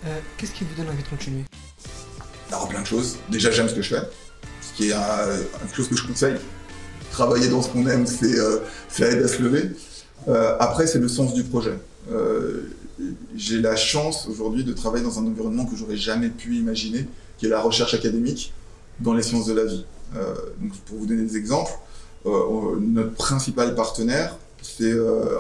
Euh, 0.05 0.19
Qu'est-ce 0.37 0.53
qui 0.53 0.63
vous 0.63 0.75
donne 0.75 0.91
envie 0.91 1.03
de 1.03 1.07
continuer? 1.07 1.43
Alors 2.49 2.67
plein 2.67 2.81
de 2.81 2.87
choses. 2.87 3.17
Déjà 3.29 3.51
j'aime 3.51 3.69
ce 3.69 3.75
que 3.75 3.81
je 3.81 3.95
fais, 3.95 4.01
ce 4.61 4.75
qui 4.75 4.89
est 4.89 4.93
euh, 4.93 5.43
une 5.63 5.73
chose 5.73 5.87
que 5.87 5.95
je 5.95 6.05
conseille. 6.07 6.37
Travailler 7.11 7.49
dans 7.49 7.61
ce 7.61 7.69
qu'on 7.69 7.85
aime, 7.87 8.07
c'est 8.07 8.39
euh, 8.39 8.59
ça 8.89 9.05
aide 9.05 9.23
à 9.23 9.27
se 9.27 9.41
lever. 9.41 9.71
Euh, 10.27 10.55
après 10.59 10.87
c'est 10.87 10.99
le 10.99 11.07
sens 11.07 11.33
du 11.33 11.43
projet. 11.43 11.77
Euh, 12.11 12.63
J'ai 13.35 13.59
la 13.59 13.75
chance 13.75 14.27
aujourd'hui 14.27 14.63
de 14.63 14.73
travailler 14.73 15.03
dans 15.03 15.19
un 15.19 15.25
environnement 15.25 15.65
que 15.65 15.75
j'aurais 15.75 15.97
jamais 15.97 16.29
pu 16.29 16.55
imaginer, 16.55 17.07
qui 17.37 17.47
est 17.47 17.49
la 17.49 17.61
recherche 17.61 17.93
académique 17.93 18.53
dans 18.99 19.13
les 19.13 19.23
sciences 19.23 19.47
de 19.47 19.53
la 19.53 19.65
vie. 19.65 19.85
Euh, 20.15 20.35
donc 20.59 20.73
pour 20.85 20.97
vous 20.99 21.05
donner 21.05 21.23
des 21.23 21.37
exemples, 21.37 21.71
euh, 22.25 22.79
notre 22.79 23.13
principal 23.13 23.73
partenaire, 23.75 24.37
c'est 24.61 24.93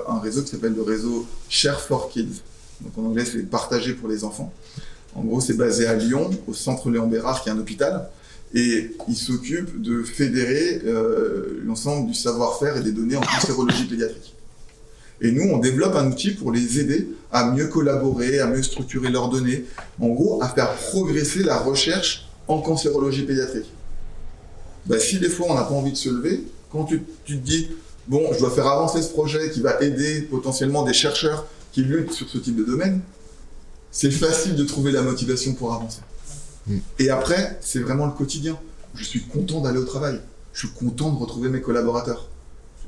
un 0.07 0.19
réseau 0.19 0.41
qui 0.41 0.49
s'appelle 0.49 0.73
le 0.73 0.81
réseau 0.81 1.27
Share 1.47 1.79
for 1.79 2.09
Kids. 2.09 2.41
Donc 2.81 2.97
en 2.97 3.07
anglais, 3.07 3.23
c'est 3.23 3.47
partagé 3.47 3.93
pour 3.93 4.09
les 4.09 4.23
enfants. 4.23 4.51
En 5.13 5.21
gros, 5.21 5.41
c'est 5.41 5.53
basé 5.53 5.85
à 5.85 5.93
Lyon, 5.93 6.31
au 6.47 6.55
centre 6.55 6.89
Léon 6.89 7.05
Bérard, 7.05 7.43
qui 7.43 7.49
est 7.49 7.51
un 7.51 7.59
hôpital. 7.59 8.09
Et 8.55 8.95
il 9.07 9.15
s'occupe 9.15 9.79
de 9.79 10.01
fédérer 10.01 10.81
l'ensemble 11.63 12.07
du 12.07 12.15
savoir-faire 12.15 12.77
et 12.77 12.81
des 12.81 12.91
données 12.91 13.15
en 13.15 13.21
cancérologie 13.21 13.85
pédiatrique. 13.85 14.33
Et 15.21 15.31
nous, 15.31 15.43
on 15.43 15.59
développe 15.59 15.95
un 15.95 16.09
outil 16.09 16.31
pour 16.31 16.51
les 16.51 16.79
aider 16.79 17.07
à 17.31 17.51
mieux 17.51 17.67
collaborer, 17.67 18.39
à 18.39 18.47
mieux 18.47 18.63
structurer 18.63 19.09
leurs 19.09 19.29
données. 19.29 19.65
En 19.99 20.09
gros, 20.09 20.41
à 20.41 20.49
faire 20.49 20.73
progresser 20.73 21.43
la 21.43 21.59
recherche 21.59 22.27
en 22.47 22.59
cancérologie 22.59 23.23
pédiatrique. 23.23 23.71
Bah, 24.87 24.99
si 24.99 25.19
des 25.19 25.29
fois 25.29 25.47
on 25.49 25.53
n'a 25.53 25.63
pas 25.63 25.75
envie 25.75 25.91
de 25.91 25.97
se 25.97 26.09
lever, 26.09 26.43
quand 26.71 26.85
tu, 26.85 27.03
tu 27.23 27.37
te 27.37 27.45
dis, 27.45 27.69
bon, 28.07 28.33
je 28.33 28.39
dois 28.39 28.49
faire 28.49 28.67
avancer 28.67 29.01
ce 29.01 29.09
projet 29.09 29.51
qui 29.51 29.61
va 29.61 29.79
aider 29.81 30.21
potentiellement 30.21 30.83
des 30.83 30.93
chercheurs 30.93 31.45
qui 31.71 31.83
luttent 31.83 32.13
sur 32.13 32.27
ce 32.27 32.39
type 32.39 32.55
de 32.55 32.63
domaine, 32.63 33.01
c'est 33.91 34.11
facile 34.11 34.55
de 34.55 34.63
trouver 34.63 34.91
la 34.91 35.03
motivation 35.03 35.53
pour 35.53 35.73
avancer. 35.73 36.01
Mm. 36.67 36.77
Et 36.99 37.09
après, 37.09 37.59
c'est 37.61 37.79
vraiment 37.79 38.07
le 38.07 38.13
quotidien. 38.13 38.57
Je 38.95 39.03
suis 39.03 39.21
content 39.21 39.61
d'aller 39.61 39.77
au 39.77 39.85
travail. 39.85 40.19
Je 40.53 40.67
suis 40.67 40.75
content 40.75 41.11
de 41.11 41.19
retrouver 41.19 41.49
mes 41.49 41.61
collaborateurs. 41.61 42.27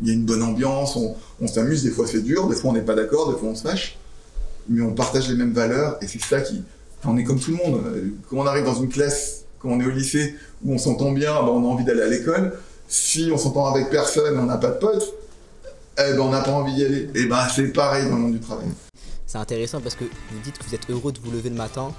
Il 0.02 0.08
y 0.08 0.12
a 0.12 0.14
une 0.14 0.26
bonne 0.26 0.42
ambiance, 0.42 0.96
on, 0.96 1.48
s'amuse, 1.48 1.84
des 1.84 1.92
fois 1.92 2.08
c'est 2.08 2.22
dur, 2.22 2.48
des 2.48 2.56
fois 2.56 2.72
on 2.72 2.74
n'est 2.74 2.82
pas 2.82 2.96
d'accord, 2.96 3.32
des 3.32 3.40
fois 3.40 3.50
on 3.50 3.56
se 3.56 3.62
fâche, 3.62 3.98
mais 4.68 4.82
on 4.82 4.94
partage 4.94 5.30
les 5.30 5.36
mêmes 5.36 5.54
valeurs 5.54 5.98
et 6.02 6.08
c'est 6.08 6.22
ça 6.22 6.42
qui. 6.42 6.64
on 7.06 7.18
est 7.18 7.24
comme 7.24 7.40
tout 7.40 7.52
le 7.52 7.58
monde. 7.58 7.82
Quand 8.30 8.38
on 8.38 8.46
arrive 8.46 8.66
dans 8.66 8.76
une 8.76 8.90
classe, 8.90 9.44
quand 9.60 9.70
on 9.70 9.80
est 9.80 9.86
au 9.86 9.92
lycée, 9.92 10.36
où 10.64 10.74
on 10.74 10.78
s'entend 10.78 11.12
bien, 11.12 11.34
ben, 11.34 11.50
on 11.50 11.64
a 11.64 11.68
envie 11.68 11.86
d'aller 11.86 12.02
à 12.02 12.08
l'école. 12.08 12.54
Si 12.88 13.30
on 13.32 13.38
s'entend 13.38 13.66
avec 13.68 13.90
personne, 13.90 14.38
on 14.38 14.46
n'a 14.46 14.58
pas 14.58 14.72
de 14.72 14.80
potes, 14.80 15.14
eh 15.98 16.14
ben 16.14 16.20
on 16.20 16.30
n'a 16.30 16.42
pas 16.42 16.52
envie 16.52 16.74
d'y 16.74 16.86
aller. 16.86 17.10
Et 17.16 17.26
ben 17.26 17.48
c'est 17.54 17.68
pareil 17.68 18.06
dans 18.10 18.16
le 18.16 18.22
monde 18.22 18.34
du 18.34 18.40
travail. 18.40 18.68
C'est 19.26 19.38
intéressant 19.38 19.82
parce 19.82 19.96
que 19.96 20.04
vous 20.04 20.40
dites 20.44 20.58
que 20.58 20.64
vous 20.64 20.76
êtes 20.76 20.90
heureux 20.90 21.12
de 21.12 21.20
vous 21.20 21.32
lever 21.32 21.50
le 21.50 21.56
matin 21.56 21.92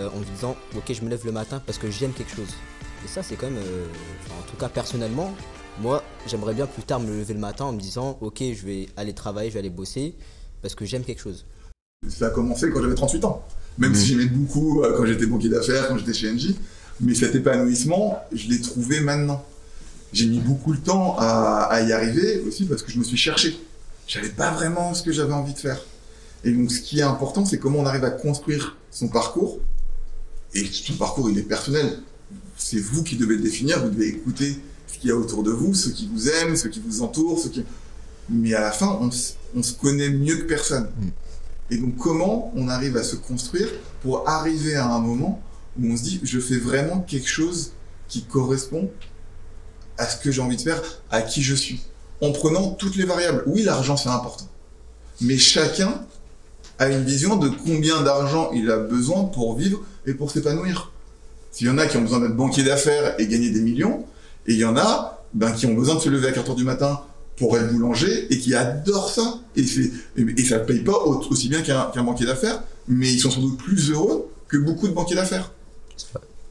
euh, 0.00 0.08
en 0.08 0.18
vous 0.18 0.24
disant 0.24 0.56
ok 0.76 0.92
je 0.92 1.02
me 1.02 1.10
lève 1.10 1.24
le 1.24 1.32
matin 1.32 1.60
parce 1.64 1.78
que 1.78 1.90
j'aime 1.90 2.12
quelque 2.12 2.34
chose. 2.34 2.54
Et 3.04 3.08
ça 3.08 3.22
c'est 3.22 3.36
quand 3.36 3.46
même, 3.46 3.58
euh, 3.58 3.86
en 4.38 4.50
tout 4.50 4.56
cas 4.56 4.68
personnellement, 4.68 5.34
moi 5.80 6.02
j'aimerais 6.26 6.54
bien 6.54 6.66
plus 6.66 6.82
tard 6.82 7.00
me 7.00 7.06
lever 7.06 7.34
le 7.34 7.40
matin 7.40 7.66
en 7.66 7.72
me 7.72 7.80
disant 7.80 8.18
ok 8.20 8.38
je 8.40 8.66
vais 8.66 8.88
aller 8.96 9.12
travailler, 9.14 9.50
je 9.50 9.54
vais 9.54 9.60
aller 9.60 9.70
bosser 9.70 10.14
parce 10.62 10.74
que 10.74 10.84
j'aime 10.84 11.04
quelque 11.04 11.20
chose. 11.20 11.44
Ça 12.08 12.26
a 12.26 12.30
commencé 12.30 12.70
quand 12.70 12.82
j'avais 12.82 12.94
38 12.94 13.24
ans. 13.24 13.44
Même 13.78 13.94
si 13.94 14.06
j'aimais 14.06 14.26
beaucoup 14.26 14.82
euh, 14.82 14.96
quand 14.96 15.04
j'étais 15.04 15.26
banquier 15.26 15.48
d'affaires, 15.48 15.88
quand 15.88 15.98
j'étais 15.98 16.14
chez 16.14 16.32
NJ. 16.32 16.54
Mais 17.00 17.14
cet 17.14 17.34
épanouissement, 17.34 18.18
je 18.32 18.48
l'ai 18.48 18.60
trouvé 18.60 19.00
maintenant. 19.00 19.44
J'ai 20.12 20.26
mis 20.26 20.38
beaucoup 20.38 20.74
de 20.74 20.80
temps 20.80 21.16
à, 21.18 21.68
à 21.70 21.82
y 21.82 21.92
arriver 21.92 22.40
aussi 22.46 22.64
parce 22.64 22.82
que 22.82 22.90
je 22.90 22.98
me 22.98 23.04
suis 23.04 23.18
cherché. 23.18 23.58
Je 24.06 24.14
savais 24.14 24.30
pas 24.30 24.50
vraiment 24.52 24.94
ce 24.94 25.02
que 25.02 25.12
j'avais 25.12 25.34
envie 25.34 25.52
de 25.52 25.58
faire. 25.58 25.84
Et 26.44 26.52
donc, 26.52 26.70
ce 26.70 26.80
qui 26.80 27.00
est 27.00 27.02
important, 27.02 27.44
c'est 27.44 27.58
comment 27.58 27.80
on 27.80 27.86
arrive 27.86 28.04
à 28.04 28.10
construire 28.10 28.76
son 28.90 29.08
parcours. 29.08 29.58
Et 30.54 30.64
son 30.64 30.94
parcours, 30.94 31.28
il 31.28 31.36
est 31.38 31.42
personnel. 31.42 31.98
C'est 32.56 32.78
vous 32.78 33.02
qui 33.02 33.16
devez 33.16 33.36
le 33.36 33.42
définir. 33.42 33.82
Vous 33.82 33.90
devez 33.90 34.08
écouter 34.08 34.56
ce 34.86 34.98
qu'il 34.98 35.10
y 35.10 35.12
a 35.12 35.16
autour 35.16 35.42
de 35.42 35.50
vous, 35.50 35.74
ceux 35.74 35.90
qui 35.90 36.08
vous 36.12 36.28
aiment, 36.28 36.56
ceux 36.56 36.68
qui 36.68 36.80
vous 36.80 37.02
entourent, 37.02 37.38
ceux 37.38 37.50
qui. 37.50 37.64
Mais 38.28 38.54
à 38.54 38.60
la 38.60 38.72
fin, 38.72 38.98
on, 39.00 39.10
se 39.10 39.72
connaît 39.74 40.10
mieux 40.10 40.36
que 40.36 40.44
personne. 40.44 40.90
Et 41.70 41.78
donc, 41.78 41.96
comment 41.96 42.52
on 42.56 42.68
arrive 42.68 42.96
à 42.96 43.02
se 43.02 43.16
construire 43.16 43.68
pour 44.02 44.28
arriver 44.28 44.74
à 44.74 44.86
un 44.86 44.98
moment 44.98 45.40
où 45.78 45.86
on 45.86 45.96
se 45.96 46.02
dit, 46.02 46.20
je 46.22 46.40
fais 46.40 46.58
vraiment 46.58 47.00
quelque 47.00 47.28
chose 47.28 47.72
qui 48.08 48.24
correspond 48.24 48.90
à 49.98 50.06
ce 50.06 50.16
que 50.16 50.30
j'ai 50.30 50.42
envie 50.42 50.56
de 50.56 50.62
faire, 50.62 50.82
à 51.10 51.22
qui 51.22 51.42
je 51.42 51.54
suis, 51.54 51.82
en 52.20 52.32
prenant 52.32 52.70
toutes 52.70 52.96
les 52.96 53.04
variables. 53.04 53.44
Oui, 53.46 53.62
l'argent, 53.62 53.96
c'est 53.96 54.08
important. 54.08 54.48
Mais 55.20 55.38
chacun 55.38 56.04
a 56.78 56.88
une 56.88 57.04
vision 57.04 57.36
de 57.36 57.48
combien 57.48 58.02
d'argent 58.02 58.50
il 58.52 58.70
a 58.70 58.78
besoin 58.78 59.24
pour 59.24 59.56
vivre 59.56 59.82
et 60.06 60.14
pour 60.14 60.30
s'épanouir. 60.30 60.92
S'il 61.50 61.68
y 61.68 61.70
en 61.70 61.78
a 61.78 61.86
qui 61.86 61.96
ont 61.96 62.02
besoin 62.02 62.20
d'être 62.20 62.36
banquier 62.36 62.64
d'affaires 62.64 63.18
et 63.18 63.26
gagner 63.26 63.50
des 63.50 63.62
millions, 63.62 64.04
et 64.46 64.52
il 64.54 64.58
y 64.58 64.64
en 64.64 64.76
a 64.76 65.24
ben, 65.34 65.52
qui 65.52 65.66
ont 65.66 65.74
besoin 65.74 65.96
de 65.96 66.00
se 66.00 66.08
lever 66.08 66.28
à 66.28 66.32
4 66.32 66.50
heures 66.50 66.56
du 66.56 66.64
matin 66.64 67.00
pour 67.36 67.56
être 67.58 67.70
boulanger 67.72 68.32
et 68.32 68.38
qui 68.38 68.54
adorent 68.54 69.10
ça. 69.10 69.40
Et, 69.56 69.64
ça 69.64 70.58
ne 70.58 70.64
paye 70.64 70.80
pas 70.80 70.92
au- 70.92 71.22
aussi 71.30 71.48
bien 71.48 71.62
qu'un, 71.62 71.90
banquier 72.02 72.26
d'affaires, 72.26 72.62
mais 72.88 73.12
ils 73.12 73.20
sont 73.20 73.30
sans 73.30 73.40
doute 73.42 73.58
plus 73.58 73.90
heureux 73.90 74.30
que 74.48 74.56
beaucoup 74.56 74.88
de 74.88 74.92
banquiers 74.92 75.16
d'affaires. 75.16 75.52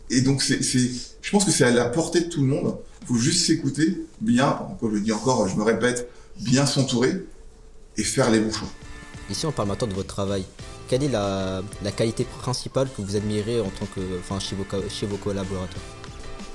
Et 0.09 0.21
donc, 0.21 0.43
je 0.43 1.31
pense 1.31 1.45
que 1.45 1.51
c'est 1.51 1.63
à 1.63 1.71
la 1.71 1.85
portée 1.85 2.21
de 2.21 2.29
tout 2.29 2.41
le 2.41 2.47
monde. 2.47 2.77
Il 3.01 3.07
faut 3.07 3.15
juste 3.15 3.45
s'écouter, 3.45 4.05
bien, 4.21 4.47
encore 4.47 4.89
je 4.89 4.95
le 4.95 5.01
dis 5.01 5.11
encore, 5.11 5.47
je 5.47 5.55
me 5.55 5.63
répète, 5.63 6.09
bien 6.39 6.65
s'entourer 6.65 7.25
et 7.97 8.03
faire 8.03 8.29
les 8.29 8.39
bons 8.39 8.51
choix. 8.51 8.67
Ici 9.29 9.45
on 9.45 9.51
parle 9.51 9.69
maintenant 9.69 9.87
de 9.87 9.93
votre 9.93 10.07
travail. 10.07 10.45
Quelle 10.87 11.03
est 11.03 11.09
la, 11.09 11.63
qualité 11.95 12.25
principale 12.25 12.87
que 12.95 13.01
vous 13.01 13.15
admirez 13.15 13.59
en 13.59 13.69
tant 13.69 13.87
que, 13.95 14.01
enfin 14.19 14.39
chez 14.39 14.55
vos 15.05 15.17
collaborateurs? 15.17 15.81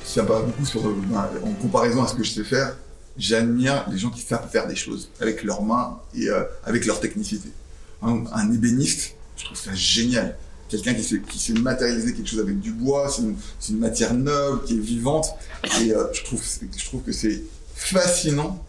Ça 0.04 0.22
va 0.22 0.40
beaucoup 0.40 0.64
sur, 0.64 0.82
ben, 0.82 1.28
en 1.44 1.52
comparaison 1.54 2.02
à 2.02 2.08
ce 2.08 2.14
que 2.14 2.22
je 2.24 2.30
sais 2.32 2.44
faire, 2.44 2.76
j'admire 3.16 3.84
les 3.90 3.98
gens 3.98 4.10
qui 4.10 4.20
savent 4.22 4.48
faire 4.50 4.66
des 4.66 4.76
choses 4.76 5.10
avec 5.20 5.42
leurs 5.44 5.62
mains 5.62 5.98
et 6.14 6.28
euh, 6.28 6.42
avec 6.64 6.86
leur 6.86 7.00
technicité. 7.00 7.50
Un, 8.02 8.24
un 8.32 8.52
ébéniste, 8.52 9.14
je 9.36 9.44
trouve 9.44 9.58
ça 9.58 9.74
génial. 9.74 10.36
Quelqu'un 10.68 10.94
qui 10.94 11.02
sait, 11.02 11.20
qui 11.20 11.38
sait 11.38 11.52
matérialiser 11.54 12.14
quelque 12.14 12.28
chose 12.30 12.40
avec 12.40 12.60
du 12.60 12.70
bois, 12.72 13.10
c'est 13.10 13.72
une, 13.72 13.78
matière 13.78 14.14
noble, 14.14 14.62
qui 14.64 14.74
est 14.74 14.80
vivante. 14.80 15.26
Et 15.82 15.92
euh, 15.92 16.04
je, 16.12 16.22
trouve, 16.22 16.40
je 16.76 16.84
trouve 16.84 17.02
que 17.02 17.12
c'est 17.12 17.42
fascinant 17.74 18.64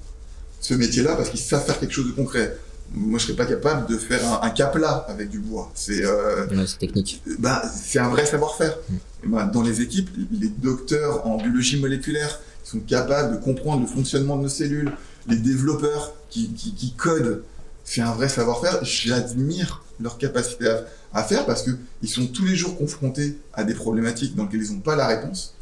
ce 0.60 0.74
métier-là 0.74 1.16
parce 1.16 1.30
qu'ils 1.30 1.40
savent 1.40 1.64
faire 1.66 1.80
quelque 1.80 1.94
chose 1.94 2.08
de 2.08 2.12
concret. 2.12 2.58
Moi, 2.94 3.20
je 3.20 3.26
serais 3.28 3.36
pas 3.38 3.46
capable 3.46 3.88
de 3.90 3.98
faire 3.98 4.26
un, 4.28 4.46
un 4.46 4.50
capla 4.50 5.06
avec 5.08 5.30
du 5.30 5.40
bois. 5.40 5.72
C'est 5.76 6.04
euh, 6.04 6.46
Ouais, 6.48 6.66
C'est 6.68 6.80
technique. 6.80 7.22
ben, 7.40 7.62
c'est 7.74 8.00
un 8.00 8.10
vrai 8.10 8.26
savoir-faire. 8.26 8.76
Ben, 9.24 9.46
dans 9.48 9.62
les 9.62 9.82
équipes, 9.82 10.10
les 10.32 10.48
docteurs 10.48 11.28
en 11.28 11.38
biologie 11.38 11.80
moléculaire 11.80 12.40
qui 12.64 12.72
sont 12.72 12.80
capables 12.80 13.38
de 13.38 13.44
comprendre 13.44 13.82
le 13.82 13.88
fonctionnement 13.88 14.38
de 14.38 14.44
nos 14.44 14.50
cellules, 14.50 14.92
les 15.28 15.38
développeurs 15.38 16.14
qui, 16.30 16.52
qui, 16.54 16.94
codent, 16.94 17.44
c'est 17.84 18.02
un 18.02 18.14
vrai 18.14 18.30
savoir-faire. 18.30 18.84
J'admire 18.84 19.84
leur 20.00 20.18
capacité 20.18 20.76
à, 21.14 21.24
faire 21.24 21.46
parce 21.46 21.64
qu'ils 21.64 22.10
sont 22.10 22.28
tous 22.28 22.46
les 22.46 22.56
jours 22.56 22.78
confrontés 22.78 23.38
à 23.54 23.64
des 23.64 23.76
problématiques 23.76 24.36
dans 24.36 24.46
lesquelles 24.46 24.64
ils 24.64 24.74
n'ont 24.74 24.80
pas 24.80 24.96
la 24.96 25.08
réponse. 25.08 25.56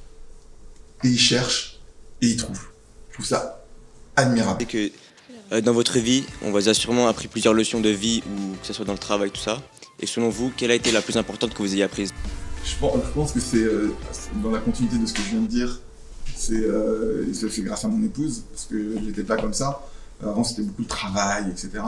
Et 1.03 1.09
ils 1.09 1.19
cherchent 1.19 1.79
et 2.21 2.27
ils 2.27 2.37
trouvent. 2.37 2.67
Je 3.09 3.15
trouve 3.15 3.25
ça 3.25 3.65
admirable. 4.15 4.65
Euh, 5.51 5.61
dans 5.61 5.73
votre 5.73 5.97
vie, 5.97 6.23
on 6.43 6.51
vous 6.51 6.69
a 6.69 6.73
sûrement 6.73 7.07
appris 7.07 7.27
plusieurs 7.27 7.53
leçons 7.53 7.79
de 7.79 7.89
vie, 7.89 8.21
ou 8.27 8.55
que 8.61 8.67
ce 8.67 8.73
soit 8.73 8.85
dans 8.85 8.93
le 8.93 8.99
travail, 8.99 9.31
tout 9.31 9.41
ça. 9.41 9.61
Et 9.99 10.05
selon 10.05 10.29
vous, 10.29 10.51
quelle 10.55 10.71
a 10.71 10.75
été 10.75 10.91
la 10.91 11.01
plus 11.01 11.17
importante 11.17 11.53
que 11.53 11.57
vous 11.57 11.73
ayez 11.73 11.83
apprise? 11.83 12.13
Je 12.63 12.75
pense, 13.13 13.31
que 13.31 13.39
c'est 13.39 13.63
euh, 13.63 13.89
dans 14.43 14.51
la 14.51 14.59
continuité 14.59 14.97
de 14.97 15.05
ce 15.05 15.13
que 15.13 15.21
je 15.21 15.29
viens 15.29 15.41
de 15.41 15.47
dire. 15.47 15.79
C'est 16.35 16.63
euh, 16.63 17.25
grâce 17.59 17.85
à 17.85 17.87
mon 17.87 18.03
épouse, 18.03 18.43
parce 18.51 18.65
que 18.65 18.99
j'étais 19.03 19.23
pas 19.23 19.37
comme 19.37 19.53
ça. 19.53 19.85
Avant, 20.21 20.43
c'était 20.43 20.63
beaucoup 20.63 20.81
le 20.81 20.87
travail, 20.87 21.45
etc. 21.49 21.83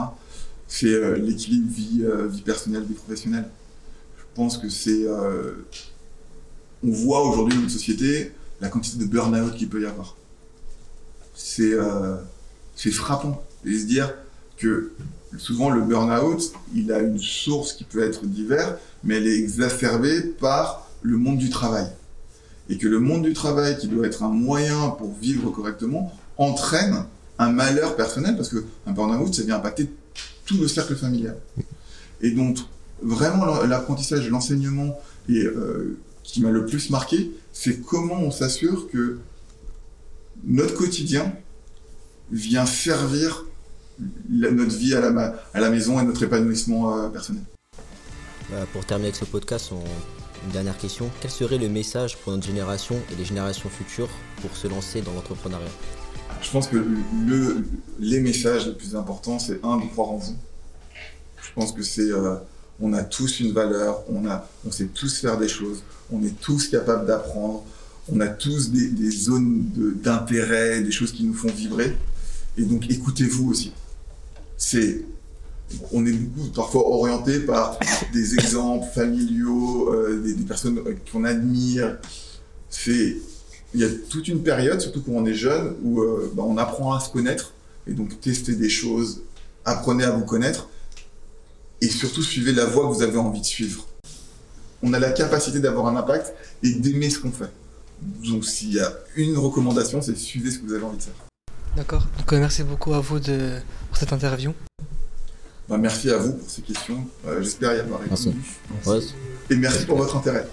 C'est 0.68 0.92
euh, 0.92 1.16
l'équilibre 1.16 1.70
vie, 1.72 2.04
vie 2.30 2.42
personnelle, 2.42 2.84
vie 2.84 2.94
professionnelle. 2.94 3.48
Je 4.18 4.22
pense 4.34 4.58
que 4.58 4.68
c'est. 4.68 5.06
on 6.82 6.90
voit 6.90 7.26
aujourd'hui 7.26 7.54
dans 7.54 7.62
notre 7.62 7.72
société 7.72 8.32
la 8.60 8.68
quantité 8.68 8.98
de 8.98 9.04
burn-out 9.04 9.54
qu'il 9.56 9.68
peut 9.68 9.82
y 9.82 9.86
avoir. 9.86 10.16
C'est 11.34 11.72
frappant. 12.90 13.44
Et 13.64 13.78
se 13.78 13.86
dire 13.86 14.12
que 14.56 14.92
souvent 15.38 15.70
le 15.70 15.80
burn-out, 15.82 16.52
il 16.74 16.92
a 16.92 17.00
une 17.00 17.18
source 17.18 17.72
qui 17.72 17.84
peut 17.84 18.02
être 18.02 18.26
divers, 18.26 18.76
mais 19.04 19.16
elle 19.16 19.26
est 19.26 19.38
exacerbée 19.38 20.20
par 20.22 20.88
le 21.02 21.16
monde 21.16 21.38
du 21.38 21.50
travail. 21.50 21.86
et 22.68 22.78
que 22.78 22.86
le 22.86 23.00
monde 23.00 23.22
du 23.22 23.34
travail, 23.34 23.76
qui 23.76 23.88
doit 23.88 24.06
être 24.06 24.22
un 24.22 24.28
moyen 24.28 24.90
pour 24.90 25.12
vivre 25.18 25.50
correctement, 25.50 26.12
entraîne 26.38 27.04
un 27.38 27.50
malheur 27.50 27.96
personnel, 27.96 28.36
parce 28.36 28.50
qu'un 28.50 28.92
burn-out, 28.92 29.34
ça 29.34 29.42
vient 29.42 29.56
impacter 29.56 29.90
tout 30.46 30.56
le 30.58 30.68
cercle 30.68 30.94
familial. 30.94 31.36
Et 32.20 32.30
donc, 32.30 32.58
vraiment, 33.02 33.62
l'apprentissage, 33.64 34.28
l'enseignement, 34.30 34.98
et 35.28 35.44
euh, 35.44 35.98
qui 36.22 36.40
m'a 36.40 36.50
le 36.50 36.64
plus 36.64 36.88
marqué, 36.90 37.32
c'est 37.52 37.80
comment 37.82 38.20
on 38.20 38.30
s'assure 38.30 38.88
que 38.90 39.18
notre 40.44 40.74
quotidien 40.74 41.34
vient 42.30 42.64
servir 42.64 43.44
notre 44.28 44.76
vie 44.76 44.94
à 44.94 45.00
la, 45.00 45.34
à 45.54 45.60
la 45.60 45.70
maison 45.70 46.00
et 46.00 46.04
notre 46.04 46.22
épanouissement 46.22 46.98
euh, 46.98 47.08
personnel. 47.08 47.42
Bah, 48.50 48.66
pour 48.72 48.84
terminer 48.84 49.08
avec 49.08 49.16
ce 49.16 49.24
podcast, 49.24 49.70
une 50.44 50.52
dernière 50.52 50.76
question. 50.76 51.10
Quel 51.20 51.30
serait 51.30 51.58
le 51.58 51.68
message 51.68 52.16
pour 52.18 52.32
notre 52.32 52.46
génération 52.46 52.96
et 53.12 53.16
les 53.16 53.24
générations 53.24 53.68
futures 53.68 54.10
pour 54.40 54.56
se 54.56 54.66
lancer 54.68 55.00
dans 55.00 55.12
l'entrepreneuriat? 55.14 55.70
Je 56.42 56.50
pense 56.50 56.66
que 56.66 56.76
le, 56.76 57.64
les 58.00 58.20
messages 58.20 58.66
les 58.66 58.74
plus 58.74 58.96
importants, 58.96 59.38
c'est 59.38 59.60
un, 59.64 59.76
de 59.78 59.86
croire 59.86 60.10
en 60.10 60.16
vous. 60.16 60.36
Je 61.42 61.52
pense 61.54 61.72
que 61.72 61.82
c'est... 61.82 62.10
Euh, 62.10 62.36
on 62.80 62.94
a 62.94 63.04
tous 63.04 63.38
une 63.38 63.52
valeur, 63.52 64.02
on, 64.08 64.26
a, 64.26 64.48
on 64.66 64.72
sait 64.72 64.86
tous 64.86 65.18
faire 65.20 65.38
des 65.38 65.46
choses, 65.46 65.84
on 66.10 66.20
est 66.24 66.40
tous 66.40 66.68
capables 66.68 67.06
d'apprendre, 67.06 67.62
on 68.08 68.18
a 68.18 68.26
tous 68.26 68.70
des, 68.70 68.88
des 68.88 69.10
zones 69.10 69.70
d'intérêt, 70.02 70.80
des 70.80 70.90
choses 70.90 71.12
qui 71.12 71.22
nous 71.22 71.34
font 71.34 71.48
vibrer. 71.48 71.96
Et 72.56 72.62
donc 72.62 72.90
écoutez-vous 72.90 73.50
aussi. 73.50 73.72
C'est 74.64 75.04
on 75.90 76.06
est 76.06 76.12
beaucoup 76.12 76.50
parfois 76.50 76.86
orienté 76.86 77.40
par 77.40 77.78
des 78.12 78.34
exemples 78.38 78.86
familiaux, 78.94 79.92
euh, 79.92 80.22
des, 80.22 80.34
personnes 80.44 80.80
qu'on 81.10 81.24
admire. 81.24 81.98
C'est 82.70 83.16
il 83.74 83.80
y 83.80 83.84
a 83.84 83.88
toute 84.10 84.28
une 84.28 84.42
période, 84.42 84.80
surtout 84.80 85.00
quand 85.00 85.12
on 85.12 85.26
est 85.26 85.34
jeune, 85.34 85.74
où 85.82 86.00
euh, 86.00 86.30
bah, 86.34 86.44
on 86.46 86.58
apprend 86.58 86.92
à 86.92 87.00
se 87.00 87.10
connaître 87.10 87.54
et 87.86 87.92
donc 87.92 88.20
tester 88.20 88.54
des 88.54 88.68
choses, 88.68 89.22
apprenez 89.64 90.04
à 90.04 90.10
vous 90.10 90.24
connaître 90.24 90.68
et 91.80 91.88
surtout 91.88 92.22
suivez 92.22 92.52
la 92.52 92.66
voie 92.66 92.88
que 92.88 92.94
vous 92.94 93.02
avez 93.02 93.18
envie 93.18 93.40
de 93.40 93.46
suivre. 93.46 93.86
On 94.82 94.92
a 94.92 94.98
la 94.98 95.10
capacité 95.10 95.58
d'avoir 95.58 95.86
un 95.86 95.96
impact 95.96 96.34
et 96.62 96.72
d'aimer 96.74 97.10
ce 97.10 97.18
qu'on 97.18 97.32
fait. 97.32 97.50
Donc 98.28 98.44
s'il 98.44 98.74
y 98.74 98.80
a 98.80 98.92
une 99.16 99.36
recommandation, 99.36 100.00
c'est 100.02 100.16
suivez 100.16 100.50
ce 100.50 100.58
que 100.58 100.66
vous 100.66 100.74
avez 100.74 100.84
envie 100.84 100.98
de 100.98 101.02
faire. 101.02 101.31
D'accord. 101.76 102.06
Donc 102.18 102.32
euh, 102.32 102.38
merci 102.38 102.62
beaucoup 102.62 102.92
à 102.94 103.00
vous 103.00 103.18
de, 103.18 103.58
pour 103.88 103.96
cette 103.96 104.12
interview. 104.12 104.52
Bah, 105.68 105.78
merci 105.78 106.10
à 106.10 106.18
vous 106.18 106.34
pour 106.34 106.50
ces 106.50 106.62
questions. 106.62 107.06
Euh, 107.26 107.42
j'espère 107.42 107.74
y 107.74 107.80
avoir 107.80 108.00
répondu. 108.00 108.34
Merci. 108.84 109.14
Et 109.48 109.56
merci 109.56 109.86
pour 109.86 109.96
votre 109.96 110.16
intérêt. 110.16 110.46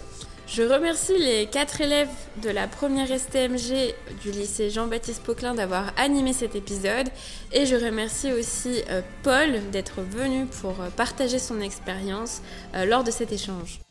Je 0.48 0.64
remercie 0.64 1.18
les 1.18 1.46
quatre 1.46 1.80
élèves 1.82 2.10
de 2.42 2.50
la 2.50 2.68
première 2.68 3.08
STMG 3.08 3.94
du 4.24 4.32
lycée 4.32 4.72
Jean-Baptiste 4.72 5.22
Poquelin 5.22 5.54
d'avoir 5.54 5.94
animé 5.98 6.34
cet 6.34 6.56
épisode 6.56 7.08
et 7.52 7.68
je 7.68 7.76
remercie 7.76 8.32
aussi 8.32 8.82
euh, 8.90 9.02
Paul 9.22 9.70
d'être 9.72 10.02
venu 10.02 10.48
pour 10.62 10.74
partager 10.96 11.38
son 11.38 11.60
expérience 11.62 12.42
lors 12.88 13.04
de 13.04 13.12
cet 13.12 13.32
échange. 13.32 13.82